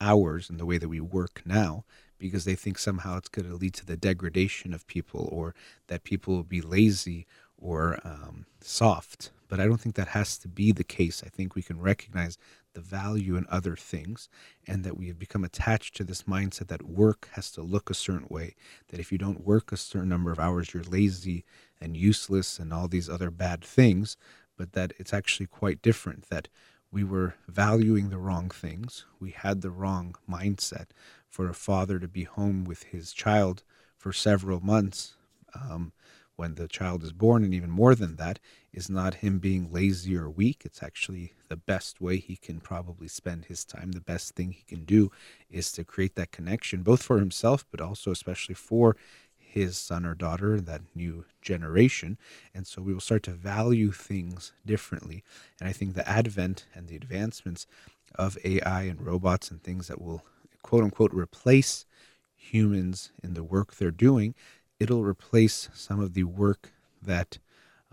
hours 0.00 0.50
in 0.50 0.58
the 0.58 0.66
way 0.66 0.78
that 0.78 0.88
we 0.88 1.00
work 1.00 1.42
now 1.44 1.84
because 2.18 2.44
they 2.44 2.54
think 2.54 2.78
somehow 2.78 3.18
it's 3.18 3.28
going 3.28 3.48
to 3.48 3.54
lead 3.54 3.74
to 3.74 3.86
the 3.86 3.96
degradation 3.96 4.72
of 4.72 4.86
people 4.86 5.28
or 5.30 5.54
that 5.88 6.04
people 6.04 6.34
will 6.34 6.44
be 6.44 6.60
lazy 6.60 7.26
or 7.58 7.98
um, 8.04 8.46
soft. 8.60 9.30
But 9.48 9.60
I 9.60 9.66
don't 9.66 9.80
think 9.80 9.94
that 9.94 10.08
has 10.08 10.38
to 10.38 10.48
be 10.48 10.72
the 10.72 10.84
case. 10.84 11.22
I 11.24 11.28
think 11.28 11.54
we 11.54 11.62
can 11.62 11.80
recognize 11.80 12.38
the 12.76 12.82
value 12.82 13.36
in 13.36 13.46
other 13.48 13.74
things 13.74 14.28
and 14.66 14.84
that 14.84 14.98
we 14.98 15.08
have 15.08 15.18
become 15.18 15.44
attached 15.44 15.96
to 15.96 16.04
this 16.04 16.24
mindset 16.24 16.68
that 16.68 16.82
work 16.82 17.26
has 17.32 17.50
to 17.50 17.62
look 17.62 17.88
a 17.88 17.94
certain 17.94 18.26
way. 18.28 18.54
That 18.88 19.00
if 19.00 19.10
you 19.10 19.16
don't 19.16 19.46
work 19.46 19.72
a 19.72 19.78
certain 19.78 20.10
number 20.10 20.30
of 20.30 20.38
hours, 20.38 20.74
you're 20.74 20.82
lazy 20.82 21.46
and 21.80 21.96
useless 21.96 22.58
and 22.58 22.74
all 22.74 22.86
these 22.86 23.08
other 23.08 23.30
bad 23.30 23.64
things. 23.64 24.18
But 24.58 24.72
that 24.72 24.92
it's 24.98 25.14
actually 25.14 25.46
quite 25.46 25.80
different. 25.80 26.28
That 26.28 26.48
we 26.92 27.02
were 27.02 27.36
valuing 27.48 28.10
the 28.10 28.18
wrong 28.18 28.50
things. 28.50 29.06
We 29.18 29.30
had 29.30 29.62
the 29.62 29.70
wrong 29.70 30.14
mindset 30.30 30.88
for 31.26 31.48
a 31.48 31.54
father 31.54 31.98
to 31.98 32.08
be 32.08 32.24
home 32.24 32.64
with 32.64 32.82
his 32.84 33.14
child 33.14 33.62
for 33.96 34.12
several 34.12 34.60
months 34.60 35.14
um, 35.54 35.92
when 36.36 36.54
the 36.54 36.68
child 36.68 37.02
is 37.02 37.12
born, 37.12 37.42
and 37.42 37.54
even 37.54 37.70
more 37.70 37.94
than 37.94 38.16
that, 38.16 38.38
is 38.72 38.90
not 38.90 39.14
him 39.14 39.38
being 39.38 39.72
lazy 39.72 40.16
or 40.16 40.28
weak. 40.28 40.62
It's 40.64 40.82
actually 40.82 41.32
the 41.48 41.56
best 41.56 42.00
way 42.00 42.18
he 42.18 42.36
can 42.36 42.60
probably 42.60 43.08
spend 43.08 43.46
his 43.46 43.64
time. 43.64 43.92
The 43.92 44.00
best 44.00 44.34
thing 44.34 44.52
he 44.52 44.62
can 44.62 44.84
do 44.84 45.10
is 45.50 45.72
to 45.72 45.84
create 45.84 46.14
that 46.16 46.32
connection, 46.32 46.82
both 46.82 47.02
for 47.02 47.18
himself, 47.18 47.64
but 47.70 47.80
also 47.80 48.10
especially 48.10 48.54
for 48.54 48.96
his 49.38 49.78
son 49.78 50.04
or 50.04 50.14
daughter, 50.14 50.60
that 50.60 50.82
new 50.94 51.24
generation. 51.40 52.18
And 52.54 52.66
so 52.66 52.82
we 52.82 52.92
will 52.92 53.00
start 53.00 53.22
to 53.22 53.30
value 53.30 53.90
things 53.90 54.52
differently. 54.66 55.24
And 55.58 55.68
I 55.68 55.72
think 55.72 55.94
the 55.94 56.06
advent 56.06 56.66
and 56.74 56.88
the 56.88 56.96
advancements 56.96 57.66
of 58.14 58.36
AI 58.44 58.82
and 58.82 59.00
robots 59.00 59.50
and 59.50 59.62
things 59.62 59.88
that 59.88 60.00
will 60.00 60.22
quote 60.62 60.84
unquote 60.84 61.14
replace 61.14 61.86
humans 62.34 63.12
in 63.22 63.34
the 63.34 63.44
work 63.44 63.74
they're 63.74 63.90
doing, 63.90 64.34
it'll 64.78 65.04
replace 65.04 65.68
some 65.74 66.00
of 66.00 66.14
the 66.14 66.24
work 66.24 66.72
that 67.02 67.38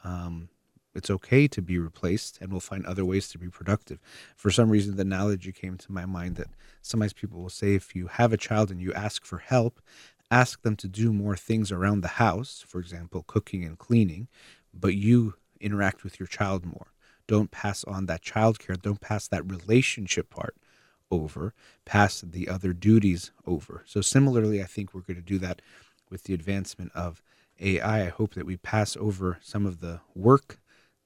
um, 0.04 0.50
it's 0.96 1.10
okay 1.10 1.48
to 1.48 1.62
be 1.62 1.78
replaced 1.78 2.40
and 2.40 2.52
we'll 2.52 2.60
find 2.60 2.86
other 2.86 3.06
ways 3.06 3.28
to 3.30 3.38
be 3.38 3.50
productive. 3.50 4.00
For 4.36 4.52
some 4.52 4.70
reason, 4.70 4.96
the 4.96 5.02
analogy 5.02 5.52
came 5.52 5.78
to 5.78 5.92
my 5.92 6.06
mind 6.06 6.36
that 6.36 6.50
sometimes 6.82 7.14
people 7.14 7.42
will 7.42 7.50
say 7.50 7.76
if 7.76 7.96
you 7.96 8.08
have 8.08 8.34
a 8.34 8.38
child 8.38 8.70
and 8.70 8.82
you 8.82 8.94
ask 8.94 9.26
for 9.26 9.40
help, 9.40 9.82
ask 10.30 10.62
them 10.62 10.76
to 10.78 10.88
do 10.88 11.14
more 11.14 11.36
things 11.36 11.72
around 11.72 12.02
the 12.02 12.08
house, 12.10 12.64
for 12.68 12.80
example, 12.80 13.24
cooking 13.26 13.64
and 13.64 13.78
cleaning, 13.78 14.28
but 14.74 14.96
you 14.96 15.36
interact 15.60 16.04
with 16.04 16.20
your 16.20 16.28
child 16.28 16.66
more. 16.66 16.88
Don't 17.28 17.52
pass 17.52 17.84
on 17.86 18.06
that 18.08 18.22
child 18.22 18.60
care, 18.60 18.76
don't 18.76 19.02
pass 19.02 19.28
that 19.28 19.50
relationship 19.50 20.30
part 20.30 20.56
over, 21.10 21.54
pass 21.86 22.22
the 22.22 22.50
other 22.50 22.74
duties 22.74 23.32
over. 23.46 23.84
So, 23.86 24.02
similarly, 24.02 24.62
I 24.62 24.66
think 24.66 24.94
we're 24.94 25.02
going 25.02 25.18
to 25.18 25.22
do 25.22 25.40
that 25.40 25.62
with 26.14 26.24
the 26.24 26.34
advancement 26.34 26.94
of 26.96 27.22
AI. 27.60 28.06
I 28.06 28.10
hope 28.10 28.36
that 28.36 28.46
we 28.46 28.56
pass 28.56 28.96
over 28.96 29.40
some 29.42 29.66
of 29.66 29.82
the 29.82 30.00
work, 30.16 30.60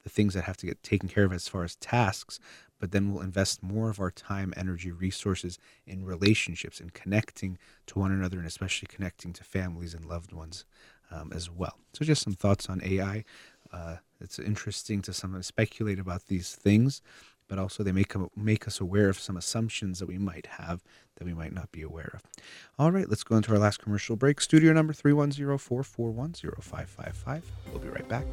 the 0.04 0.10
things 0.10 0.36
that 0.36 0.44
have 0.44 0.58
to 0.58 0.68
get 0.68 0.84
taken 0.84 1.10
care 1.10 1.24
of 1.24 1.34
as 1.34 1.48
far 1.48 1.64
as 1.64 1.76
tasks, 1.78 2.40
but 2.80 2.92
then 2.92 3.12
we'll 3.12 3.24
invest 3.24 3.64
more 3.64 3.90
of 3.90 4.00
our 4.00 4.12
time, 4.12 4.54
energy, 4.56 4.92
resources 4.92 5.58
in 5.88 6.06
relationships 6.06 6.80
and 6.80 6.94
connecting 6.94 7.58
to 7.88 7.98
one 7.98 8.12
another, 8.12 8.38
and 8.38 8.46
especially 8.46 8.88
connecting 8.88 9.34
to 9.34 9.44
families 9.44 9.96
and 9.96 10.06
loved 10.06 10.32
ones 10.32 10.66
um, 11.10 11.32
as 11.34 11.50
well. 11.50 11.80
So, 11.94 12.06
just 12.06 12.22
some 12.22 12.34
thoughts 12.34 12.70
on 12.70 12.82
AI. 12.84 13.24
Uh, 13.72 13.98
it's 14.22 14.40
interesting 14.40 15.02
to 15.04 15.14
sometimes 15.14 15.48
speculate 15.48 16.00
about 16.00 16.28
these 16.28 16.54
things, 16.56 17.02
but 17.48 17.60
also 17.60 17.84
they 17.84 17.92
make, 17.92 18.14
make 18.36 18.68
us 18.68 18.80
aware 18.80 19.10
of 19.10 19.20
some 19.20 19.38
assumptions 19.38 20.00
that 20.00 20.08
we 20.08 20.18
might 20.18 20.48
have 20.58 20.84
that 21.16 21.26
we 21.26 21.34
might 21.34 21.54
not 21.54 21.72
be 21.72 21.82
aware 21.82 22.12
of. 22.14 22.22
All 22.78 22.92
right, 22.92 23.10
let's 23.10 23.24
go 23.24 23.36
into 23.38 23.52
our 23.52 23.60
last 23.60 23.80
commercial 23.80 24.16
break. 24.16 24.40
Studio 24.40 24.74
number 24.74 24.94
310 24.94 25.58
441 25.58 26.34
0555. 26.34 27.44
We'll 27.72 27.80
be 27.80 27.90
right 27.90 28.08
back. 28.08 28.26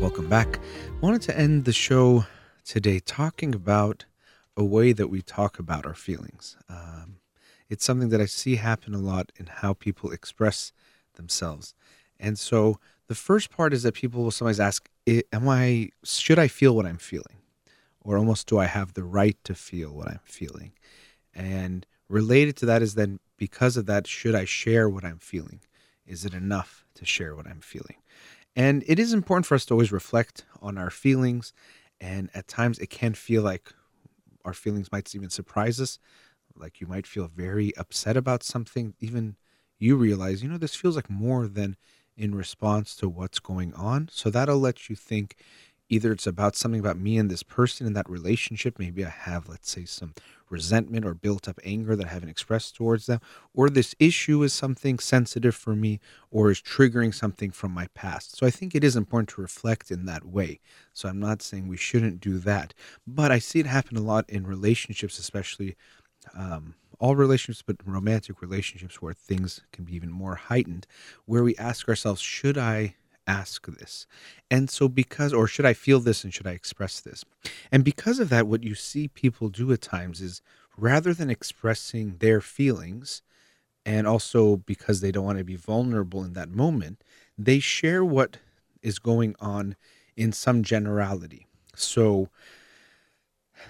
Welcome 0.00 0.28
back. 0.28 0.60
Wanted 1.00 1.22
to 1.22 1.38
end 1.38 1.66
the 1.66 1.72
show 1.72 2.24
today 2.64 3.00
talking 3.00 3.54
about 3.54 4.06
a 4.56 4.64
way 4.64 4.92
that 4.92 5.08
we 5.08 5.22
talk 5.22 5.58
about 5.58 5.86
our 5.86 5.94
feelings. 5.94 6.56
Um, 6.68 7.19
it's 7.70 7.84
something 7.84 8.10
that 8.10 8.20
I 8.20 8.26
see 8.26 8.56
happen 8.56 8.94
a 8.94 8.98
lot 8.98 9.32
in 9.36 9.46
how 9.46 9.72
people 9.72 10.10
express 10.10 10.72
themselves. 11.14 11.74
And 12.18 12.38
so 12.38 12.78
the 13.06 13.14
first 13.14 13.50
part 13.50 13.72
is 13.72 13.82
that 13.84 13.94
people 13.94 14.22
will 14.22 14.30
sometimes 14.30 14.60
ask, 14.60 14.90
"Am 15.32 15.48
I? 15.48 15.90
Should 16.04 16.38
I 16.38 16.48
feel 16.48 16.76
what 16.76 16.84
I'm 16.84 16.98
feeling?" 16.98 17.38
Or 18.02 18.18
almost, 18.18 18.46
"Do 18.46 18.58
I 18.58 18.66
have 18.66 18.92
the 18.92 19.04
right 19.04 19.38
to 19.44 19.54
feel 19.54 19.94
what 19.94 20.08
I'm 20.08 20.20
feeling?" 20.24 20.72
And 21.32 21.86
related 22.08 22.56
to 22.58 22.66
that 22.66 22.82
is 22.82 22.94
then 22.94 23.20
because 23.36 23.76
of 23.78 23.86
that, 23.86 24.06
should 24.06 24.34
I 24.34 24.44
share 24.44 24.88
what 24.88 25.04
I'm 25.04 25.18
feeling? 25.18 25.60
Is 26.04 26.24
it 26.24 26.34
enough 26.34 26.84
to 26.94 27.06
share 27.06 27.34
what 27.34 27.46
I'm 27.46 27.60
feeling? 27.60 27.96
And 28.56 28.84
it 28.86 28.98
is 28.98 29.12
important 29.12 29.46
for 29.46 29.54
us 29.54 29.64
to 29.66 29.74
always 29.74 29.92
reflect 29.92 30.44
on 30.60 30.76
our 30.76 30.90
feelings. 30.90 31.52
And 32.00 32.30
at 32.34 32.48
times 32.48 32.78
it 32.78 32.90
can 32.90 33.14
feel 33.14 33.42
like 33.42 33.72
our 34.44 34.54
feelings 34.54 34.90
might 34.90 35.14
even 35.14 35.30
surprise 35.30 35.80
us. 35.80 35.98
Like 36.56 36.80
you 36.80 36.86
might 36.86 37.06
feel 37.06 37.28
very 37.28 37.76
upset 37.76 38.16
about 38.16 38.42
something. 38.42 38.94
Even 39.00 39.36
you 39.78 39.96
realize, 39.96 40.42
you 40.42 40.48
know, 40.48 40.58
this 40.58 40.74
feels 40.74 40.96
like 40.96 41.10
more 41.10 41.46
than 41.46 41.76
in 42.16 42.34
response 42.34 42.94
to 42.96 43.08
what's 43.08 43.38
going 43.38 43.72
on. 43.74 44.08
So 44.12 44.30
that'll 44.30 44.58
let 44.58 44.90
you 44.90 44.96
think 44.96 45.36
either 45.88 46.12
it's 46.12 46.26
about 46.26 46.54
something 46.54 46.80
about 46.80 46.98
me 46.98 47.18
and 47.18 47.30
this 47.30 47.42
person 47.42 47.86
in 47.86 47.94
that 47.94 48.08
relationship. 48.08 48.78
Maybe 48.78 49.04
I 49.04 49.08
have, 49.10 49.48
let's 49.48 49.70
say, 49.70 49.84
some 49.84 50.14
resentment 50.48 51.04
or 51.04 51.14
built 51.14 51.48
up 51.48 51.58
anger 51.64 51.96
that 51.96 52.06
I 52.06 52.10
haven't 52.10 52.28
expressed 52.28 52.76
towards 52.76 53.06
them, 53.06 53.20
or 53.54 53.68
this 53.68 53.94
issue 53.98 54.42
is 54.42 54.52
something 54.52 54.98
sensitive 54.98 55.54
for 55.54 55.74
me 55.74 56.00
or 56.30 56.50
is 56.50 56.60
triggering 56.60 57.14
something 57.14 57.50
from 57.50 57.72
my 57.72 57.88
past. 57.94 58.36
So 58.36 58.46
I 58.46 58.50
think 58.50 58.74
it 58.74 58.84
is 58.84 58.96
important 58.96 59.30
to 59.30 59.40
reflect 59.40 59.90
in 59.90 60.06
that 60.06 60.24
way. 60.24 60.60
So 60.92 61.08
I'm 61.08 61.20
not 61.20 61.42
saying 61.42 61.68
we 61.68 61.76
shouldn't 61.76 62.20
do 62.20 62.38
that, 62.38 62.74
but 63.06 63.32
I 63.32 63.38
see 63.38 63.60
it 63.60 63.66
happen 63.66 63.96
a 63.96 64.02
lot 64.02 64.28
in 64.28 64.46
relationships, 64.46 65.18
especially 65.18 65.76
um, 66.34 66.74
all 66.98 67.16
relationships, 67.16 67.64
but 67.66 67.76
romantic 67.84 68.42
relationships 68.42 69.00
where 69.00 69.14
things 69.14 69.62
can 69.72 69.84
be 69.84 69.96
even 69.96 70.10
more 70.10 70.34
heightened, 70.34 70.86
where 71.24 71.42
we 71.42 71.56
ask 71.56 71.88
ourselves, 71.88 72.20
should 72.20 72.58
I 72.58 72.94
ask 73.26 73.66
this? 73.66 74.06
And 74.50 74.68
so, 74.68 74.88
because, 74.88 75.32
or 75.32 75.46
should 75.46 75.64
I 75.64 75.72
feel 75.72 76.00
this 76.00 76.24
and 76.24 76.32
should 76.32 76.46
I 76.46 76.52
express 76.52 77.00
this? 77.00 77.24
And 77.72 77.84
because 77.84 78.18
of 78.18 78.28
that, 78.28 78.46
what 78.46 78.64
you 78.64 78.74
see 78.74 79.08
people 79.08 79.48
do 79.48 79.72
at 79.72 79.80
times 79.80 80.20
is 80.20 80.42
rather 80.76 81.14
than 81.14 81.30
expressing 81.30 82.16
their 82.18 82.40
feelings, 82.40 83.22
and 83.86 84.06
also 84.06 84.56
because 84.56 85.00
they 85.00 85.10
don't 85.10 85.24
want 85.24 85.38
to 85.38 85.44
be 85.44 85.56
vulnerable 85.56 86.22
in 86.22 86.34
that 86.34 86.50
moment, 86.50 87.02
they 87.38 87.58
share 87.58 88.04
what 88.04 88.36
is 88.82 88.98
going 88.98 89.34
on 89.40 89.76
in 90.16 90.32
some 90.32 90.62
generality. 90.62 91.46
So, 91.74 92.28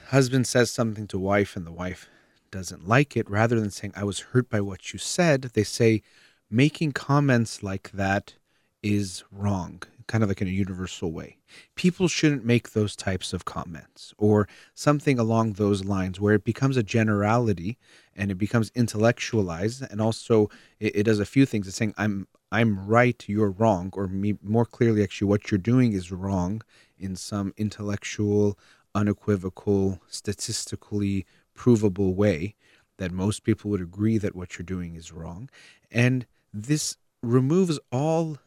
husband 0.09 0.47
says 0.47 0.71
something 0.71 1.07
to 1.09 1.19
wife, 1.19 1.55
and 1.55 1.67
the 1.67 1.73
wife 1.73 2.09
doesn't 2.51 2.89
like 2.89 3.17
it. 3.17 3.29
Rather 3.31 3.59
than 3.59 3.71
saying, 3.71 3.93
I 3.97 4.05
was 4.05 4.21
hurt 4.21 4.49
by 4.51 4.61
what 4.61 4.93
you 4.93 4.99
said, 4.99 5.43
they 5.55 5.65
say, 5.65 6.03
making 6.51 6.93
comments 6.93 7.63
like 7.63 7.91
that 7.93 8.35
is 8.83 9.25
wrong. 9.31 9.83
kind 10.07 10.25
of 10.25 10.29
like 10.29 10.43
in 10.43 10.49
a 10.49 10.51
universal 10.51 11.13
way. 11.13 11.39
People 11.77 12.09
shouldn't 12.09 12.45
make 12.45 12.73
those 12.73 12.97
types 12.97 13.33
of 13.33 13.45
comments 13.45 14.13
or 14.19 14.49
something 14.75 15.21
along 15.21 15.53
those 15.53 15.85
lines 15.85 16.19
where 16.21 16.35
it 16.35 16.43
becomes 16.45 16.77
a 16.77 16.83
generality 16.83 17.79
and 18.17 18.31
it 18.31 18.35
becomes 18.35 18.73
intellectualized 18.75 19.83
and 19.89 20.01
also 20.01 20.51
it, 20.81 20.97
it 20.97 21.03
does 21.05 21.21
a 21.21 21.25
few 21.25 21.47
things. 21.47 21.69
It's 21.69 21.77
saying 21.77 21.95
I'm 21.97 22.27
I'm 22.53 22.85
right, 22.87 23.25
you're 23.29 23.53
wrong, 23.53 23.91
or 23.95 24.09
me, 24.09 24.37
more 24.43 24.67
clearly, 24.67 25.05
actually, 25.05 25.29
what 25.29 25.51
you're 25.51 25.59
doing 25.59 25.93
is 25.93 26.11
wrong 26.11 26.63
in 26.99 27.15
some 27.15 27.55
intellectual, 27.57 28.59
unequivocal, 28.93 30.01
statistically 30.09 31.27
provable 31.55 32.15
way 32.15 32.55
that 32.99 33.13
most 33.13 33.45
people 33.45 33.71
would 33.71 33.81
agree 33.81 34.19
that 34.19 34.37
what 34.37 34.59
you're 34.59 34.65
doing 34.65 34.95
is 34.95 35.13
wrong. 35.13 35.49
And 35.91 36.27
this 36.53 36.97
removes 37.23 37.79
all 37.91 38.39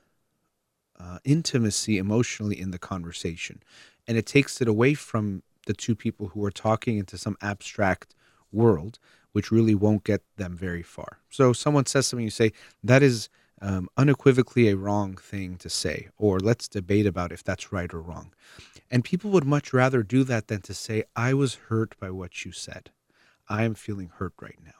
uh, 1.00 1.20
intimacy 1.24 1.98
emotionally 1.98 2.60
in 2.60 2.72
the 2.72 2.80
conversation. 2.80 3.62
And 4.08 4.18
it 4.18 4.26
takes 4.26 4.62
it 4.62 4.68
away 4.68 4.94
from 4.94 5.44
the 5.66 5.74
two 5.74 5.96
people 5.96 6.28
who 6.30 6.44
are 6.46 6.52
talking 6.52 6.98
into 6.98 7.18
some 7.18 7.38
abstract 7.42 8.16
world, 8.52 9.00
which 9.32 9.52
really 9.52 9.76
won't 9.76 10.04
get 10.04 10.22
them 10.38 10.56
very 10.56 10.84
far. 10.84 11.20
So 11.30 11.54
someone 11.54 11.86
says 11.86 12.08
something, 12.08 12.26
you 12.26 12.30
say, 12.30 12.52
that 12.84 13.02
is 13.02 13.30
um, 13.64 13.88
unequivocally 13.96 14.68
a 14.68 14.76
wrong 14.76 15.16
thing 15.16 15.56
to 15.56 15.70
say, 15.70 16.10
or 16.18 16.38
let's 16.40 16.68
debate 16.68 17.06
about 17.06 17.32
if 17.32 17.44
that's 17.44 17.72
right 17.72 17.92
or 17.94 18.02
wrong. 18.02 18.34
And 18.92 19.06
people 19.06 19.32
would 19.32 19.46
much 19.46 19.72
rather 19.72 20.04
do 20.04 20.26
that 20.26 20.48
than 20.48 20.62
to 20.64 20.74
say, 20.74 21.06
I 21.16 21.34
was 21.34 21.56
hurt 21.70 21.98
by 21.98 22.12
what 22.12 22.44
you 22.44 22.52
said. 22.52 22.92
I 23.48 23.64
am 23.64 23.74
feeling 23.74 24.12
hurt 24.18 24.34
right 24.42 24.60
now. 24.64 24.72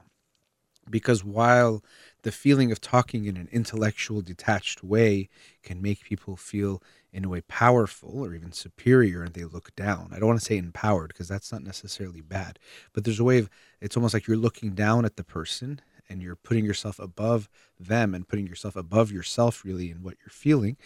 Because 0.90 1.24
while 1.24 1.82
the 2.24 2.32
feeling 2.32 2.70
of 2.74 2.82
talking 2.82 3.24
in 3.24 3.38
an 3.38 3.48
intellectual, 3.54 4.22
detached 4.22 4.84
way 4.84 5.30
can 5.64 5.82
make 5.82 6.04
people 6.04 6.36
feel, 6.36 6.84
in 7.14 7.24
a 7.24 7.30
way, 7.30 7.40
powerful 7.40 8.20
or 8.20 8.36
even 8.36 8.52
superior 8.52 9.24
and 9.24 9.34
they 9.34 9.46
look 9.46 9.74
down. 9.78 10.10
I 10.12 10.20
don't 10.20 10.28
want 10.28 10.40
to 10.42 10.46
say 10.46 10.58
empowered 10.58 11.08
because 11.08 11.30
that's 11.30 11.54
not 11.54 11.64
necessarily 11.64 12.20
bad, 12.20 12.60
but 12.92 13.06
there's 13.06 13.22
a 13.22 13.24
way 13.24 13.38
of 13.38 13.50
it's 13.80 13.96
almost 13.96 14.14
like 14.14 14.28
you're 14.28 14.36
looking 14.36 14.72
down 14.72 15.06
at 15.06 15.16
the 15.16 15.24
person 15.24 15.80
and 16.14 16.22
you're 16.22 16.36
putting 16.38 16.64
yourself 16.64 17.00
above 17.00 17.50
them 17.80 18.16
and 18.16 18.28
putting 18.28 18.48
yourself 18.48 18.76
above 18.76 19.12
yourself 19.12 19.66
really 19.66 19.92
in 19.92 20.04
what 20.04 20.16
you're 20.22 20.30
feeling 20.30 20.78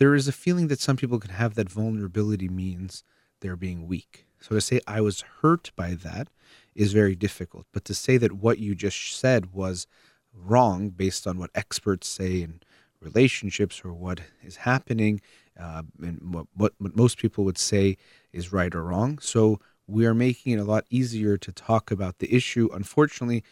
there 0.00 0.14
is 0.14 0.26
a 0.26 0.32
feeling 0.32 0.68
that 0.68 0.80
some 0.80 0.96
people 0.96 1.18
can 1.18 1.30
have 1.30 1.54
that 1.54 1.68
vulnerability 1.68 2.48
means 2.48 3.04
they're 3.40 3.54
being 3.54 3.86
weak. 3.86 4.24
So 4.40 4.54
to 4.54 4.60
say 4.62 4.80
i 4.86 4.98
was 5.02 5.22
hurt 5.42 5.70
by 5.76 5.92
that 5.92 6.28
is 6.74 6.94
very 6.94 7.14
difficult. 7.14 7.66
But 7.70 7.84
to 7.84 7.94
say 7.94 8.16
that 8.16 8.32
what 8.32 8.58
you 8.58 8.74
just 8.74 9.18
said 9.20 9.52
was 9.52 9.86
wrong 10.34 10.88
based 10.88 11.26
on 11.26 11.38
what 11.38 11.50
experts 11.54 12.08
say 12.08 12.40
in 12.40 12.60
relationships 13.02 13.82
or 13.84 13.92
what 13.92 14.22
is 14.42 14.56
happening 14.56 15.20
uh, 15.58 15.82
and 16.00 16.32
what, 16.32 16.46
what, 16.54 16.72
what 16.78 16.96
most 16.96 17.18
people 17.18 17.44
would 17.44 17.58
say 17.58 17.98
is 18.32 18.54
right 18.54 18.74
or 18.74 18.84
wrong. 18.84 19.18
So 19.18 19.60
we 19.86 20.06
are 20.06 20.14
making 20.14 20.54
it 20.54 20.60
a 20.60 20.64
lot 20.64 20.86
easier 20.88 21.36
to 21.36 21.52
talk 21.52 21.90
about 21.90 22.20
the 22.20 22.34
issue. 22.34 22.70
Unfortunately, 22.72 23.44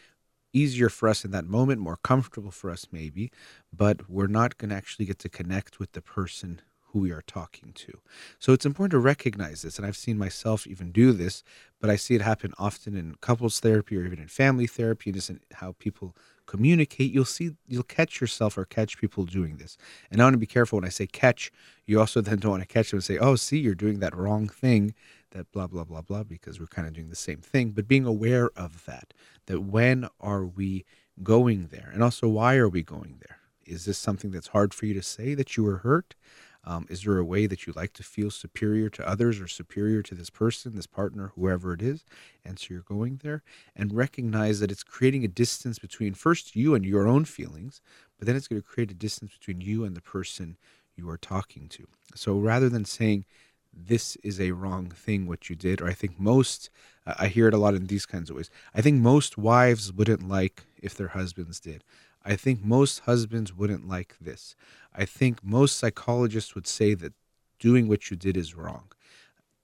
easier 0.53 0.89
for 0.89 1.07
us 1.09 1.23
in 1.25 1.31
that 1.31 1.45
moment, 1.45 1.81
more 1.81 1.97
comfortable 1.97 2.51
for 2.51 2.69
us 2.69 2.87
maybe, 2.91 3.31
but 3.75 4.09
we're 4.09 4.27
not 4.27 4.57
going 4.57 4.69
to 4.69 4.75
actually 4.75 5.05
get 5.05 5.19
to 5.19 5.29
connect 5.29 5.79
with 5.79 5.91
the 5.93 6.01
person 6.01 6.61
who 6.91 6.99
we 6.99 7.11
are 7.11 7.21
talking 7.21 7.71
to. 7.73 7.99
So 8.39 8.51
it's 8.51 8.65
important 8.65 8.91
to 8.91 8.99
recognize 8.99 9.61
this. 9.61 9.77
And 9.77 9.85
I've 9.85 9.97
seen 9.97 10.17
myself 10.17 10.65
even 10.65 10.91
do 10.91 11.11
this, 11.11 11.43
but 11.79 11.89
I 11.89 11.95
see 11.95 12.15
it 12.15 12.21
happen 12.21 12.53
often 12.57 12.95
in 12.95 13.15
couples 13.21 13.59
therapy 13.59 13.97
or 13.97 14.05
even 14.05 14.19
in 14.19 14.27
family 14.27 14.65
therapy, 14.65 15.11
and 15.11 15.15
just 15.15 15.29
in 15.29 15.39
how 15.53 15.75
people 15.77 16.15
communicate. 16.47 17.11
You'll 17.11 17.25
see, 17.25 17.51
you'll 17.67 17.83
catch 17.83 18.19
yourself 18.19 18.57
or 18.57 18.65
catch 18.65 18.97
people 18.97 19.25
doing 19.25 19.57
this. 19.57 19.77
And 20.09 20.19
I 20.19 20.25
want 20.25 20.33
to 20.33 20.39
be 20.39 20.47
careful 20.47 20.77
when 20.77 20.85
I 20.85 20.89
say 20.89 21.05
catch, 21.05 21.51
you 21.85 21.99
also 21.99 22.21
then 22.21 22.39
don't 22.39 22.51
want 22.51 22.63
to 22.63 22.67
catch 22.67 22.89
them 22.89 22.97
and 22.97 23.03
say, 23.03 23.19
oh, 23.19 23.35
see, 23.35 23.59
you're 23.59 23.75
doing 23.75 23.99
that 23.99 24.15
wrong 24.15 24.49
thing 24.49 24.95
that 25.31 25.51
blah 25.51 25.67
blah 25.67 25.83
blah 25.83 26.01
blah 26.01 26.23
because 26.23 26.59
we're 26.59 26.67
kind 26.67 26.87
of 26.87 26.93
doing 26.93 27.09
the 27.09 27.15
same 27.15 27.37
thing 27.37 27.69
but 27.69 27.87
being 27.87 28.05
aware 28.05 28.49
of 28.55 28.85
that 28.85 29.13
that 29.49 29.61
when 29.61 30.07
are 30.21 30.45
we 30.45 30.85
going 31.23 31.67
there? 31.67 31.89
And 31.93 32.03
also 32.03 32.27
why 32.27 32.55
are 32.55 32.69
we 32.69 32.83
going 32.83 33.17
there? 33.19 33.39
Is 33.65 33.85
this 33.85 33.97
something 33.97 34.31
that's 34.31 34.47
hard 34.47 34.73
for 34.73 34.85
you 34.85 34.93
to 34.93 35.01
say 35.01 35.33
that 35.33 35.57
you 35.57 35.63
were 35.63 35.77
hurt? 35.77 36.15
Um, 36.63 36.85
is 36.89 37.03
there 37.03 37.17
a 37.17 37.25
way 37.25 37.47
that 37.47 37.65
you 37.65 37.73
like 37.75 37.93
to 37.93 38.03
feel 38.03 38.29
superior 38.29 38.89
to 38.91 39.07
others 39.07 39.39
or 39.39 39.47
superior 39.47 40.03
to 40.03 40.13
this 40.13 40.29
person 40.29 40.75
this 40.75 40.87
partner 40.87 41.31
whoever 41.35 41.73
it 41.73 41.81
is? 41.81 42.05
And 42.45 42.59
so 42.59 42.67
you're 42.69 42.81
going 42.83 43.21
there 43.23 43.43
and 43.75 43.91
recognize 43.93 44.59
that 44.59 44.71
it's 44.71 44.83
creating 44.83 45.25
a 45.25 45.29
distance 45.29 45.79
between 45.79 46.13
first 46.13 46.55
you 46.55 46.75
and 46.75 46.85
your 46.85 47.07
own 47.07 47.25
feelings 47.25 47.81
but 48.19 48.27
then 48.27 48.35
it's 48.35 48.47
going 48.47 48.61
to 48.61 48.67
create 48.67 48.91
a 48.91 48.95
distance 48.95 49.31
between 49.31 49.61
you 49.61 49.85
and 49.85 49.95
the 49.95 50.01
person 50.01 50.57
you 50.95 51.09
are 51.09 51.17
talking 51.17 51.69
to. 51.69 51.87
So 52.13 52.37
rather 52.37 52.67
than 52.69 52.83
saying 52.83 53.25
this 53.73 54.15
is 54.17 54.39
a 54.39 54.51
wrong 54.51 54.89
thing 54.89 55.27
what 55.27 55.49
you 55.49 55.55
did 55.55 55.81
or 55.81 55.87
i 55.87 55.93
think 55.93 56.19
most 56.19 56.69
uh, 57.05 57.13
i 57.19 57.27
hear 57.27 57.47
it 57.47 57.53
a 57.53 57.57
lot 57.57 57.73
in 57.73 57.87
these 57.87 58.05
kinds 58.05 58.29
of 58.29 58.35
ways. 58.35 58.49
I 58.73 58.81
think 58.81 59.01
most 59.01 59.37
wives 59.37 59.91
wouldn't 59.91 60.27
like 60.27 60.63
if 60.81 60.95
their 60.95 61.09
husbands 61.09 61.59
did. 61.59 61.83
I 62.23 62.35
think 62.35 62.63
most 62.63 63.01
husbands 63.01 63.53
wouldn't 63.53 63.87
like 63.87 64.15
this. 64.19 64.55
I 64.93 65.05
think 65.05 65.43
most 65.43 65.77
psychologists 65.77 66.53
would 66.53 66.67
say 66.67 66.93
that 66.95 67.13
doing 67.59 67.87
what 67.87 68.09
you 68.09 68.17
did 68.17 68.37
is 68.37 68.55
wrong. 68.55 68.91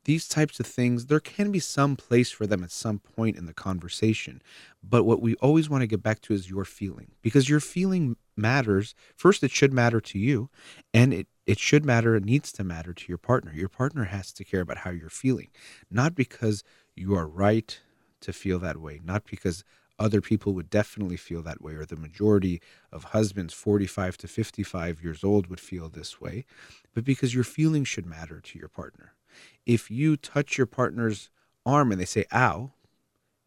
These 0.05 0.27
types 0.27 0.59
of 0.59 0.67
things 0.67 1.07
there 1.07 1.19
can 1.19 1.51
be 1.51 1.59
some 1.59 1.95
place 1.95 2.31
for 2.31 2.45
them 2.45 2.63
at 2.63 2.71
some 2.71 2.99
point 2.99 3.37
in 3.37 3.45
the 3.45 3.53
conversation 3.53 4.41
but 4.83 5.03
what 5.03 5.21
we 5.21 5.35
always 5.35 5.69
want 5.69 5.81
to 5.81 5.87
get 5.87 6.03
back 6.03 6.21
to 6.21 6.33
is 6.33 6.49
your 6.49 6.65
feeling 6.65 7.11
because 7.21 7.49
your 7.49 7.59
feeling 7.59 8.17
matters. 8.37 8.93
First 9.15 9.43
it 9.43 9.51
should 9.51 9.73
matter 9.73 9.99
to 10.01 10.19
you 10.19 10.49
and 10.93 11.13
it 11.13 11.27
it 11.45 11.59
should 11.59 11.85
matter, 11.85 12.15
it 12.15 12.25
needs 12.25 12.51
to 12.53 12.63
matter 12.63 12.93
to 12.93 13.05
your 13.07 13.17
partner. 13.17 13.51
Your 13.53 13.69
partner 13.69 14.05
has 14.05 14.31
to 14.33 14.43
care 14.43 14.61
about 14.61 14.79
how 14.79 14.91
you're 14.91 15.09
feeling, 15.09 15.49
not 15.91 16.15
because 16.15 16.63
you 16.95 17.15
are 17.15 17.27
right 17.27 17.79
to 18.21 18.33
feel 18.33 18.59
that 18.59 18.77
way, 18.77 18.99
not 19.03 19.25
because 19.25 19.63
other 19.97 20.21
people 20.21 20.53
would 20.53 20.69
definitely 20.69 21.17
feel 21.17 21.41
that 21.43 21.61
way, 21.61 21.73
or 21.73 21.85
the 21.85 21.95
majority 21.95 22.61
of 22.91 23.05
husbands 23.05 23.53
45 23.53 24.17
to 24.17 24.27
55 24.27 25.03
years 25.03 25.23
old 25.23 25.47
would 25.47 25.59
feel 25.59 25.89
this 25.89 26.19
way, 26.19 26.45
but 26.93 27.05
because 27.05 27.33
your 27.33 27.43
feelings 27.43 27.87
should 27.87 28.05
matter 28.05 28.41
to 28.41 28.59
your 28.59 28.67
partner. 28.67 29.13
If 29.65 29.89
you 29.89 30.17
touch 30.17 30.57
your 30.57 30.67
partner's 30.67 31.29
arm 31.65 31.91
and 31.91 32.01
they 32.01 32.05
say, 32.05 32.25
ow, 32.33 32.71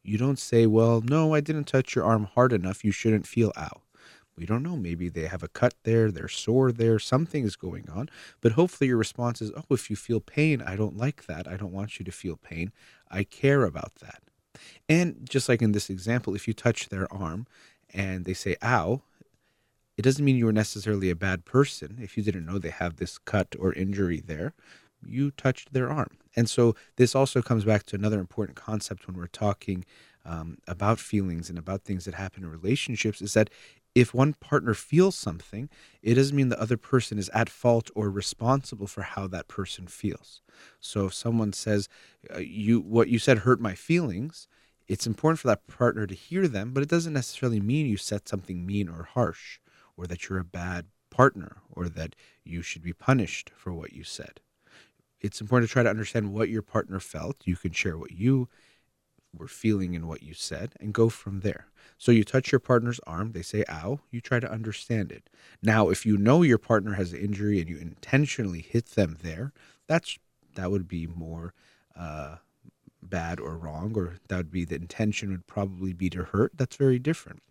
you 0.02 0.16
don't 0.16 0.38
say, 0.38 0.66
well, 0.66 1.02
no, 1.02 1.34
I 1.34 1.40
didn't 1.40 1.64
touch 1.64 1.94
your 1.94 2.04
arm 2.04 2.24
hard 2.24 2.52
enough. 2.52 2.84
You 2.84 2.92
shouldn't 2.92 3.26
feel 3.26 3.52
ow. 3.58 3.82
We 4.38 4.46
don't 4.46 4.62
know. 4.62 4.76
Maybe 4.76 5.08
they 5.08 5.26
have 5.26 5.42
a 5.42 5.48
cut 5.48 5.74
there, 5.82 6.10
they're 6.10 6.28
sore 6.28 6.70
there, 6.70 6.98
something 6.98 7.44
is 7.44 7.56
going 7.56 7.88
on. 7.90 8.08
But 8.40 8.52
hopefully 8.52 8.88
your 8.88 8.96
response 8.96 9.42
is, 9.42 9.50
oh, 9.56 9.74
if 9.74 9.90
you 9.90 9.96
feel 9.96 10.20
pain, 10.20 10.62
I 10.62 10.76
don't 10.76 10.96
like 10.96 11.26
that. 11.26 11.48
I 11.48 11.56
don't 11.56 11.72
want 11.72 11.98
you 11.98 12.04
to 12.04 12.12
feel 12.12 12.36
pain. 12.36 12.72
I 13.10 13.24
care 13.24 13.64
about 13.64 13.96
that. 13.96 14.22
And 14.88 15.28
just 15.28 15.48
like 15.48 15.60
in 15.60 15.72
this 15.72 15.90
example, 15.90 16.34
if 16.34 16.46
you 16.46 16.54
touch 16.54 16.88
their 16.88 17.12
arm 17.12 17.46
and 17.92 18.24
they 18.24 18.34
say, 18.34 18.56
ow, 18.62 19.02
it 19.96 20.02
doesn't 20.02 20.24
mean 20.24 20.36
you're 20.36 20.52
necessarily 20.52 21.10
a 21.10 21.16
bad 21.16 21.44
person. 21.44 21.98
If 22.00 22.16
you 22.16 22.22
didn't 22.22 22.46
know 22.46 22.58
they 22.58 22.70
have 22.70 22.96
this 22.96 23.18
cut 23.18 23.56
or 23.58 23.72
injury 23.72 24.20
there, 24.20 24.54
you 25.04 25.32
touched 25.32 25.72
their 25.72 25.90
arm. 25.90 26.16
And 26.36 26.48
so 26.48 26.76
this 26.96 27.14
also 27.14 27.42
comes 27.42 27.64
back 27.64 27.84
to 27.86 27.96
another 27.96 28.20
important 28.20 28.56
concept 28.56 29.06
when 29.06 29.16
we're 29.16 29.26
talking 29.26 29.84
um, 30.24 30.58
about 30.68 31.00
feelings 31.00 31.48
and 31.48 31.58
about 31.58 31.82
things 31.82 32.04
that 32.04 32.14
happen 32.14 32.44
in 32.44 32.50
relationships 32.50 33.22
is 33.22 33.34
that 33.34 33.50
if 34.00 34.14
one 34.14 34.34
partner 34.34 34.74
feels 34.74 35.16
something, 35.16 35.68
it 36.02 36.14
doesn't 36.14 36.36
mean 36.36 36.48
the 36.48 36.60
other 36.60 36.76
person 36.76 37.18
is 37.18 37.28
at 37.30 37.48
fault 37.48 37.90
or 37.94 38.10
responsible 38.10 38.86
for 38.86 39.02
how 39.02 39.26
that 39.28 39.48
person 39.48 39.86
feels. 39.86 40.42
So 40.80 41.06
if 41.06 41.14
someone 41.14 41.52
says, 41.52 41.88
uh, 42.34 42.38
"You 42.38 42.80
what 42.80 43.08
you 43.08 43.18
said 43.18 43.38
hurt 43.38 43.60
my 43.60 43.74
feelings," 43.74 44.48
it's 44.86 45.06
important 45.06 45.40
for 45.40 45.48
that 45.48 45.66
partner 45.66 46.06
to 46.06 46.14
hear 46.14 46.48
them, 46.48 46.72
but 46.72 46.82
it 46.82 46.88
doesn't 46.88 47.12
necessarily 47.12 47.60
mean 47.60 47.86
you 47.86 47.96
said 47.96 48.28
something 48.28 48.64
mean 48.64 48.88
or 48.88 49.02
harsh, 49.04 49.58
or 49.96 50.06
that 50.06 50.28
you're 50.28 50.38
a 50.38 50.44
bad 50.44 50.86
partner, 51.10 51.58
or 51.70 51.88
that 51.88 52.14
you 52.44 52.62
should 52.62 52.82
be 52.82 52.92
punished 52.92 53.50
for 53.56 53.72
what 53.72 53.92
you 53.92 54.04
said. 54.04 54.40
It's 55.20 55.40
important 55.40 55.68
to 55.68 55.72
try 55.72 55.82
to 55.82 55.90
understand 55.90 56.32
what 56.32 56.48
your 56.48 56.62
partner 56.62 57.00
felt. 57.00 57.46
You 57.46 57.56
can 57.56 57.72
share 57.72 57.98
what 57.98 58.12
you 58.12 58.48
were 59.32 59.48
feeling 59.48 59.94
in 59.94 60.06
what 60.06 60.22
you 60.22 60.34
said 60.34 60.74
and 60.80 60.94
go 60.94 61.08
from 61.08 61.40
there. 61.40 61.66
So 61.98 62.12
you 62.12 62.24
touch 62.24 62.52
your 62.52 62.60
partner's 62.60 63.00
arm, 63.00 63.32
they 63.32 63.42
say, 63.42 63.64
ow, 63.68 64.00
you 64.10 64.20
try 64.20 64.38
to 64.38 64.50
understand 64.50 65.10
it. 65.10 65.28
Now, 65.62 65.90
if 65.90 66.06
you 66.06 66.16
know 66.16 66.42
your 66.42 66.58
partner 66.58 66.94
has 66.94 67.12
an 67.12 67.20
injury 67.20 67.60
and 67.60 67.68
you 67.68 67.76
intentionally 67.76 68.60
hit 68.60 68.86
them 68.92 69.18
there, 69.22 69.52
that's 69.88 70.18
that 70.54 70.70
would 70.70 70.88
be 70.88 71.06
more 71.06 71.54
uh, 71.96 72.36
bad 73.02 73.40
or 73.40 73.56
wrong, 73.56 73.94
or 73.96 74.16
that 74.28 74.36
would 74.36 74.50
be 74.50 74.64
the 74.64 74.76
intention 74.76 75.30
would 75.30 75.46
probably 75.46 75.92
be 75.92 76.08
to 76.10 76.24
hurt. 76.24 76.52
That's 76.56 76.76
very 76.76 76.98
different. 76.98 77.42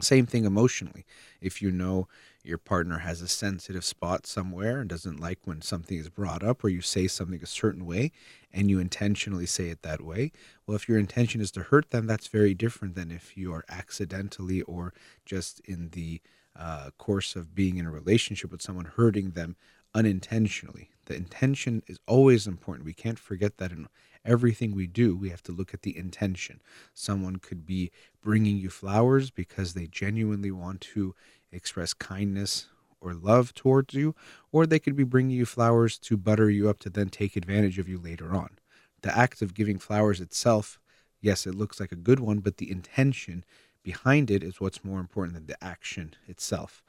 Same 0.00 0.26
thing 0.26 0.44
emotionally. 0.44 1.04
If 1.40 1.62
you 1.62 1.70
know 1.70 2.08
your 2.44 2.58
partner 2.58 2.98
has 2.98 3.22
a 3.22 3.28
sensitive 3.28 3.84
spot 3.84 4.26
somewhere 4.26 4.80
and 4.80 4.90
doesn't 4.90 5.20
like 5.20 5.38
when 5.44 5.62
something 5.62 5.98
is 5.98 6.08
brought 6.08 6.42
up 6.42 6.64
or 6.64 6.68
you 6.68 6.80
say 6.80 7.06
something 7.06 7.42
a 7.42 7.46
certain 7.46 7.86
way 7.86 8.10
and 8.52 8.68
you 8.68 8.80
intentionally 8.80 9.46
say 9.46 9.68
it 9.68 9.82
that 9.82 10.02
way, 10.02 10.32
well, 10.66 10.76
if 10.76 10.88
your 10.88 10.98
intention 10.98 11.40
is 11.40 11.50
to 11.52 11.62
hurt 11.62 11.90
them, 11.90 12.06
that's 12.06 12.26
very 12.26 12.54
different 12.54 12.94
than 12.94 13.10
if 13.10 13.36
you 13.36 13.52
are 13.52 13.64
accidentally 13.68 14.62
or 14.62 14.92
just 15.24 15.60
in 15.60 15.90
the 15.90 16.20
uh, 16.56 16.90
course 16.98 17.36
of 17.36 17.54
being 17.54 17.76
in 17.76 17.86
a 17.86 17.90
relationship 17.90 18.50
with 18.50 18.62
someone 18.62 18.84
hurting 18.84 19.30
them 19.30 19.56
unintentionally. 19.94 20.90
The 21.06 21.16
intention 21.16 21.82
is 21.86 21.98
always 22.06 22.46
important. 22.46 22.86
We 22.86 22.94
can't 22.94 23.18
forget 23.18 23.58
that 23.58 23.72
in 23.72 23.88
everything 24.24 24.74
we 24.74 24.86
do, 24.86 25.16
we 25.16 25.30
have 25.30 25.42
to 25.44 25.52
look 25.52 25.74
at 25.74 25.82
the 25.82 25.96
intention. 25.96 26.60
Someone 26.94 27.36
could 27.36 27.66
be 27.66 27.90
bringing 28.22 28.56
you 28.56 28.70
flowers 28.70 29.30
because 29.30 29.74
they 29.74 29.86
genuinely 29.86 30.50
want 30.50 30.80
to 30.80 31.14
express 31.52 31.92
kindness 31.94 32.66
or 33.00 33.14
love 33.14 33.52
towards 33.54 33.94
you, 33.94 34.14
or 34.52 34.66
they 34.66 34.78
could 34.78 34.96
be 34.96 35.04
bringing 35.04 35.36
you 35.36 35.46
flowers 35.46 35.98
to 35.98 36.16
butter 36.16 36.48
you 36.48 36.68
up 36.68 36.78
to 36.80 36.90
then 36.90 37.08
take 37.08 37.36
advantage 37.36 37.78
of 37.78 37.88
you 37.88 37.98
later 37.98 38.34
on. 38.34 38.58
The 39.02 39.16
act 39.16 39.42
of 39.42 39.54
giving 39.54 39.78
flowers 39.78 40.20
itself, 40.20 40.78
yes, 41.20 41.46
it 41.46 41.54
looks 41.54 41.80
like 41.80 41.92
a 41.92 41.96
good 41.96 42.20
one, 42.20 42.38
but 42.38 42.58
the 42.58 42.70
intention 42.70 43.44
behind 43.82 44.30
it 44.30 44.42
is 44.44 44.60
what's 44.60 44.84
more 44.84 45.00
important 45.00 45.34
than 45.34 45.46
the 45.46 45.62
action 45.62 46.14
itself. 46.28 46.82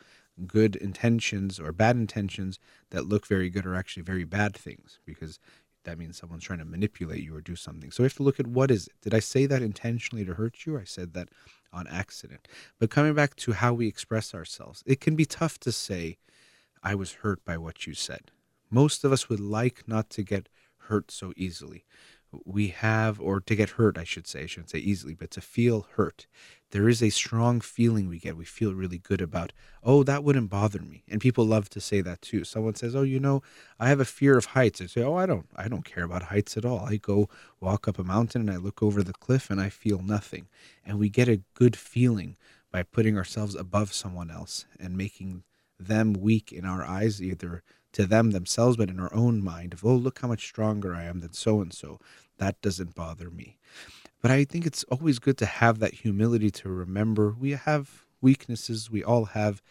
Good 0.48 0.76
intentions 0.76 1.60
or 1.60 1.72
bad 1.72 1.96
intentions 1.96 2.60
that 2.92 3.08
look 3.08 3.26
very 3.26 3.50
good 3.50 3.66
are 3.66 3.76
actually 3.76 4.04
very 4.04 4.24
bad 4.24 4.56
things 4.56 5.00
because 5.06 5.40
that 5.84 5.98
means 5.98 6.18
someone's 6.18 6.44
trying 6.44 6.60
to 6.60 6.66
manipulate 6.66 7.24
you 7.24 7.36
or 7.36 7.42
do 7.42 7.56
something. 7.56 7.92
So 7.92 8.04
we 8.04 8.06
have 8.06 8.16
to 8.16 8.24
look 8.24 8.40
at 8.40 8.48
what 8.48 8.72
is 8.72 8.88
it. 8.88 8.94
Did 9.02 9.14
I 9.14 9.20
say 9.20 9.46
that 9.46 9.62
intentionally 9.62 10.26
to 10.26 10.36
hurt 10.36 10.66
you? 10.66 10.78
I 10.78 10.86
said 10.86 11.14
that 11.14 11.30
on 11.74 11.88
accident. 11.88 12.48
But 12.80 12.90
coming 12.90 13.14
back 13.14 13.36
to 13.38 13.54
how 13.54 13.74
we 13.74 13.88
express 13.88 14.34
ourselves, 14.34 14.84
it 14.86 15.02
can 15.02 15.16
be 15.16 15.26
tough 15.26 15.60
to 15.62 15.72
say, 15.72 16.18
I 16.84 16.96
was 16.96 17.14
hurt 17.14 17.44
by 17.44 17.58
what 17.58 17.88
you 17.88 17.94
said. 17.94 18.32
Most 18.70 19.04
of 19.04 19.12
us 19.12 19.30
would 19.30 19.40
like 19.40 19.84
not 19.88 20.10
to 20.12 20.24
get 20.24 20.50
hurt 20.88 21.12
so 21.12 21.34
easily 21.36 21.86
we 22.46 22.70
have, 22.70 23.20
or 23.20 23.40
to 23.40 23.56
get 23.56 23.72
hurt, 23.72 23.98
I 23.98 24.04
should 24.04 24.28
say, 24.28 24.44
I 24.44 24.46
shouldn't 24.46 24.70
say 24.70 24.80
easily, 24.80 25.14
but 25.14 25.32
to 25.32 25.42
feel 25.42 25.88
hurt. 25.96 26.28
There 26.72 26.90
is 26.90 27.04
a 27.04 27.10
strong 27.10 27.62
feeling 27.62 28.10
we 28.10 28.20
get. 28.20 28.36
We 28.36 28.46
feel 28.46 28.74
really 28.74 28.98
good 28.98 29.22
about, 29.22 29.54
oh, 29.84 30.04
that 30.04 30.24
wouldn't 30.24 30.50
bother 30.50 30.82
me. 30.82 31.04
And 31.08 31.22
people 31.22 31.46
love 31.46 31.70
to 31.70 31.80
say 31.80 32.02
that 32.02 32.22
too. 32.22 32.44
Someone 32.44 32.76
says, 32.76 32.96
oh, 32.96 33.04
you 33.04 33.20
know, 33.20 33.44
I 33.80 33.90
have 33.90 34.00
a 34.00 34.06
fear 34.06 34.38
of 34.38 34.46
heights. 34.46 34.82
I 34.82 34.88
say, 34.88 35.04
oh, 35.04 35.16
I 35.16 35.26
don't, 35.26 35.48
I 35.56 35.68
don't 35.68 35.86
care 35.86 36.04
about 36.04 36.24
heights 36.24 36.58
at 36.58 36.66
all. 36.66 36.80
I 36.80 36.96
go 36.96 37.30
walk 37.60 37.88
up 37.88 38.00
a 38.00 38.04
mountain 38.04 38.42
and 38.42 38.52
I 38.52 38.58
look 38.58 38.82
over 38.82 39.04
the 39.04 39.14
cliff 39.14 39.50
and 39.50 39.62
I 39.62 39.70
feel 39.70 40.02
nothing. 40.02 40.48
And 40.84 40.98
we 40.98 41.10
get 41.10 41.28
a 41.28 41.44
good 41.54 41.76
feeling 41.76 42.38
by 42.72 42.82
putting 42.82 43.18
ourselves 43.18 43.54
above 43.54 43.94
someone 43.94 44.32
else 44.32 44.66
and 44.80 44.98
making 44.98 45.44
them 45.80 46.14
weak 46.14 46.52
in 46.52 46.66
our 46.66 46.84
eyes, 46.84 47.22
either 47.22 47.62
to 47.94 48.06
them 48.06 48.32
themselves, 48.32 48.78
but 48.78 48.90
in 48.90 49.00
our 49.00 49.14
own 49.14 49.44
mind 49.44 49.74
of, 49.74 49.86
oh, 49.86 49.96
look 49.96 50.20
how 50.20 50.28
much 50.28 50.46
stronger 50.46 50.94
I 50.94 51.04
am 51.04 51.20
than 51.20 51.34
so 51.34 51.62
and 51.62 51.74
so 51.74 52.00
that 52.38 52.62
doesn't 52.62 52.96
bother 52.96 53.30
me. 53.30 53.58
But 54.22 54.32
I 54.32 54.44
think 54.46 54.66
it's 54.66 54.84
always 54.86 55.20
good 55.20 55.38
to 55.40 55.46
have 55.46 55.80
that 55.80 55.96
humility 55.96 56.50
to 56.52 56.70
remember 56.70 57.36
we 57.38 57.52
have 57.52 58.06
weaknesses. 58.22 58.90
We 58.90 59.04
all 59.04 59.26
have 59.26 59.62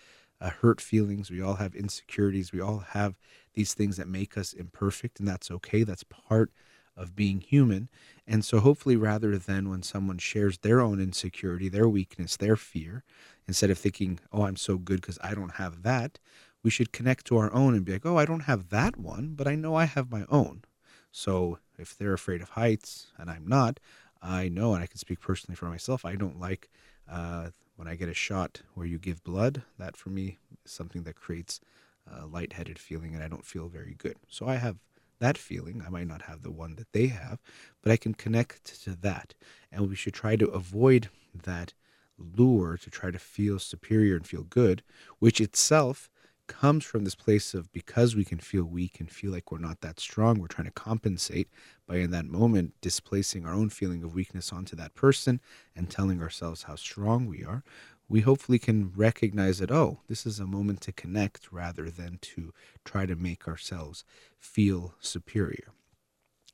uh, 0.40 0.50
hurt 0.50 0.80
feelings. 0.80 1.30
We 1.30 1.40
all 1.40 1.54
have 1.54 1.74
insecurities. 1.74 2.52
We 2.52 2.60
all 2.60 2.80
have 2.80 3.14
these 3.54 3.74
things 3.74 3.96
that 3.96 4.08
make 4.08 4.36
us 4.36 4.52
imperfect, 4.52 5.18
and 5.18 5.28
that's 5.28 5.50
okay. 5.50 5.84
That's 5.84 6.04
part 6.04 6.50
of 6.96 7.16
being 7.16 7.40
human. 7.40 7.88
And 8.26 8.44
so, 8.44 8.60
hopefully, 8.60 8.96
rather 8.96 9.38
than 9.38 9.70
when 9.70 9.82
someone 9.82 10.18
shares 10.18 10.58
their 10.58 10.80
own 10.80 11.00
insecurity, 11.00 11.68
their 11.68 11.88
weakness, 11.88 12.36
their 12.36 12.56
fear, 12.56 13.04
instead 13.48 13.70
of 13.70 13.78
thinking, 13.78 14.20
oh, 14.32 14.42
I'm 14.42 14.56
so 14.56 14.76
good 14.78 15.00
because 15.00 15.18
I 15.22 15.34
don't 15.34 15.52
have 15.52 15.82
that, 15.82 16.18
we 16.62 16.70
should 16.70 16.92
connect 16.92 17.26
to 17.26 17.36
our 17.36 17.52
own 17.52 17.74
and 17.74 17.84
be 17.84 17.92
like, 17.92 18.06
oh, 18.06 18.16
I 18.16 18.24
don't 18.24 18.40
have 18.40 18.68
that 18.70 18.96
one, 18.96 19.34
but 19.34 19.48
I 19.48 19.54
know 19.54 19.74
I 19.74 19.84
have 19.84 20.10
my 20.10 20.24
own. 20.28 20.62
So 21.10 21.58
if 21.78 21.96
they're 21.96 22.14
afraid 22.14 22.40
of 22.40 22.50
heights 22.50 23.08
and 23.18 23.30
I'm 23.30 23.46
not, 23.46 23.80
I 24.22 24.48
know, 24.48 24.74
and 24.74 24.82
I 24.82 24.86
can 24.86 24.98
speak 24.98 25.20
personally 25.20 25.56
for 25.56 25.66
myself, 25.66 26.04
I 26.04 26.14
don't 26.14 26.40
like 26.40 26.70
uh, 27.10 27.50
when 27.76 27.88
I 27.88 27.96
get 27.96 28.08
a 28.08 28.14
shot 28.14 28.62
where 28.74 28.86
you 28.86 28.98
give 28.98 29.24
blood. 29.24 29.62
That 29.78 29.96
for 29.96 30.10
me 30.10 30.38
is 30.64 30.72
something 30.72 31.02
that 31.02 31.16
creates 31.16 31.60
a 32.06 32.26
lightheaded 32.26 32.78
feeling 32.78 33.14
and 33.14 33.22
I 33.22 33.28
don't 33.28 33.44
feel 33.44 33.68
very 33.68 33.94
good. 33.98 34.16
So 34.28 34.46
I 34.46 34.56
have 34.56 34.76
that 35.18 35.38
feeling. 35.38 35.82
I 35.84 35.90
might 35.90 36.08
not 36.08 36.22
have 36.22 36.42
the 36.42 36.50
one 36.50 36.76
that 36.76 36.92
they 36.92 37.08
have, 37.08 37.40
but 37.82 37.92
I 37.92 37.96
can 37.96 38.14
connect 38.14 38.82
to 38.84 38.90
that. 39.02 39.34
And 39.70 39.88
we 39.88 39.94
should 39.94 40.14
try 40.14 40.36
to 40.36 40.48
avoid 40.48 41.08
that 41.44 41.74
lure 42.18 42.76
to 42.76 42.90
try 42.90 43.10
to 43.10 43.18
feel 43.18 43.58
superior 43.58 44.16
and 44.16 44.26
feel 44.26 44.44
good, 44.44 44.82
which 45.18 45.40
itself 45.40 46.10
comes 46.46 46.84
from 46.84 47.04
this 47.04 47.14
place 47.14 47.54
of 47.54 47.72
because 47.72 48.14
we 48.14 48.24
can 48.24 48.38
feel 48.38 48.64
weak 48.64 49.00
and 49.00 49.10
feel 49.10 49.30
like 49.30 49.50
we're 49.50 49.58
not 49.58 49.80
that 49.80 50.00
strong, 50.00 50.38
we're 50.38 50.46
trying 50.46 50.66
to 50.66 50.72
compensate 50.72 51.48
by 51.86 51.96
in 51.96 52.10
that 52.10 52.26
moment 52.26 52.74
displacing 52.80 53.46
our 53.46 53.54
own 53.54 53.68
feeling 53.68 54.02
of 54.02 54.14
weakness 54.14 54.52
onto 54.52 54.76
that 54.76 54.94
person 54.94 55.40
and 55.74 55.90
telling 55.90 56.20
ourselves 56.20 56.64
how 56.64 56.74
strong 56.74 57.26
we 57.26 57.44
are. 57.44 57.62
We 58.08 58.20
hopefully 58.20 58.58
can 58.58 58.92
recognize 58.94 59.58
that, 59.58 59.70
oh, 59.70 60.00
this 60.08 60.26
is 60.26 60.38
a 60.38 60.46
moment 60.46 60.80
to 60.82 60.92
connect 60.92 61.50
rather 61.52 61.90
than 61.90 62.18
to 62.22 62.52
try 62.84 63.06
to 63.06 63.16
make 63.16 63.48
ourselves 63.48 64.04
feel 64.38 64.94
superior. 65.00 65.72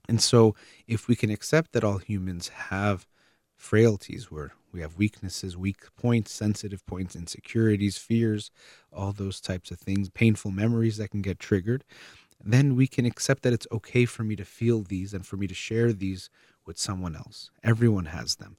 And 0.08 0.22
so, 0.22 0.54
if 0.86 1.08
we 1.08 1.16
can 1.16 1.30
accept 1.30 1.72
that 1.72 1.84
all 1.84 1.98
humans 1.98 2.48
have 2.48 3.06
frailties 3.56 4.30
where 4.30 4.52
we 4.72 4.80
have 4.80 4.96
weaknesses, 4.96 5.56
weak 5.56 5.84
points, 5.96 6.32
sensitive 6.32 6.84
points, 6.86 7.16
insecurities, 7.16 7.96
fears, 7.98 8.50
all 8.92 9.12
those 9.12 9.40
types 9.40 9.70
of 9.70 9.78
things, 9.78 10.10
painful 10.10 10.50
memories 10.50 10.96
that 10.98 11.10
can 11.10 11.22
get 11.22 11.38
triggered. 11.38 11.84
Then 12.44 12.76
we 12.76 12.86
can 12.86 13.04
accept 13.04 13.42
that 13.42 13.52
it's 13.52 13.66
okay 13.72 14.04
for 14.04 14.22
me 14.22 14.36
to 14.36 14.44
feel 14.44 14.82
these 14.82 15.12
and 15.12 15.26
for 15.26 15.36
me 15.36 15.46
to 15.46 15.54
share 15.54 15.92
these 15.92 16.30
with 16.64 16.78
someone 16.78 17.16
else. 17.16 17.50
Everyone 17.64 18.06
has 18.06 18.36
them. 18.36 18.58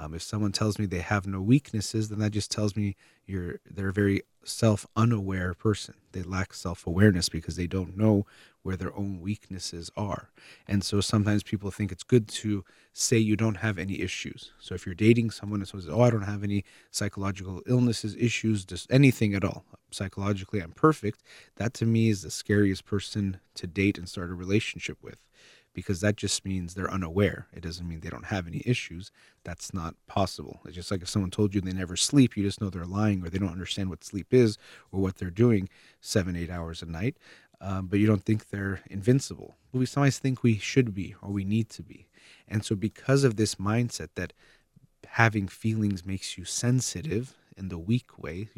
Um, 0.00 0.14
if 0.14 0.22
someone 0.22 0.50
tells 0.50 0.78
me 0.78 0.86
they 0.86 1.00
have 1.00 1.26
no 1.26 1.42
weaknesses, 1.42 2.08
then 2.08 2.20
that 2.20 2.30
just 2.30 2.50
tells 2.50 2.74
me 2.74 2.96
you're 3.26 3.60
they're 3.70 3.90
a 3.90 3.92
very 3.92 4.22
self 4.44 4.86
unaware 4.96 5.52
person. 5.52 5.94
They 6.12 6.22
lack 6.22 6.54
self 6.54 6.86
awareness 6.86 7.28
because 7.28 7.56
they 7.56 7.66
don't 7.66 7.98
know 7.98 8.24
where 8.62 8.76
their 8.76 8.96
own 8.96 9.20
weaknesses 9.20 9.90
are. 9.98 10.30
And 10.66 10.82
so 10.82 11.02
sometimes 11.02 11.42
people 11.42 11.70
think 11.70 11.92
it's 11.92 12.02
good 12.02 12.28
to 12.28 12.64
say 12.94 13.18
you 13.18 13.36
don't 13.36 13.56
have 13.58 13.78
any 13.78 14.00
issues. 14.00 14.52
So 14.58 14.74
if 14.74 14.86
you're 14.86 14.94
dating 14.94 15.32
someone 15.32 15.60
and 15.60 15.68
someone 15.68 15.84
says, 15.84 15.94
"Oh, 15.94 16.00
I 16.00 16.08
don't 16.08 16.22
have 16.22 16.42
any 16.42 16.64
psychological 16.90 17.60
illnesses, 17.66 18.16
issues, 18.18 18.64
just 18.64 18.90
anything 18.90 19.34
at 19.34 19.44
all. 19.44 19.66
Psychologically, 19.90 20.60
I'm 20.60 20.72
perfect." 20.72 21.22
That 21.56 21.74
to 21.74 21.84
me 21.84 22.08
is 22.08 22.22
the 22.22 22.30
scariest 22.30 22.86
person 22.86 23.38
to 23.56 23.66
date 23.66 23.98
and 23.98 24.08
start 24.08 24.30
a 24.30 24.34
relationship 24.34 24.96
with 25.02 25.20
because 25.72 26.00
that 26.00 26.16
just 26.16 26.44
means 26.44 26.74
they're 26.74 26.90
unaware. 26.90 27.46
It 27.52 27.62
doesn't 27.62 27.88
mean 27.88 28.00
they 28.00 28.08
don't 28.08 28.26
have 28.26 28.46
any 28.46 28.62
issues. 28.66 29.10
That's 29.44 29.72
not 29.72 29.94
possible. 30.06 30.60
It's 30.64 30.74
just 30.74 30.90
like 30.90 31.02
if 31.02 31.08
someone 31.08 31.30
told 31.30 31.54
you 31.54 31.60
they 31.60 31.72
never 31.72 31.96
sleep, 31.96 32.36
you 32.36 32.42
just 32.42 32.60
know 32.60 32.70
they're 32.70 32.84
lying 32.84 33.24
or 33.24 33.30
they 33.30 33.38
don't 33.38 33.52
understand 33.52 33.88
what 33.90 34.04
sleep 34.04 34.32
is 34.34 34.58
or 34.92 35.00
what 35.00 35.16
they're 35.16 35.30
doing 35.30 35.68
seven, 36.00 36.36
eight 36.36 36.50
hours 36.50 36.82
a 36.82 36.86
night. 36.86 37.16
Um, 37.60 37.86
but 37.86 37.98
you 37.98 38.06
don't 38.06 38.24
think 38.24 38.48
they're 38.48 38.80
invincible. 38.88 39.56
But 39.70 39.80
we 39.80 39.86
sometimes 39.86 40.18
think 40.18 40.42
we 40.42 40.58
should 40.58 40.94
be 40.94 41.14
or 41.20 41.30
we 41.30 41.44
need 41.44 41.68
to 41.70 41.82
be. 41.82 42.08
And 42.48 42.64
so, 42.64 42.74
because 42.74 43.22
of 43.22 43.36
this 43.36 43.56
mindset 43.56 44.08
that 44.14 44.32
having 45.06 45.46
feelings 45.46 46.06
makes 46.06 46.38
you 46.38 46.44
sensitive 46.44 47.34
in 47.56 47.68
the 47.68 47.78
weak 47.78 48.18
way, 48.18 48.48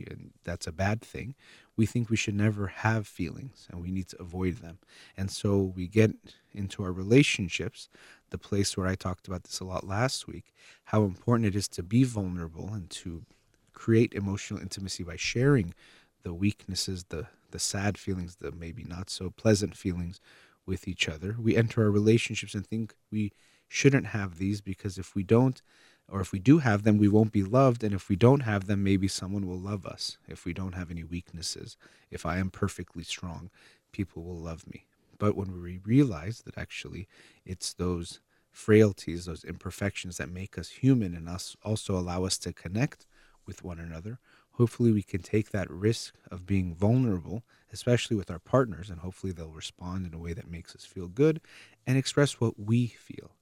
that's 0.44 0.66
a 0.66 0.72
bad 0.72 1.02
thing, 1.02 1.34
we 1.76 1.86
think 1.86 2.08
we 2.08 2.16
should 2.16 2.34
never 2.34 2.68
have 2.68 3.06
feelings 3.06 3.66
and 3.70 3.82
we 3.82 3.90
need 3.90 4.08
to 4.08 4.20
avoid 4.20 4.58
them. 4.58 4.78
And 5.16 5.30
so 5.30 5.58
we 5.58 5.88
get 5.88 6.12
into 6.54 6.82
our 6.82 6.92
relationships, 6.92 7.88
the 8.30 8.38
place 8.38 8.76
where 8.76 8.86
I 8.86 8.94
talked 8.94 9.28
about 9.28 9.44
this 9.44 9.60
a 9.60 9.64
lot 9.64 9.86
last 9.86 10.26
week, 10.26 10.52
how 10.84 11.04
important 11.04 11.46
it 11.46 11.56
is 11.56 11.68
to 11.68 11.82
be 11.82 12.04
vulnerable 12.04 12.72
and 12.72 12.88
to 12.90 13.24
create 13.72 14.14
emotional 14.14 14.60
intimacy 14.60 15.02
by 15.02 15.16
sharing 15.16 15.74
the 16.22 16.34
weaknesses, 16.34 17.04
the 17.08 17.26
the 17.50 17.58
sad 17.58 17.98
feelings, 17.98 18.36
the 18.36 18.50
maybe 18.50 18.82
not 18.82 19.10
so 19.10 19.30
pleasant 19.30 19.76
feelings 19.76 20.20
with 20.66 20.88
each 20.88 21.08
other. 21.08 21.36
We 21.38 21.56
enter 21.56 21.82
our 21.82 21.90
relationships 21.90 22.54
and 22.54 22.66
think 22.66 22.94
we 23.10 23.32
shouldn't 23.68 24.06
have 24.06 24.38
these 24.38 24.60
because 24.60 24.98
if 24.98 25.14
we 25.14 25.22
don't, 25.22 25.62
or 26.08 26.20
if 26.20 26.32
we 26.32 26.38
do 26.38 26.58
have 26.58 26.82
them, 26.82 26.98
we 26.98 27.08
won't 27.08 27.32
be 27.32 27.42
loved. 27.42 27.84
And 27.84 27.94
if 27.94 28.08
we 28.08 28.16
don't 28.16 28.40
have 28.40 28.66
them, 28.66 28.82
maybe 28.82 29.08
someone 29.08 29.46
will 29.46 29.58
love 29.58 29.86
us. 29.86 30.18
If 30.28 30.44
we 30.44 30.52
don't 30.52 30.74
have 30.74 30.90
any 30.90 31.04
weaknesses, 31.04 31.76
if 32.10 32.26
I 32.26 32.38
am 32.38 32.50
perfectly 32.50 33.04
strong, 33.04 33.50
people 33.92 34.22
will 34.22 34.38
love 34.38 34.66
me. 34.66 34.86
But 35.22 35.36
when 35.36 35.62
we 35.62 35.78
realize 35.84 36.42
that 36.46 36.58
actually 36.58 37.06
it's 37.44 37.72
those 37.72 38.18
frailties, 38.50 39.26
those 39.26 39.44
imperfections 39.44 40.16
that 40.16 40.28
make 40.28 40.58
us 40.58 40.68
human 40.68 41.14
and 41.14 41.28
us 41.28 41.56
also 41.62 41.96
allow 41.96 42.24
us 42.24 42.36
to 42.38 42.52
connect 42.52 43.06
with 43.46 43.62
one 43.62 43.78
another, 43.78 44.18
hopefully 44.54 44.90
we 44.90 45.04
can 45.04 45.22
take 45.22 45.52
that 45.52 45.70
risk 45.70 46.16
of 46.32 46.44
being 46.44 46.74
vulnerable, 46.74 47.44
especially 47.72 48.16
with 48.16 48.32
our 48.32 48.40
partners, 48.40 48.90
and 48.90 48.98
hopefully 48.98 49.32
they'll 49.32 49.52
respond 49.52 50.06
in 50.06 50.12
a 50.12 50.18
way 50.18 50.32
that 50.32 50.50
makes 50.50 50.74
us 50.74 50.84
feel 50.84 51.06
good 51.06 51.40
and 51.86 51.96
express 51.96 52.40
what 52.40 52.58
we 52.58 52.88
feel. 52.88 53.36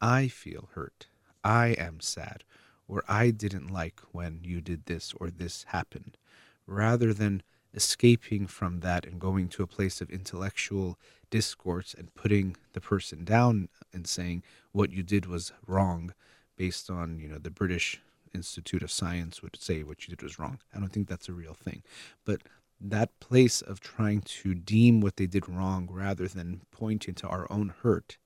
I 0.00 0.28
feel 0.28 0.68
hurt. 0.74 1.08
I 1.42 1.70
am 1.70 1.98
sad, 1.98 2.44
or 2.86 3.02
I 3.08 3.32
didn't 3.32 3.72
like 3.72 3.98
when 4.12 4.38
you 4.44 4.60
did 4.60 4.86
this 4.86 5.12
or 5.16 5.30
this 5.30 5.64
happened, 5.64 6.16
rather 6.64 7.12
than 7.12 7.42
escaping 7.74 8.46
from 8.46 8.80
that 8.80 9.04
and 9.04 9.20
going 9.20 9.48
to 9.48 9.62
a 9.62 9.66
place 9.66 10.00
of 10.00 10.10
intellectual 10.10 10.98
discourse 11.30 11.94
and 11.96 12.14
putting 12.14 12.56
the 12.72 12.80
person 12.80 13.24
down 13.24 13.68
and 13.92 14.06
saying 14.06 14.42
what 14.72 14.92
you 14.92 15.02
did 15.02 15.26
was 15.26 15.52
wrong 15.66 16.14
based 16.56 16.88
on, 16.88 17.18
you 17.18 17.28
know, 17.28 17.38
the 17.38 17.50
British 17.50 18.00
Institute 18.34 18.82
of 18.82 18.90
Science 18.90 19.42
would 19.42 19.56
say 19.60 19.82
what 19.82 20.06
you 20.06 20.14
did 20.14 20.22
was 20.22 20.38
wrong. 20.38 20.58
I 20.74 20.78
don't 20.78 20.92
think 20.92 21.08
that's 21.08 21.28
a 21.28 21.32
real 21.32 21.54
thing. 21.54 21.82
But 22.24 22.42
that 22.80 23.18
place 23.20 23.62
of 23.62 23.80
trying 23.80 24.20
to 24.20 24.54
deem 24.54 25.00
what 25.00 25.16
they 25.16 25.26
did 25.26 25.48
wrong 25.48 25.88
rather 25.90 26.28
than 26.28 26.62
pointing 26.70 27.14
to 27.14 27.28
our 27.28 27.50
own 27.50 27.74
hurt, 27.82 28.18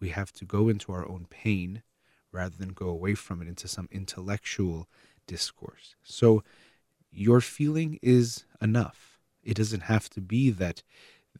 we 0.00 0.10
have 0.10 0.32
to 0.32 0.44
go 0.44 0.68
into 0.68 0.92
our 0.92 1.08
own 1.08 1.26
pain 1.30 1.82
rather 2.32 2.56
than 2.56 2.70
go 2.70 2.88
away 2.88 3.14
from 3.14 3.42
it 3.42 3.48
into 3.48 3.68
some 3.68 3.88
intellectual 3.90 4.88
discourse. 5.26 5.94
So 6.02 6.42
your 7.12 7.40
feeling 7.40 7.98
is 8.02 8.44
enough. 8.60 9.18
It 9.42 9.54
doesn't 9.56 9.82
have 9.82 10.08
to 10.10 10.20
be 10.20 10.50
that 10.50 10.82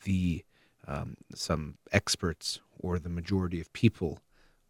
the 0.05 0.45
um, 0.87 1.17
some 1.35 1.77
experts 1.93 2.61
or 2.79 2.99
the 2.99 3.09
majority 3.09 3.61
of 3.61 3.73
people 3.73 4.21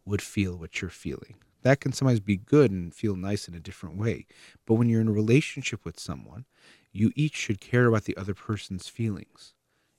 would 0.05 0.21
feel 0.21 0.57
what 0.57 0.81
you're 0.81 0.89
feeling. 0.89 1.35
That 1.63 1.79
can 1.79 1.93
sometimes 1.93 2.19
be 2.19 2.37
good 2.37 2.71
and 2.71 2.93
feel 2.93 3.15
nice 3.15 3.47
in 3.47 3.53
a 3.53 3.59
different 3.59 3.97
way. 3.97 4.25
But 4.65 4.75
when 4.75 4.89
you're 4.89 5.01
in 5.01 5.07
a 5.07 5.13
relationship 5.13 5.85
with 5.85 5.99
someone, 5.99 6.45
you 6.91 7.11
each 7.15 7.35
should 7.35 7.61
care 7.61 7.85
about 7.85 8.05
the 8.05 8.17
other 8.17 8.33
person's 8.33 8.87
feelings. 8.87 9.53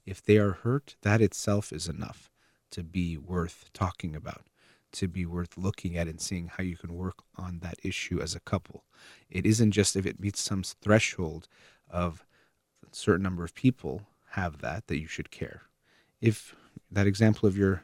If 0.05 0.23
they 0.23 0.39
are 0.39 0.53
hurt, 0.53 0.97
that 1.03 1.21
itself 1.21 1.73
is 1.73 1.89
enough 1.89 2.31
to 2.73 2.83
be 2.83 3.17
worth 3.17 3.71
talking 3.73 4.17
about, 4.17 4.43
to 4.93 5.09
be 5.09 5.27
worth 5.27 5.57
looking 5.57 5.97
at 5.97 6.09
and 6.09 6.21
seeing 6.21 6.49
how 6.49 6.63
you 6.63 6.77
can 6.77 6.95
work 6.95 7.17
on 7.37 7.61
that 7.61 7.77
issue 7.83 8.21
as 8.21 8.35
a 8.35 8.41
couple. 8.41 8.85
It 9.31 9.47
isn't 9.47 9.73
just 9.73 9.97
if 9.97 10.07
it 10.07 10.21
meets 10.21 10.41
some 10.41 10.63
threshold 10.63 11.49
of 11.91 12.25
a 12.85 12.95
certain 12.95 13.23
number 13.23 13.45
of 13.45 13.55
people 13.55 14.03
have 14.31 14.59
that 14.59 14.87
that 14.87 15.01
you 15.01 15.07
should 15.07 15.31
care. 15.31 15.63
If 16.21 16.55
that 16.91 17.07
example 17.07 17.49
of 17.49 17.57
your 17.57 17.83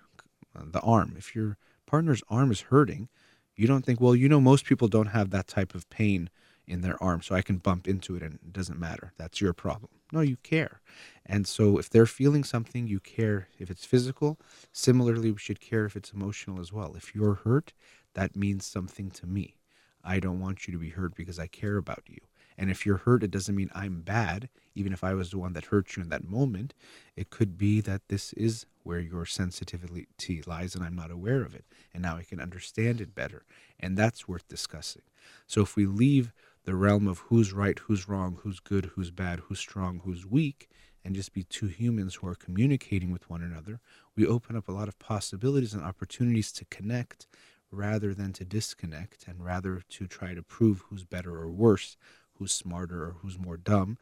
uh, 0.56 0.64
the 0.66 0.80
arm, 0.80 1.14
if 1.16 1.34
your 1.34 1.56
partner's 1.86 2.22
arm 2.28 2.50
is 2.50 2.62
hurting, 2.62 3.08
you 3.56 3.66
don't 3.66 3.84
think, 3.84 4.00
well, 4.00 4.14
you 4.14 4.28
know, 4.28 4.40
most 4.40 4.64
people 4.64 4.88
don't 4.88 5.06
have 5.06 5.30
that 5.30 5.48
type 5.48 5.74
of 5.74 5.88
pain 5.90 6.30
in 6.68 6.82
their 6.82 7.02
arm, 7.02 7.22
so 7.22 7.34
I 7.34 7.42
can 7.42 7.58
bump 7.58 7.88
into 7.88 8.14
it 8.16 8.22
and 8.22 8.34
it 8.34 8.52
doesn't 8.52 8.78
matter. 8.78 9.12
That's 9.16 9.40
your 9.40 9.52
problem. 9.52 9.90
No, 10.12 10.20
you 10.20 10.36
care. 10.36 10.80
And 11.26 11.46
so 11.46 11.78
if 11.78 11.90
they're 11.90 12.06
feeling 12.06 12.44
something, 12.44 12.86
you 12.86 13.00
care 13.00 13.48
if 13.58 13.70
it's 13.70 13.84
physical. 13.84 14.38
Similarly, 14.72 15.30
we 15.30 15.38
should 15.38 15.60
care 15.60 15.84
if 15.84 15.96
it's 15.96 16.12
emotional 16.12 16.60
as 16.60 16.72
well. 16.72 16.94
If 16.96 17.14
you're 17.14 17.34
hurt, 17.34 17.72
that 18.14 18.36
means 18.36 18.66
something 18.66 19.10
to 19.12 19.26
me. 19.26 19.56
I 20.02 20.20
don't 20.20 20.40
want 20.40 20.66
you 20.66 20.72
to 20.72 20.78
be 20.78 20.90
hurt 20.90 21.14
because 21.14 21.38
I 21.38 21.46
care 21.46 21.76
about 21.76 22.02
you. 22.06 22.18
And 22.56 22.70
if 22.70 22.84
you're 22.84 22.96
hurt, 22.96 23.22
it 23.22 23.30
doesn't 23.30 23.54
mean 23.54 23.70
I'm 23.74 24.00
bad. 24.00 24.48
Even 24.74 24.92
if 24.92 25.04
I 25.04 25.14
was 25.14 25.30
the 25.30 25.38
one 25.38 25.52
that 25.52 25.66
hurt 25.66 25.96
you 25.96 26.02
in 26.02 26.08
that 26.08 26.28
moment, 26.28 26.74
it 27.14 27.30
could 27.30 27.56
be 27.56 27.80
that 27.82 28.08
this 28.08 28.32
is 28.32 28.66
where 28.82 28.98
your 28.98 29.26
sensitivity 29.26 30.06
lies 30.46 30.74
and 30.74 30.82
I'm 30.82 30.96
not 30.96 31.10
aware 31.10 31.42
of 31.42 31.54
it. 31.54 31.64
And 31.92 32.02
now 32.02 32.16
I 32.16 32.24
can 32.24 32.40
understand 32.40 33.00
it 33.00 33.14
better. 33.14 33.44
And 33.78 33.96
that's 33.96 34.26
worth 34.26 34.48
discussing. 34.48 35.02
So 35.46 35.60
if 35.60 35.76
we 35.76 35.86
leave 35.86 36.32
the 36.68 36.74
realm 36.74 37.08
of 37.08 37.20
who's 37.20 37.50
right, 37.54 37.78
who's 37.78 38.10
wrong, 38.10 38.40
who's 38.42 38.60
good, 38.60 38.90
who's 38.94 39.10
bad, 39.10 39.40
who's 39.40 39.58
strong, 39.58 40.02
who's 40.04 40.26
weak, 40.26 40.68
and 41.02 41.14
just 41.14 41.32
be 41.32 41.42
two 41.42 41.66
humans 41.66 42.16
who 42.16 42.26
are 42.28 42.34
communicating 42.34 43.10
with 43.10 43.30
one 43.30 43.40
another, 43.40 43.80
we 44.14 44.26
open 44.26 44.54
up 44.54 44.68
a 44.68 44.72
lot 44.72 44.86
of 44.86 44.98
possibilities 44.98 45.72
and 45.72 45.82
opportunities 45.82 46.52
to 46.52 46.66
connect 46.66 47.26
rather 47.70 48.12
than 48.12 48.34
to 48.34 48.44
disconnect 48.44 49.26
and 49.26 49.42
rather 49.42 49.80
to 49.88 50.06
try 50.06 50.34
to 50.34 50.42
prove 50.42 50.84
who's 50.90 51.04
better 51.04 51.34
or 51.36 51.48
worse, 51.48 51.96
who's 52.34 52.52
smarter 52.52 53.02
or 53.02 53.16
who's 53.22 53.38
more 53.38 53.56
dumb 53.56 53.96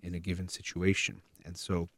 in 0.00 0.14
a 0.14 0.20
given 0.20 0.46
situation. 0.46 1.22
And 1.44 1.56
so 1.56 1.88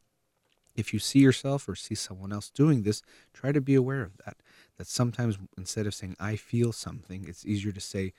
if 0.74 0.94
you 0.94 1.00
see 1.00 1.18
yourself 1.18 1.68
or 1.68 1.74
see 1.74 1.94
someone 1.94 2.32
else 2.32 2.48
doing 2.48 2.82
this, 2.82 3.02
try 3.34 3.52
to 3.52 3.60
be 3.60 3.74
aware 3.74 4.00
of 4.00 4.16
that. 4.24 4.38
That 4.78 4.86
sometimes 4.86 5.36
instead 5.58 5.86
of 5.86 5.94
saying, 5.94 6.16
I 6.18 6.36
feel 6.36 6.72
something, 6.72 7.26
it's 7.28 7.44
easier 7.44 7.72
to 7.72 7.80
say, 7.80 8.14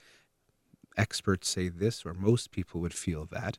experts 0.97 1.49
say 1.49 1.69
this, 1.69 2.05
or 2.05 2.13
most 2.13 2.51
people 2.51 2.81
would 2.81 2.93
feel 2.93 3.25
that, 3.31 3.57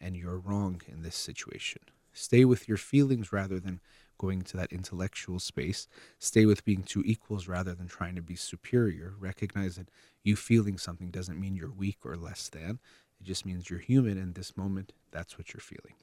and 0.00 0.16
you're 0.16 0.38
wrong 0.38 0.80
in 0.86 1.02
this 1.02 1.16
situation. 1.16 1.82
Stay 2.12 2.44
with 2.44 2.68
your 2.68 2.78
feelings 2.78 3.32
rather 3.32 3.60
than 3.60 3.80
going 4.18 4.42
to 4.42 4.56
that 4.56 4.72
intellectual 4.72 5.38
space. 5.38 5.86
Stay 6.18 6.44
with 6.44 6.64
being 6.64 6.82
two 6.82 7.02
equals 7.06 7.46
rather 7.46 7.74
than 7.74 7.86
trying 7.86 8.16
to 8.16 8.22
be 8.22 8.34
superior. 8.34 9.14
Recognize 9.18 9.76
that 9.76 9.90
you 10.24 10.34
feeling 10.34 10.76
something 10.76 11.10
doesn't 11.10 11.40
mean 11.40 11.54
you're 11.54 11.70
weak 11.70 11.98
or 12.04 12.16
less 12.16 12.48
than. 12.48 12.80
It 13.20 13.24
just 13.24 13.44
means 13.44 13.68
you're 13.68 13.78
human 13.78 14.18
in 14.18 14.32
this 14.32 14.56
moment. 14.56 14.92
That's 15.10 15.38
what 15.38 15.52
you're 15.52 15.60
feeling. 15.60 15.94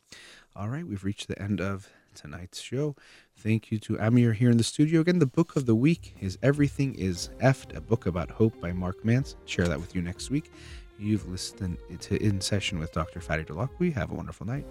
All 0.55 0.69
right, 0.69 0.85
we've 0.85 1.03
reached 1.03 1.27
the 1.27 1.41
end 1.41 1.61
of 1.61 1.89
tonight's 2.15 2.61
show. 2.61 2.95
Thank 3.37 3.71
you 3.71 3.79
to 3.79 3.99
Amir 3.99 4.33
here 4.33 4.49
in 4.49 4.57
the 4.57 4.63
studio. 4.63 5.01
Again, 5.01 5.19
the 5.19 5.25
book 5.25 5.55
of 5.55 5.65
the 5.65 5.75
week 5.75 6.15
is 6.19 6.37
Everything 6.41 6.95
is 6.95 7.29
Effed, 7.41 7.75
a 7.75 7.81
book 7.81 8.05
about 8.05 8.31
hope 8.31 8.59
by 8.59 8.71
Mark 8.71 9.03
Manson. 9.05 9.37
Share 9.45 9.67
that 9.67 9.79
with 9.79 9.95
you 9.95 10.01
next 10.01 10.29
week. 10.29 10.51
You've 10.97 11.27
listened 11.27 11.77
to 11.99 12.23
In 12.23 12.39
Session 12.39 12.79
with 12.79 12.93
Dr. 12.93 13.19
Farid 13.19 13.47
Holakouee. 13.47 13.93
Have 13.93 14.11
a 14.11 14.15
wonderful 14.15 14.47
night. 14.47 14.65